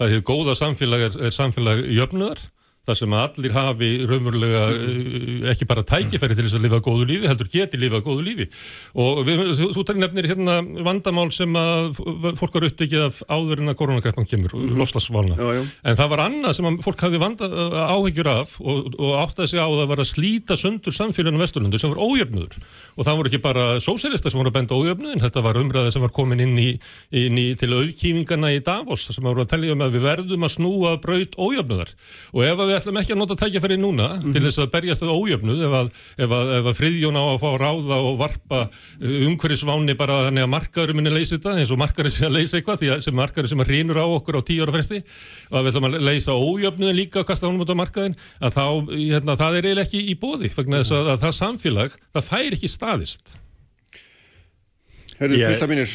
[0.01, 2.41] Það hitt góða samfélag er, er samfélag jöfnuðar
[2.87, 7.29] þar sem allir hafi raunverulega uh, ekki bara tækifæri til þess að lifa góðu lífi,
[7.29, 8.47] heldur geti lifa góðu lífi.
[8.97, 11.99] Og við, þú, talir nefnir hérna vandamál sem að
[12.39, 14.81] fólk var uppdegið af áður en að koronakreppan kemur mm -hmm.
[14.81, 15.35] loslasvalna,
[15.83, 17.49] en það var annað sem fólk hafi vanda,
[17.93, 21.79] áhyggjur af og, og áttaði sig á að það var að slíta söndur samfélaginu vesturlundu
[21.79, 22.57] sem var ójöfnudur
[22.97, 26.01] og það voru ekki bara sósélista sem voru að benda ójöfnuðin, þetta var umræði sem
[26.01, 26.69] var komin inn í,
[27.11, 30.55] inn í til auðkýmingana í Davos sem voru að tellja um að við verðum að
[30.55, 30.97] snúa
[32.71, 34.33] við ætlum ekki að nota tækjafæri núna mm -hmm.
[34.33, 37.41] til þess að berjast að ójöfnuð ef að, ef að, ef að friðjón á að
[37.43, 41.81] fá ráða og varpa uh, umhverjusváni bara þannig að markaður minni leysi þetta eins og
[41.81, 44.41] markaður sé að leysa eitthvað því að sem markaður sem að rínur á okkur á
[44.47, 45.03] tíu ára fresti
[45.51, 48.55] og að við ætlum að leysa ójöfnuðin líka og kasta honum út á markaðin að
[48.55, 48.65] þá,
[48.95, 52.57] hérna, það er eiginlega ekki í bóði vegna þess að, að það samfélag, það fær
[52.57, 53.40] ekki staðist
[55.21, 55.51] Herru, yeah.
[55.53, 55.85] Pilsa mínir,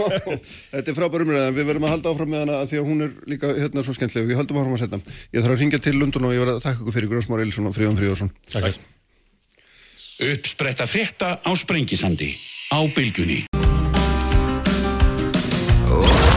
[0.72, 3.16] þetta er frábær umræðan, við verðum að halda áfram með hana því að hún er
[3.32, 5.00] líka hérna svo skemmtileg og við höldum áfram að setja.
[5.34, 7.66] Ég þarf að ringja til Lundun og ég verð að þakka ykkur fyrir Grönsmár Eilsson
[7.66, 8.30] og Fríðan Fríðarsson.
[8.54, 8.78] Takk.
[10.22, 12.30] Uppspretta frétta á Sprengisandi
[12.70, 13.42] á Bilgunni.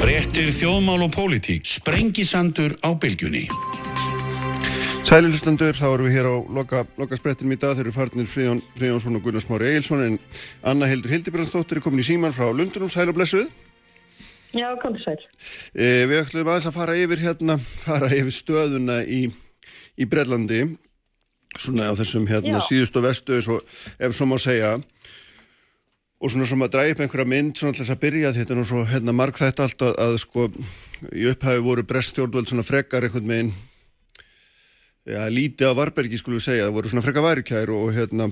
[0.02, 1.70] Fréttir þjóðmál og pólitík.
[1.70, 3.46] Sprengisandur á Bilgunni.
[5.06, 8.61] Sælilustendur, þá erum við hér á loka, loka sprettinum í dag, þeir eru farnir Fríðjón
[8.73, 10.15] Fríðjónsson og Gunnar Smári Eilsson en
[10.65, 13.52] Anna Hildur Hildibrandsdóttir er komin í síman frá Lundunum, sæl og blessuð.
[14.56, 15.19] Já, kom sæl.
[15.77, 19.27] E, Við ætlum aðeins að fara yfir hérna fara yfir stöðuna í
[19.95, 20.64] í Brellandi
[21.53, 22.65] svona á þessum hérna Já.
[22.65, 24.73] síðust og vestu eins og ef svo má segja.
[26.18, 29.14] Og svona sem að dræpa einhverja mynd svona alltaf að byrja þetta og svo hérna
[29.14, 30.49] mark þetta allt að, að sko
[31.14, 33.56] í upphæfi voru breststjórnvöld svona frekar einhvern meginn
[35.06, 38.30] já, lítið af Varbergi skulum við segja, það voru svona frekka værikær og hérna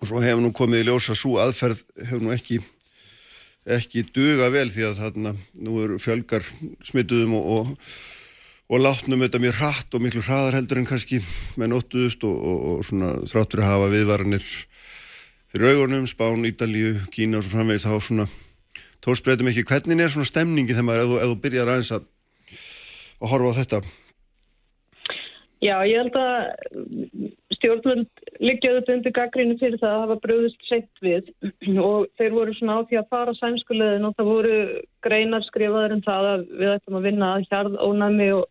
[0.00, 2.60] og svo hefur nú komið í ljósa svo aðferð hefur nú ekki
[3.70, 6.46] ekki duga vel því að þarna nú eru fjölgar
[6.86, 7.72] smituðum og, og,
[8.72, 11.20] og látnum þetta mjög hratt og miklu hraðar heldur en kannski
[11.60, 14.46] með nóttuðust og, og svona þráttur að hafa viðvaranir
[15.50, 18.26] fyrir augunum, Spán, Ídalíu, Kína og svo framvegis þá svona
[19.02, 19.64] tórsbreytum ekki.
[19.66, 22.06] Hvernig er svona stemningi þegar maður, ef þú byrjar aðeins að,
[23.18, 23.80] að horfa á þetta
[25.60, 26.36] Já, ég held að
[27.58, 31.26] stjórnvöld liggjaðu þetta undir gaggrínu fyrir það að hafa bröðist sett við
[31.88, 34.54] og þeir voru svona á því að fara sænskulegðin og það voru
[35.04, 38.46] greinar skrifaður um það að við ættum að vinna að hjarð ónæmi og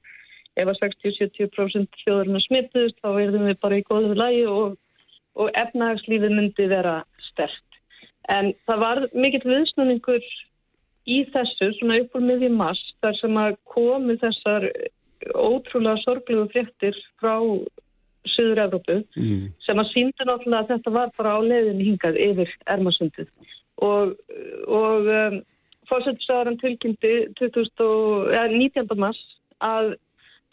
[0.60, 4.78] ef að 60-70% þjóðurinn smittuðist þá verðum við bara í góðu lagi og,
[5.40, 7.00] og efnagslífið myndi vera
[7.32, 7.82] stert.
[8.30, 10.30] En það var mikill viðsnúningur
[11.10, 14.70] í þessu svona upp úr miðjum mass þar sem að komi þessar
[15.36, 17.36] ótrúlega sorglegu fréttir frá
[18.30, 19.46] Suður-Európu mm.
[19.64, 23.30] sem að síndi náttúrulega að þetta var bara á leiðinni hingað yfir Ermasundið
[23.86, 24.14] og,
[24.68, 25.40] og um,
[25.90, 29.00] fórsættisáðan tilkynnti 19.
[29.00, 29.22] mars
[29.64, 29.96] að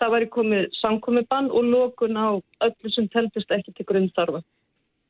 [0.00, 2.28] það væri komið samkomiðbann og lókun á
[2.66, 4.42] öllu sem teltist ekki til grunnþarfa.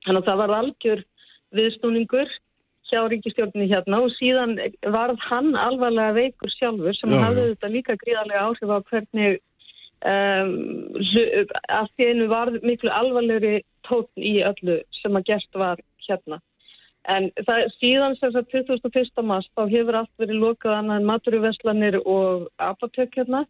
[0.06, 1.02] Þannig að það var algjör
[1.56, 2.34] viðsnúningur
[2.86, 4.54] hjá ríkistjórnini hérna og síðan
[4.94, 9.40] varð hann alvarlega veikur sjálfur sem hafði þetta líka gríðarlega áhrif á hvernig
[10.04, 10.52] um,
[11.72, 16.40] að því einu varð miklu alvarlegri tótn í öllu sem að gert var hérna.
[17.06, 19.22] En það, síðan sem það 2001.
[19.22, 23.44] mars þá hefur allt verið lokað annað en maturuveslanir og apotek hérna.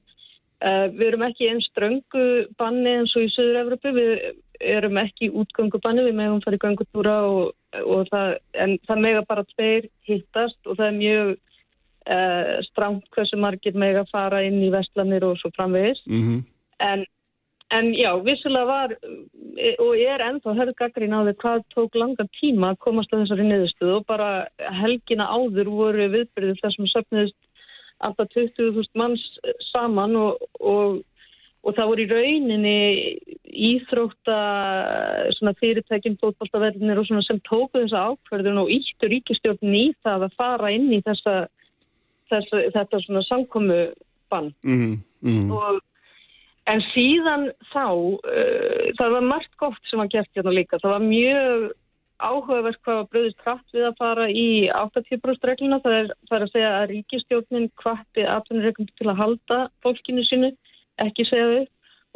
[0.56, 4.12] Uh, við erum ekki einn ströngu banni eins og í Suður-Evropu, við
[4.64, 7.50] erum ekki útgöngubanni, við meðum farið göngutúra og,
[7.82, 11.34] og það, en það mega bara tveir hittast og það er mjög
[12.06, 16.02] uh, stramt hversu margir mega fara inn í vestlanir og svo framvegis.
[16.06, 16.42] Mm -hmm.
[16.90, 17.04] en,
[17.70, 18.96] en já, vissilega var
[19.78, 23.96] og er ennþá hörðgagrin á því hvað tók langa tíma að komast á þessari niðurstuðu
[23.96, 24.46] og bara
[24.82, 27.38] helgina áður voru viðbyrðið þessum söpniðist
[28.04, 29.24] alltaf 20.000 manns
[29.70, 30.98] saman og, og,
[31.64, 32.78] og það voru í rauninni
[33.72, 34.38] íþrótta
[35.60, 40.90] fyrirtækinn, fótballtaverðinir og sem tóku þessa ákverðun og íttur ríkistjórn í það að fara inn
[40.92, 41.46] í þessa,
[42.30, 43.80] þessa þetta svona samkomu
[44.30, 45.52] bann mm -hmm.
[45.52, 45.82] og
[46.66, 47.86] En síðan þá,
[48.26, 50.80] uh, það var margt gott sem var gert hérna líka.
[50.82, 51.66] Það var mjög
[52.16, 55.78] áhugavert hvað var bröðist hratt við að fara í 80% regluna.
[55.84, 60.50] Það er, það er að segja að ríkistjórnin hvati atvinnureikum til að halda fólkinu sinu,
[61.06, 61.64] ekki segja þau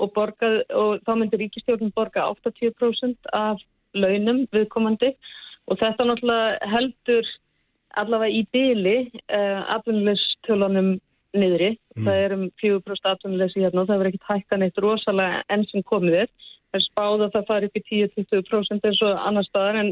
[0.00, 3.62] og, borga, og þá myndir ríkistjórnin borga 80% af
[3.94, 5.12] launum viðkomandi
[5.70, 7.30] og þetta náttúrulega heldur
[7.98, 10.98] allavega í byli uh, atvinnuleistölunum
[11.36, 11.74] niðri.
[11.96, 12.04] Mm.
[12.06, 15.84] Það er um 4% atvinnuleysi hérna og það verður ekkit hækkan eitt rosalega enn sem
[15.86, 16.30] komið er
[16.76, 19.90] er spáð að það fari upp í 10-20% eins og annar staðar en,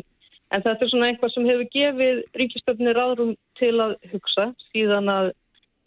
[0.55, 5.33] en þetta er svona eitthvað sem hefur gefið ríkistöfni ráðrum til að hugsa síðan að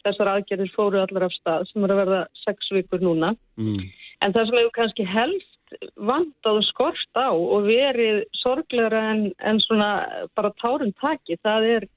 [0.02, 3.32] þessar aðgerðir fóru allar af stað sem eru að verða 6 vikur núna.
[3.60, 3.88] Mm.
[4.22, 9.60] En það sem hefur kannski helst vantað og skort á og verið sorglegra en, en
[9.62, 9.90] svona
[10.36, 11.88] bara tárun taki, það er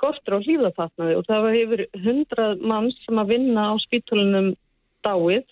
[0.00, 4.54] skortur á hlýðafatnaði og það hefur hundrað manns sem að vinna á spítulunum
[5.04, 5.44] dáið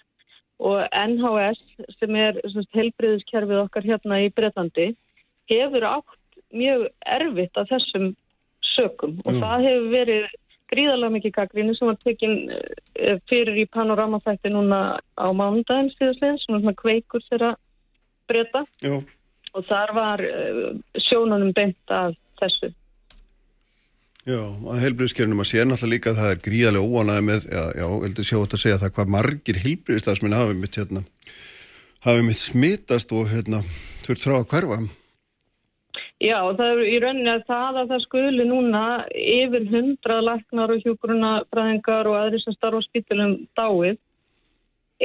[0.59, 1.61] og NHS
[2.01, 2.41] sem er
[2.75, 4.89] helbriðiskerfið okkar hérna í Breitlandi
[5.53, 6.17] hefur átt
[6.49, 8.11] mjög erfitt af þessum
[8.75, 9.43] sökum og mm.
[9.45, 10.27] það hefur verið
[10.69, 16.75] gríðarlega mikið gaggríni sem var tekinn eh, fyrir í panoramafætti núna á mánudaginn síðastlega, svona
[16.77, 17.55] kveikur þeirra
[18.29, 18.65] breyta
[19.55, 20.65] og þar var eh,
[21.09, 22.73] sjónunum beint af þessu.
[24.29, 27.85] Já, að heilbriðskerfinum að sé náttúrulega líka að það er gríðarlega óanaði með, já, já,
[28.03, 31.01] heldur sjótt að segja það hvað margir heilbriðstafsminn hafi mitt hérna,
[32.05, 33.63] hafi mitt smitast og hérna,
[34.05, 34.77] þurft frá að hverfa.
[36.21, 38.83] Já, það er í rauninni að það að það skuli núna
[39.17, 43.97] yfir hundrað laknar og hjógrunafræðingar og aðri sem starfa á spítilum dáið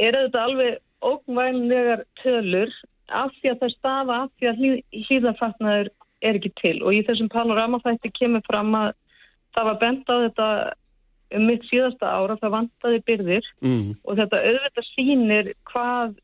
[0.04, 2.74] er þetta alveg ógvænlegar tölur
[3.08, 4.60] af því að það stafa af því að
[5.06, 5.90] hlýðafatnaður
[6.24, 8.92] er ekki til og í þessum panoramafætti kemur fram að
[9.54, 10.48] það var bent á þetta
[11.34, 13.88] um mitt síðasta ára, það vantaði byrðir mm.
[14.04, 16.14] og þetta auðvitað sínir hvað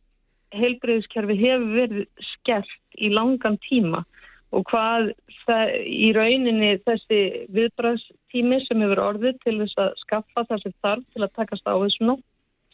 [0.54, 4.02] heilbreyðiskerfi hefur verið skert í langan tíma
[4.50, 5.12] og hvað
[5.44, 7.20] það, í rauninni þessi
[7.54, 12.16] viðbræðstími sem hefur orðið til þess að skaffa þessi þarf til að takast á þessum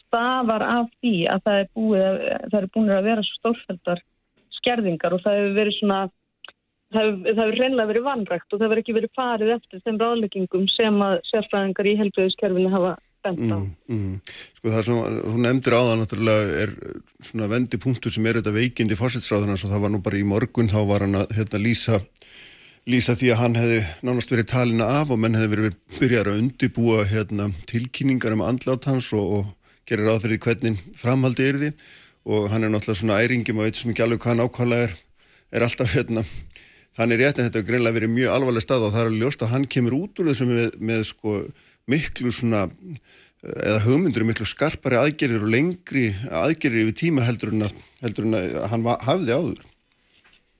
[0.07, 2.21] stafar af því að það er, búið,
[2.51, 4.03] það er búin að vera stórfældar
[4.57, 5.99] skerðingar og það hefur verið svona
[6.95, 11.03] það hefur, reynlega verið vanrækt og það hefur ekki verið farið eftir þeim ráðleggingum sem
[11.03, 12.95] að sérfræðingar í helbriðiskerfinu hafa
[13.25, 13.57] bent á.
[13.57, 14.17] Mm, mm.
[14.57, 16.73] Sko það sem þú nefndir á það náttúrulega er
[17.29, 20.79] svona vendipunktur sem er þetta veikindi fórsetsráðuna svo það var nú bara í morgun þá
[20.87, 21.99] var hann að hérna, lýsa,
[22.87, 26.41] lýsa því að hann hefði nánast verið talina af og menn hefði verið byrjar að
[26.43, 31.73] undibúa hérna, tilkynningar um andlátt hans og, og gerir áþrið hvernig framhaldi er því
[32.27, 34.95] og hann er náttúrulega svona æringum og veit sem ekki alveg hvað hann ákvæmlega er,
[35.55, 36.23] er alltaf hérna
[36.97, 39.51] Þannig rétt en þetta er greinlega verið mjög alvarleg stað og það er ljóst að
[39.53, 41.33] hann kemur út úr þessu með, með sko
[41.87, 42.63] miklu svona,
[43.45, 48.39] eða hugmyndur miklu skarpari aðgerðir og lengri aðgerðir yfir tíma heldur en að, heldur en
[48.39, 49.61] að hann hafði áður.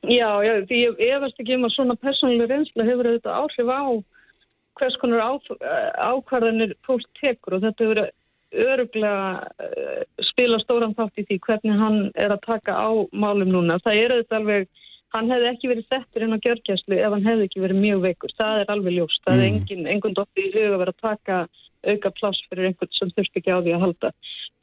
[0.05, 3.85] Já, já, því ég efast ekki um að svona persónuleg reynsla hefur auðvitað áhrif á
[4.77, 5.31] hvers konar á,
[6.13, 8.03] ákvarðanir fólk tekur og þetta hefur
[8.57, 13.81] öruglega uh, spila stóran þátt í því hvernig hann er að taka á málum núna.
[13.83, 14.69] Það er auðvitað alveg
[15.15, 18.35] hann hefði ekki verið settur inn á gjörgjæslu ef hann hefði ekki verið mjög veikur.
[18.37, 19.23] Það er alveg ljóst.
[19.25, 19.41] Það mm.
[19.41, 21.39] er engin, engund ofti í huga verið að taka
[21.87, 24.13] auka pláss fyrir einhvern sem þurft ekki á því að halda.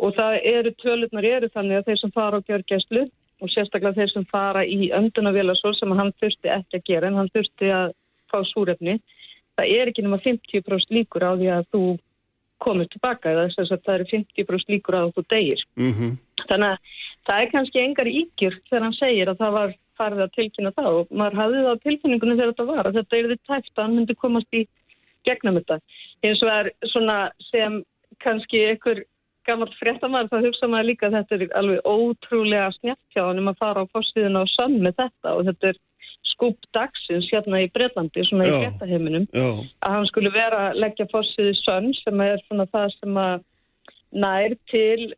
[0.02, 3.04] Og það eru tölurnar eru þannig að þeir sem fara á gjörgjæslu
[3.42, 7.30] og sérstaklega þeir sem fara í öndunavélasól sem hann þurfti ekki að gera en hann
[7.34, 7.94] þurfti að
[8.32, 8.98] fá súrefni.
[9.54, 11.84] Það er ekki nema 50% líkur á því að þú
[12.64, 15.64] komir tilbaka eða þess að það eru 50% líkur á því að þú degir.
[15.78, 16.12] Mm -hmm.
[16.48, 16.78] Þannig að
[17.26, 21.00] það er kannski engar ígjur þegar hann segir að það var farið að tilkynna það
[21.00, 23.82] og maður hafði það á tilkynningunni þegar þetta var að þetta er því tæft að
[23.84, 24.62] hann myndi komast í
[25.24, 25.80] gegnum þetta.
[26.24, 27.18] Eins og er svona
[27.50, 27.80] sem
[28.22, 29.04] kannski einhver
[29.48, 33.84] gammalt fréttamæður þá hugsa maður líka að þetta er alveg ótrúlega snjáttjáðan um að fara
[33.84, 35.80] á fórstíðuna og sann með þetta og þetta er
[36.34, 41.08] skúp dagsins hérna í Breitlandi svona já, í fréttaheiminum að hann skulle vera að leggja
[41.12, 43.44] fórstíði sann sem er svona það sem að
[44.24, 45.10] nær til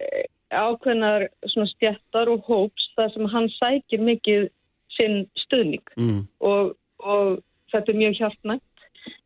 [0.50, 4.48] ákveðnar svona stjættar og hóps þar sem hann sækir mikið
[4.96, 5.84] sinn stuðning.
[6.00, 6.24] Mm.
[6.40, 6.74] og,
[7.04, 7.38] og
[7.72, 8.64] þetta er mjög hjálpnægt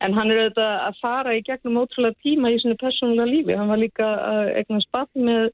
[0.04, 3.56] en hann er auðvitað að fara í gegnum ótrúlega tíma í svona persónulega lífi.
[3.56, 4.08] Hann var líka
[4.60, 5.50] egna spatt með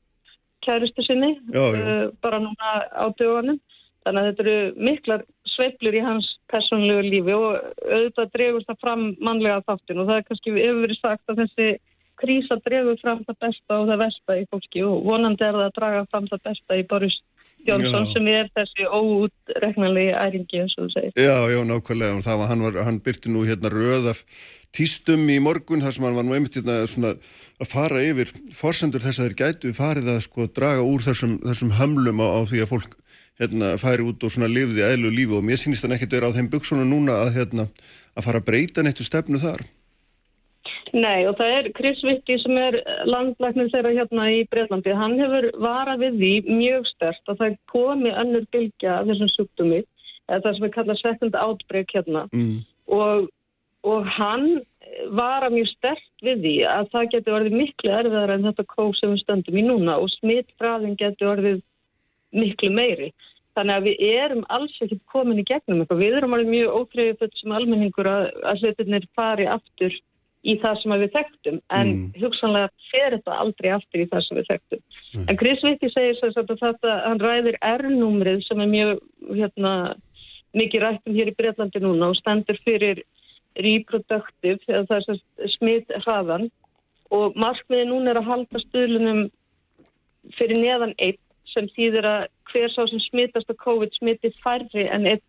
[0.67, 1.83] kæristu sinni já, já.
[1.83, 3.61] Uh, bara núna á dögunum.
[4.07, 7.47] Þannig að þetta eru miklar sveiblur í hans persónulega lífi og
[7.83, 11.69] auðvitað drefur það fram mannlega þáttin og það er kannski yfir verið sagt að þessi
[12.21, 14.85] krísa drefur fram það besta og það versta í fólki.
[14.87, 17.19] Og vonandi er það að draga fram það besta í Boris
[17.69, 18.13] Jónsson já.
[18.13, 21.17] sem er þessi óútreknanlegi æringi eins og þú segir.
[21.19, 24.23] Já, já, nákvæmlega og það var, hann, var, hann byrti nú hérna röð af
[24.77, 27.15] týstum í morgun þar sem hann var nú einmitt hérna svona
[27.61, 31.75] að fara yfir forsendur þess að þeir gætu farið að sko draga úr þessum, þessum
[31.79, 32.99] hamlum á, á því að fólk
[33.41, 36.37] hérna færi út og svona lifði eðlu lífi og mér sínist hann ekkert vera á
[36.37, 37.69] þeim buksunum núna að hérna
[38.17, 39.65] að fara að breyta nettu stefnu þar.
[40.97, 44.95] Nei og það er Chris Vicky sem er landlæknir þeirra hérna í Breitlandi.
[44.97, 49.83] Hann hefur varað við því mjög stert að það komi önnur bylgja af þessum sjúkdómi,
[50.31, 52.57] það sem við kalla second outbreak hérna mm.
[52.97, 53.29] og,
[53.85, 54.49] og hann
[55.21, 59.13] vara mjög stert við því að það getur orðið miklu erfiðar en þetta kók sem
[59.13, 61.63] við stöndum í núna og smittfræðin getur orðið
[62.37, 63.13] miklu meiri.
[63.57, 66.03] Þannig að við erum alls ekki komin í gegnum eitthvað.
[66.05, 69.97] Við erum alveg mjög ótreyðið sem almenningur að, að hlutinir fari aftur
[70.47, 72.03] í það sem við þekktum en mm.
[72.23, 74.83] hugsanlega fer þetta aldrei aftur í það sem við þekktum.
[75.17, 75.25] Mm.
[75.27, 78.93] En Chris Vitti segir þess að þetta, hann ræðir R-númrið sem er mjög
[79.33, 79.73] hérna,
[80.57, 83.03] mikið rættum hér í Breitlandi núna og stendur fyrir
[83.57, 86.51] reproductive það er smitt hraðan
[87.15, 89.23] og markmiði núna er að halda stöðlunum
[90.37, 91.21] fyrir neðan einn
[91.53, 95.23] sem þýðir að hver sá sem smittast af COVID smitti færri en einn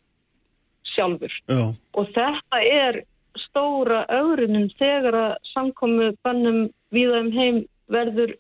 [0.94, 1.34] sjálfur.
[1.49, 1.69] Já.
[1.98, 3.02] Og þetta er
[3.45, 6.61] stóra öðrunum þegar að samkomi bannum
[6.95, 7.61] viðaðum heim
[7.91, 8.35] verður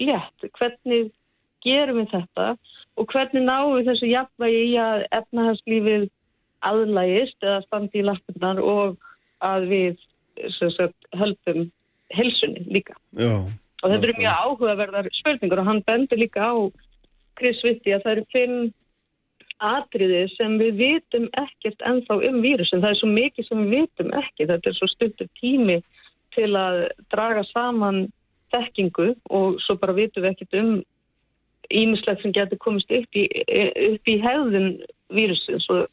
[0.00, 0.48] létt.
[0.58, 1.12] Hvernig
[1.64, 2.48] gerum við þetta
[2.98, 6.08] og hvernig náum við þessu jafnvægi í að efnahagslífið
[6.62, 8.98] aðlægist eða standi í lappinnar og
[9.42, 10.02] að við
[10.58, 11.66] sagt, höldum
[12.12, 12.94] helsunni líka.
[13.18, 13.34] Já.
[13.82, 16.54] Og þetta eru mjög áhugaverðar spurningur og hann bendur líka á
[17.38, 18.58] Chris Vitti að það eru fimm
[19.62, 22.82] atriði sem við vitum ekkert ennþá um vírusin.
[22.82, 24.48] Það er svo mikið sem við vitum ekki.
[24.50, 25.78] Þetta er svo stuttur tími
[26.36, 26.80] til að
[27.12, 28.04] draga saman
[28.52, 30.72] þekkingu og svo bara vitum við ekkert um
[31.72, 33.24] ímislegt sem getur komist upp í,
[33.88, 34.74] upp í hefðun
[35.14, 35.60] vírusin.
[35.62, 35.84] Svo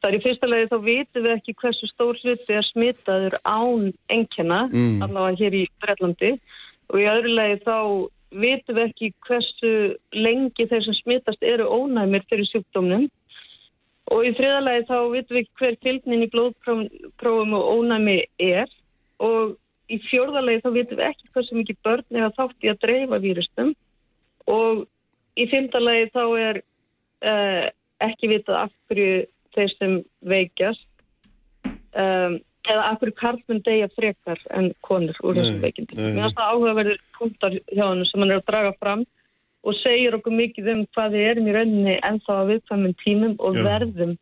[0.00, 3.88] það er í fyrsta legi þá vitum við ekki hversu stór hluti er smitaður án
[4.12, 5.00] enkjana, mm.
[5.06, 6.34] allavega hér í Brellandi
[6.92, 7.76] og í öðru legi þá
[8.40, 9.72] vitum við ekki hversu
[10.14, 13.06] lengi þeir sem smittast eru ónæmir fyrir sjúkdómnum.
[14.14, 18.70] Og í þriðalagi þá vitum við hver fylgnin í blóðprófum og ónæmi er.
[19.22, 19.56] Og
[19.92, 23.22] í fjórðalagi þá vitum við ekki hversu mikið börn er að þátt í að dreifa
[23.22, 23.72] vírustum
[24.50, 24.84] og
[25.36, 26.60] í fymdalagi þá er
[27.26, 27.64] uh,
[28.04, 29.24] ekki vitað af hverju
[29.56, 29.96] þeir sem
[30.26, 30.86] veikjast.
[31.96, 36.00] Um, eða akkur karlmenn degja frekar en konur úr þessum veikindum.
[36.00, 39.04] Mér finnst það áhugaverður punktar hjá hann sem hann er að draga fram
[39.66, 43.58] og segir okkur mikið um hvað við erum í rauninni ennþá að viðfæmum tímum og
[43.58, 43.64] Já.
[43.66, 44.14] verðum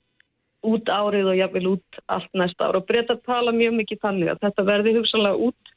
[0.65, 2.81] út árið og jáfnvel út allt næsta ár.
[2.81, 5.73] Og breyta að tala mjög mikið þannig að þetta verði hugsanlega út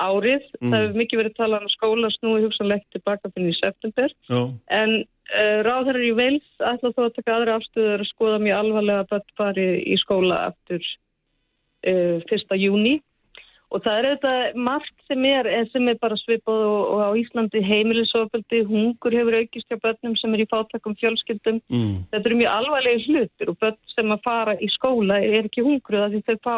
[0.00, 0.46] árið.
[0.60, 0.70] Mm.
[0.70, 4.14] Það hefur mikið verið talað um skóla snúi hugsanlega ekki tilbaka fyrir í september.
[4.30, 4.40] Já.
[4.80, 9.04] En uh, ráðherrar í veils ætla þó að taka aðra afstöður að skoða mjög alvarlega
[9.04, 10.90] að þetta fari í skóla uh,
[11.82, 12.60] 1.
[12.60, 13.00] júni
[13.72, 17.62] og það er þetta margt sem er, sem er bara svipað og, og á Íslandi
[17.64, 21.62] heimilisofaldi, hungur hefur aukist hjá börnum sem er í fátakum fjölskyldum.
[21.72, 21.94] Mm.
[22.12, 26.04] Þetta eru mjög alvarlega hlutir og börn sem að fara í skóla er ekki hungruð
[26.04, 26.56] að því þau fá,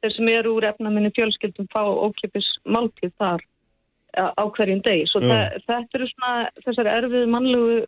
[0.00, 3.44] þeir sem eru úr efnaminni fjölskyldum fá ókipis máltið þar
[4.16, 5.04] á hverjum degi.
[5.10, 5.28] Svo mm.
[5.28, 7.78] það, þetta eru svona þessar erfið mannlegu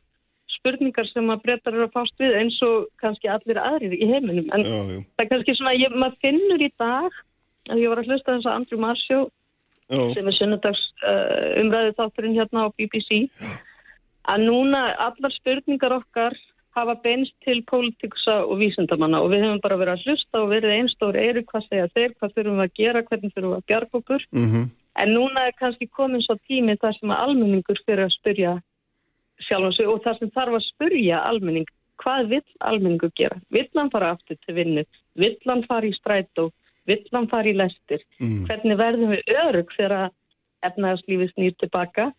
[0.57, 4.51] spurningar sem að breytar eru að fást við eins og kannski allir aðrir í heiminum.
[4.55, 5.01] En Já, já.
[5.17, 7.19] það er kannski svona, ég, maður finnur í dag
[7.71, 9.21] að ég var að hlusta þess að Andrew Marsjó
[9.91, 13.25] sem er sunnudags uh, umræðið þátturinn hérna á BBC
[14.31, 16.37] að núna allar spurningar okkar
[16.79, 20.77] hafa beinst til pólitíkusa og vísindamanna og við hefum bara verið að hlusta og verið
[20.77, 23.99] einstóri eyru hvað segja þeir, hvað þurfum við að gera, hvernig þurfum við að bjarga
[23.99, 24.69] okkur Mm
[24.99, 28.55] en núna er kannski komin svo tími þar sem að almenningur fyrir að spyrja
[29.47, 31.69] sjálf sig og þar sem þarf að spyrja almenning,
[32.01, 33.41] hvað vill almenningur gera?
[33.55, 34.87] Vill hann fara aftur til vinnu?
[35.21, 36.49] Vill hann fara í strætó?
[36.89, 38.03] Vill hann fara í lestir?
[38.21, 38.47] Mm.
[38.49, 40.09] Hvernig verðum við örug þegar að
[40.71, 42.11] efnaðarslífi snýr tilbaka?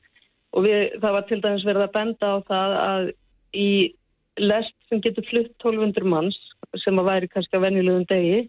[0.51, 3.11] Og við, það var til dæmis verið að benda á það að
[3.57, 3.71] í
[4.41, 6.37] lest sem getur flutt 1200 manns
[6.83, 8.41] sem að væri kannski á venjulegum degi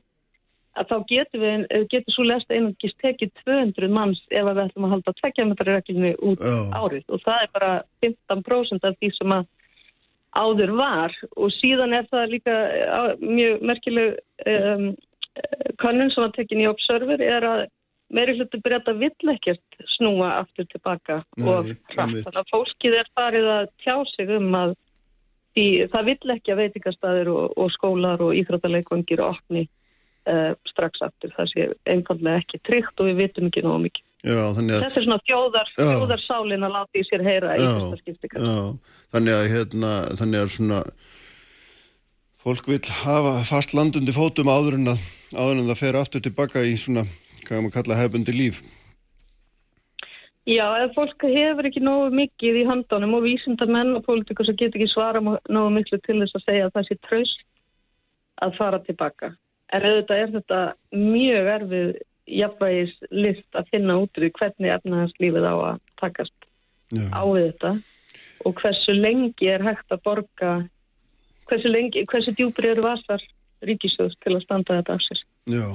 [0.78, 4.86] að þá getur við, getur svo lest einungis tekið 200 manns ef að við ætlum
[4.88, 6.54] að halda tvekkjametrarreglunni út Já.
[6.80, 7.72] árið og það er bara
[8.04, 9.50] 15% af því sem að
[10.32, 12.54] áður var og síðan er það líka
[12.88, 14.16] á- mjög merkileg
[14.48, 14.86] um,
[15.82, 17.66] kannun sem var tekin í Observer er að
[18.12, 21.68] meiri hluti breyta vill ekkert snúa aftur tilbaka Nei, og.
[21.92, 24.74] Þannig að fólkið er farið að tjá sig um að
[25.52, 29.66] því, það vill ekki að veitingastæðir og, og skólar og íþróttaleikvangir opni
[30.30, 31.32] uh, strax aftur.
[31.36, 34.06] Það sé einfallega ekki tryggt og við vitum ekki nógu mikið.
[34.22, 35.82] Já, að Þetta er svona þjóðar, Já.
[35.82, 38.52] þjóðarsálin að láta í sér heyra í Já, fyrsta skipti kannski.
[38.52, 39.90] Já, þannig að hérna,
[40.20, 40.78] þannig að svona
[42.42, 45.02] fólk vil hafa fast land undir fótum áður en að
[45.34, 47.02] áður en það fer aftur tilbaka í svona,
[47.42, 48.62] hvað maður kalla hefbundi líf.
[50.46, 54.80] Já, ef fólk hefur ekki nógu mikið í handánum og vísindamenn og pólitíkur sem getur
[54.80, 57.44] ekki svara nógu miklu til þess að segja að það sé traust
[58.42, 59.34] að fara tilbaka.
[59.72, 60.62] En auðvitað er þetta
[60.92, 61.92] mjög erfið
[62.28, 66.48] jafnvægis list að finna út því hvernig efnahagslífið á að takast
[66.92, 67.72] Já, á við þetta
[68.46, 70.54] og hversu lengi er hægt að borga,
[71.48, 73.22] hversu, lengi, hversu djúpri eru vasar
[73.62, 75.20] ríkisjóðs til að standa þetta af sér.
[75.52, 75.66] já,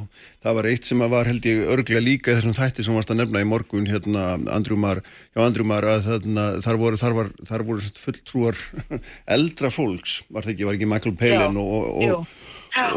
[0.43, 3.13] það var eitt sem að var held ég örglega líka í þessum þætti sem varst
[3.13, 4.25] að nefna í morgun hérna
[4.55, 5.01] Andrjumar,
[5.35, 8.59] já Andrjumar að þarna, þar voru, þar var, þar voru fulltrúar
[9.37, 12.37] eldra fólks, var það ekki, var ekki Michael Palin Já, og, og, og,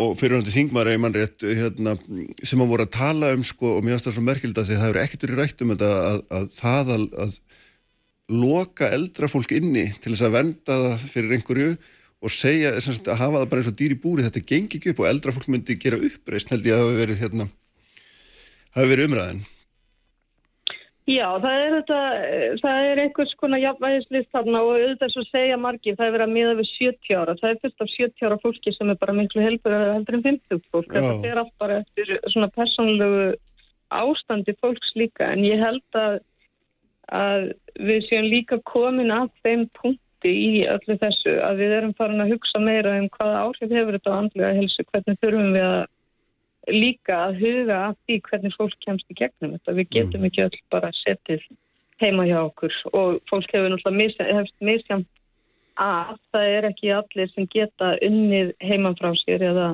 [0.00, 1.94] og fyrirhandi þingmar hérna,
[2.42, 4.88] sem að voru að tala um sko, og mér finnst það svo merkild að það
[4.90, 7.38] eru ekkert verið rætt um þetta að, að það að, að
[8.30, 11.70] loka eldra fólk inni til þess að venda það fyrir einhverju
[12.20, 14.92] og segja, sagt, að hafa það bara eins og dýr í búri þetta gengi ekki
[14.92, 17.48] upp og eldra fólk myndi gera uppreist held ég að það hafi verið, hérna,
[18.76, 19.42] verið umræðin
[21.08, 21.98] Já, það er þetta,
[22.60, 26.34] það er einhvers konar jafnvægislist þarna og auðvitað svo segja margir, það er verið að
[26.34, 29.44] miða við 70 ára, það er fyrst af 70 ára fólki sem er bara miklu
[29.46, 33.24] heldur heldur en 50 fólk, þetta er allt bara eftir svona persónlegu
[33.90, 35.32] ástandi fólks líka.
[35.34, 36.20] En ég held að,
[37.10, 37.48] að
[37.80, 42.36] við séum líka komin að þeim punkti í öllu þessu að við erum farin að
[42.36, 45.82] hugsa meira um hvaða áhrif hefur þetta á andlega helsu, hvernig þurfum við að
[46.68, 49.76] líka að huga að því hvernig fólk kemst í gegnum þetta.
[49.78, 50.28] Við getum mm.
[50.28, 51.46] ekki öll bara setið
[52.00, 55.04] heima hjá okkur og fólk hefur náttúrulega misjám
[55.80, 59.68] að það er ekki allir sem geta unnið heiman frá sér eða,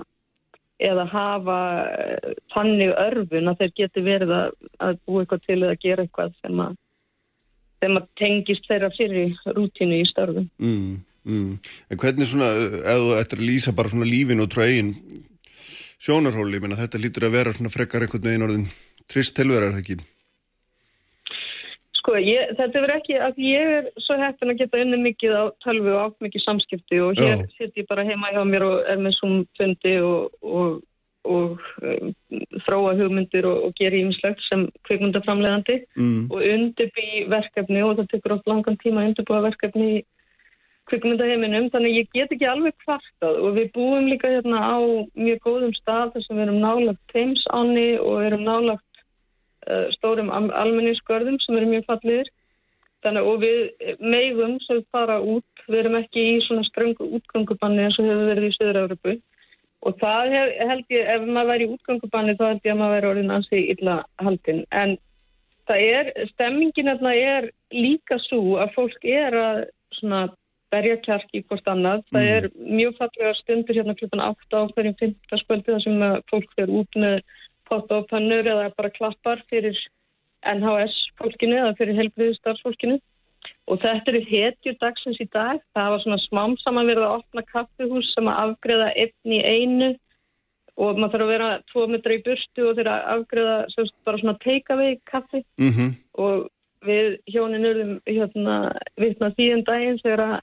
[0.83, 1.61] eða hafa
[1.91, 4.51] eh, þannig örfun að þeir geti verið að,
[4.87, 6.77] að búa eitthvað til eða gera eitthvað sem að,
[7.83, 10.51] sem að tengist þeirra fyrir rútinu í störfum.
[10.63, 10.93] Mm,
[11.27, 11.55] mm.
[11.91, 12.53] En hvernig svona,
[12.95, 14.95] eða eftir að lýsa bara svona lífin og trögin
[16.03, 18.69] sjónarhóli, menn að þetta lítur að vera svona frekar einhvern veginn orðin
[19.11, 19.99] trist tilverðar, er það ekki?
[22.07, 25.45] Sko, ég, þetta verður ekki, að ég er svo hættin að geta unni mikið á
[25.65, 29.01] tölvu og átt mikið samskipti og hér sitt ég bara heima hjá mér og er
[29.03, 30.77] með sumfundi og, og,
[31.27, 32.13] og um,
[32.63, 36.29] þróa hugmyndir og, og gera ímislegt sem kveikmyndaframlegandi mm.
[36.31, 40.05] og undirbý verkefni og það tekur oft langan tíma að undirbúa verkefni í
[40.91, 43.39] kvikmyndaheiminum, þannig ég get ekki alveg kvartað.
[43.43, 44.79] Og við búum líka hérna á
[45.19, 49.01] mjög góðum stað þar sem við erum nálagt teimsáni og erum nálagt
[49.67, 52.31] uh, stórum almenningskörðum sem eru mjög fallir
[53.07, 57.99] þannig og við meigum sem fara út, við erum ekki í svona ströngu útgöngubanni eins
[58.01, 59.17] og hefur verið í Söður-Európu
[59.87, 62.97] og það hef, held ég, ef maður væri í útgöngubanni þá held ég að maður
[62.97, 64.97] væri orðin ansi illa haldinn, en
[65.69, 69.63] það er, stemmingin er líka svo að fólk er að
[69.99, 70.27] svona
[70.77, 72.05] berja kjarki í hvort annað.
[72.05, 72.15] Mm.
[72.15, 75.43] Það er mjög fallega stundir hérna klukkan 8 á hverjum 15.
[75.43, 77.19] spöldi þar sem fólk fyrir út með
[77.67, 79.79] potta og pannur eða bara klappar fyrir
[80.47, 82.99] NHS fólkinu eða fyrir helbriðstarfsfólkinu
[83.67, 85.63] og þetta eru hetjur dagsins í dag.
[85.75, 89.93] Það var svona smám saman verið að opna kaffihús sem að afgreða einn í einu
[90.77, 93.57] og maður þarf að vera tvo metra í burstu og þeirra afgreða
[94.07, 95.95] bara svona take-away kaffi mm -hmm.
[96.21, 96.49] og
[96.87, 98.57] við hjónin urðum hérna
[99.01, 100.37] vittna tíðan um daginn þegar að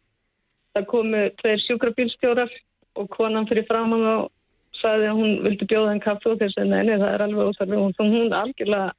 [0.74, 2.56] það komu tveir sjúkrabílstjórar
[3.00, 4.32] og konan fyrir framann og
[4.80, 7.78] sagði að hún vildi bjóða henn kaffi og þess að neini það er alveg óþarfi.
[7.78, 8.90] Og hún, hún algjörlega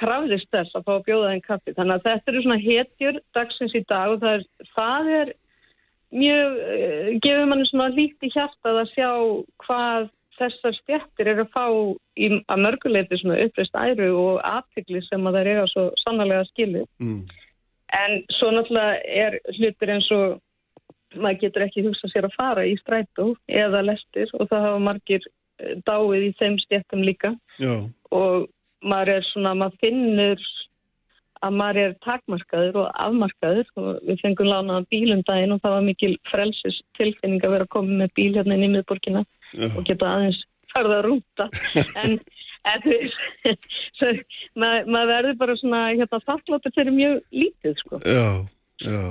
[0.00, 1.76] krafðist þess að fá að bjóða henn kaffi.
[1.76, 5.32] Þannig að þetta eru svona hetjur dagsins í dag og það er, það er
[6.22, 9.10] mjög, uh, gefur manni svona líkt í hjartað að sjá
[9.66, 10.10] hvað
[10.40, 11.66] þessar stjættir eru að fá
[12.16, 16.48] í, að mörguleiti svona uppreist æru og aftikli sem að það er eiga svo sannlega
[16.50, 16.88] skilið.
[17.04, 17.22] Mm.
[17.92, 20.38] en svo náttúrulega er hlutir eins og
[21.16, 25.28] maður getur ekki hugsað sér að fara í strætó eða lestir og það hafa margir
[25.60, 27.36] eh, dáið í þeim stjættum líka.
[27.60, 27.74] Já.
[28.12, 28.50] og
[28.82, 30.42] maður er svona, maður finnur
[31.42, 33.72] að maður er takmarkaður og afmarkaður.
[33.80, 37.74] Og við fengum lánaðan bílum daginn og það var mikil frelsis tilfinning að vera að
[37.74, 39.66] koma með bíl hérna inn í miðborgina Já.
[39.70, 40.40] og geta aðeins
[40.72, 41.48] farða að rúta
[42.02, 42.16] en,
[44.60, 48.00] maður, maður verður bara svona hérna þakkláttur fyrir mjög lítið sko.
[48.06, 48.26] Já,
[48.86, 49.02] já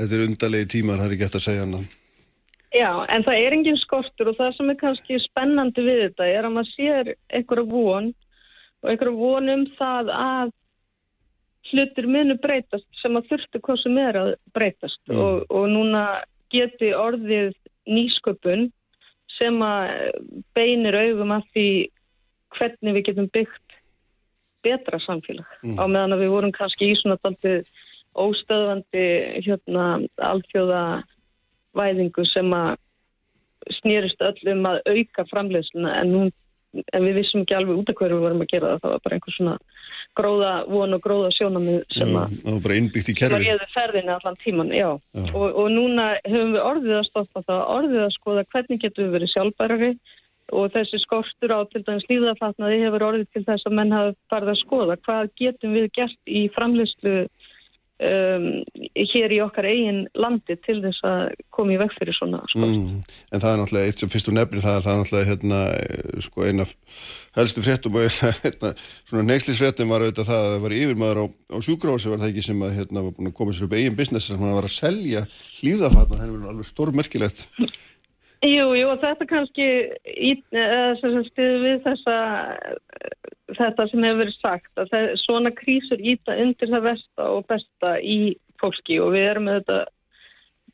[0.00, 1.88] þetta er undalegi tímar, það er ekki eftir að segja hann
[2.70, 6.46] Já, en það er engin skortur og það sem er kannski spennandi við þetta er
[6.46, 8.10] að maður sér einhverja von
[8.80, 10.52] og einhverja von um það að
[11.70, 15.18] hlutir munu breytast sem að þurftu hvað sem er að breytast mm.
[15.18, 16.04] og, og núna
[16.54, 17.56] geti orðið
[17.90, 18.68] nýsköpun
[19.36, 19.90] sem að
[20.54, 21.68] beinir augum að því
[22.56, 23.78] hvernig við getum byggt
[24.64, 25.78] betra samfélag mm.
[25.78, 27.66] á meðan að við vorum kannski í svona daldið
[28.18, 29.06] óstöðvandi
[29.46, 29.86] hérna,
[30.26, 30.84] alþjóða
[31.78, 32.78] væðingu sem að
[33.80, 36.22] snýrist öllum að auka framleiðsluna en, nú,
[36.80, 38.82] en við vissum ekki alveg út af hverju við vorum að gera það.
[38.82, 39.56] Það var bara einhver svona
[40.18, 43.74] gróða von og gróða sjónamið sem að það var bara innbyggt í kerfi það var
[43.74, 44.72] ferðinu allan tíman.
[44.80, 49.14] Og, og núna höfum við orðið að stoppa það orðið að skoða hvernig getum við
[49.18, 49.92] verið sjálfbærari.
[50.50, 54.50] Og þessi skortur á til dæmis líðafatnaði hefur orðið til þess að menn hafa farið
[54.50, 57.12] að skoða hvað getum við gert í framleyslu
[58.00, 58.46] um,
[58.96, 61.22] hér í okkar eigin landi til þess að
[61.54, 62.62] koma í veg fyrir svona sko.
[62.64, 65.60] mm, En það er náttúrulega eitt sem fyrst og nefnir það er það náttúrulega hérna,
[66.26, 66.66] sko, eina
[67.38, 68.08] helstu fréttum og
[68.44, 68.72] hérna,
[69.10, 72.46] svona neykslisfréttum var auðvitað það að það var yfirmaður á, á sjúgrási var það ekki
[72.48, 74.76] sem að hérna, var búin að koma sér upp eigin business sem hann var að
[74.78, 75.26] selja
[75.60, 77.46] hlýðafatna, það er alveg stórmerkilegt
[78.40, 79.64] Jú, jú, og þetta kannski
[80.08, 82.14] í- eða stiður við þessa
[83.58, 87.96] þetta sem hefur verið sagt að það, svona krísur íta undir það versta og besta
[88.00, 89.78] í fólki og við erum með þetta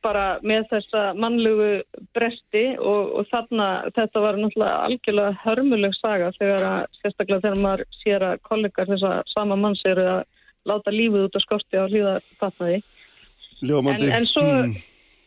[0.05, 1.69] bara með þessa mannlugu
[2.15, 7.87] bresti og, og þarna þetta var náttúrulega algjörlega hörmuleg saga þegar að sérstaklega þegar maður
[8.05, 10.21] sér að kollegar þessa sama manns eru að
[10.71, 12.83] láta lífið út á skorti á hlýðarfatnaði
[13.65, 14.11] Ljómandi.
[14.13, 14.75] En, en svo, Hmm.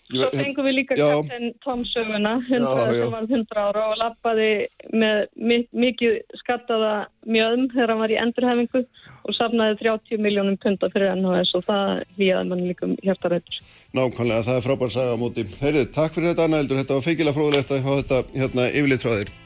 [0.10, 3.02] Svo fengum við líka kapten Tom söguna, 100, Já, já.
[3.02, 4.50] sem var 100 ára og lappaði
[4.94, 6.94] með mi mikið skattaða
[7.30, 8.84] mjöðum þegar hann var í endurhefingu
[9.30, 13.60] og safnaði 30 miljónum punta fyrir NHS og það hlýjaði mann líka um hjartarættur.
[13.98, 15.46] Nákvæmlega, það er frábær saga á móti.
[15.62, 19.06] Heyrið, takk fyrir þetta Anna Eldur, þetta var feikilega fróðilegt að hafa þetta hérna yfirleitt
[19.06, 19.38] frá þér.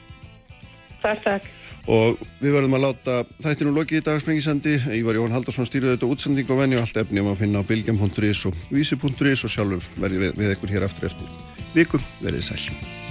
[1.04, 1.52] Takk, takk.
[1.90, 4.74] Og við verðum að láta þættinu lokið í dagsprengisandi.
[5.00, 8.44] Ívar Jón Haldarsson stýrði þetta útsending og venju allt efni um að finna á bilgjum.is
[8.48, 11.40] og vísi.is og sjálfur verði við, við ekkur hér aftur eftir
[11.76, 12.00] viku.
[12.24, 13.03] Verðið sæl.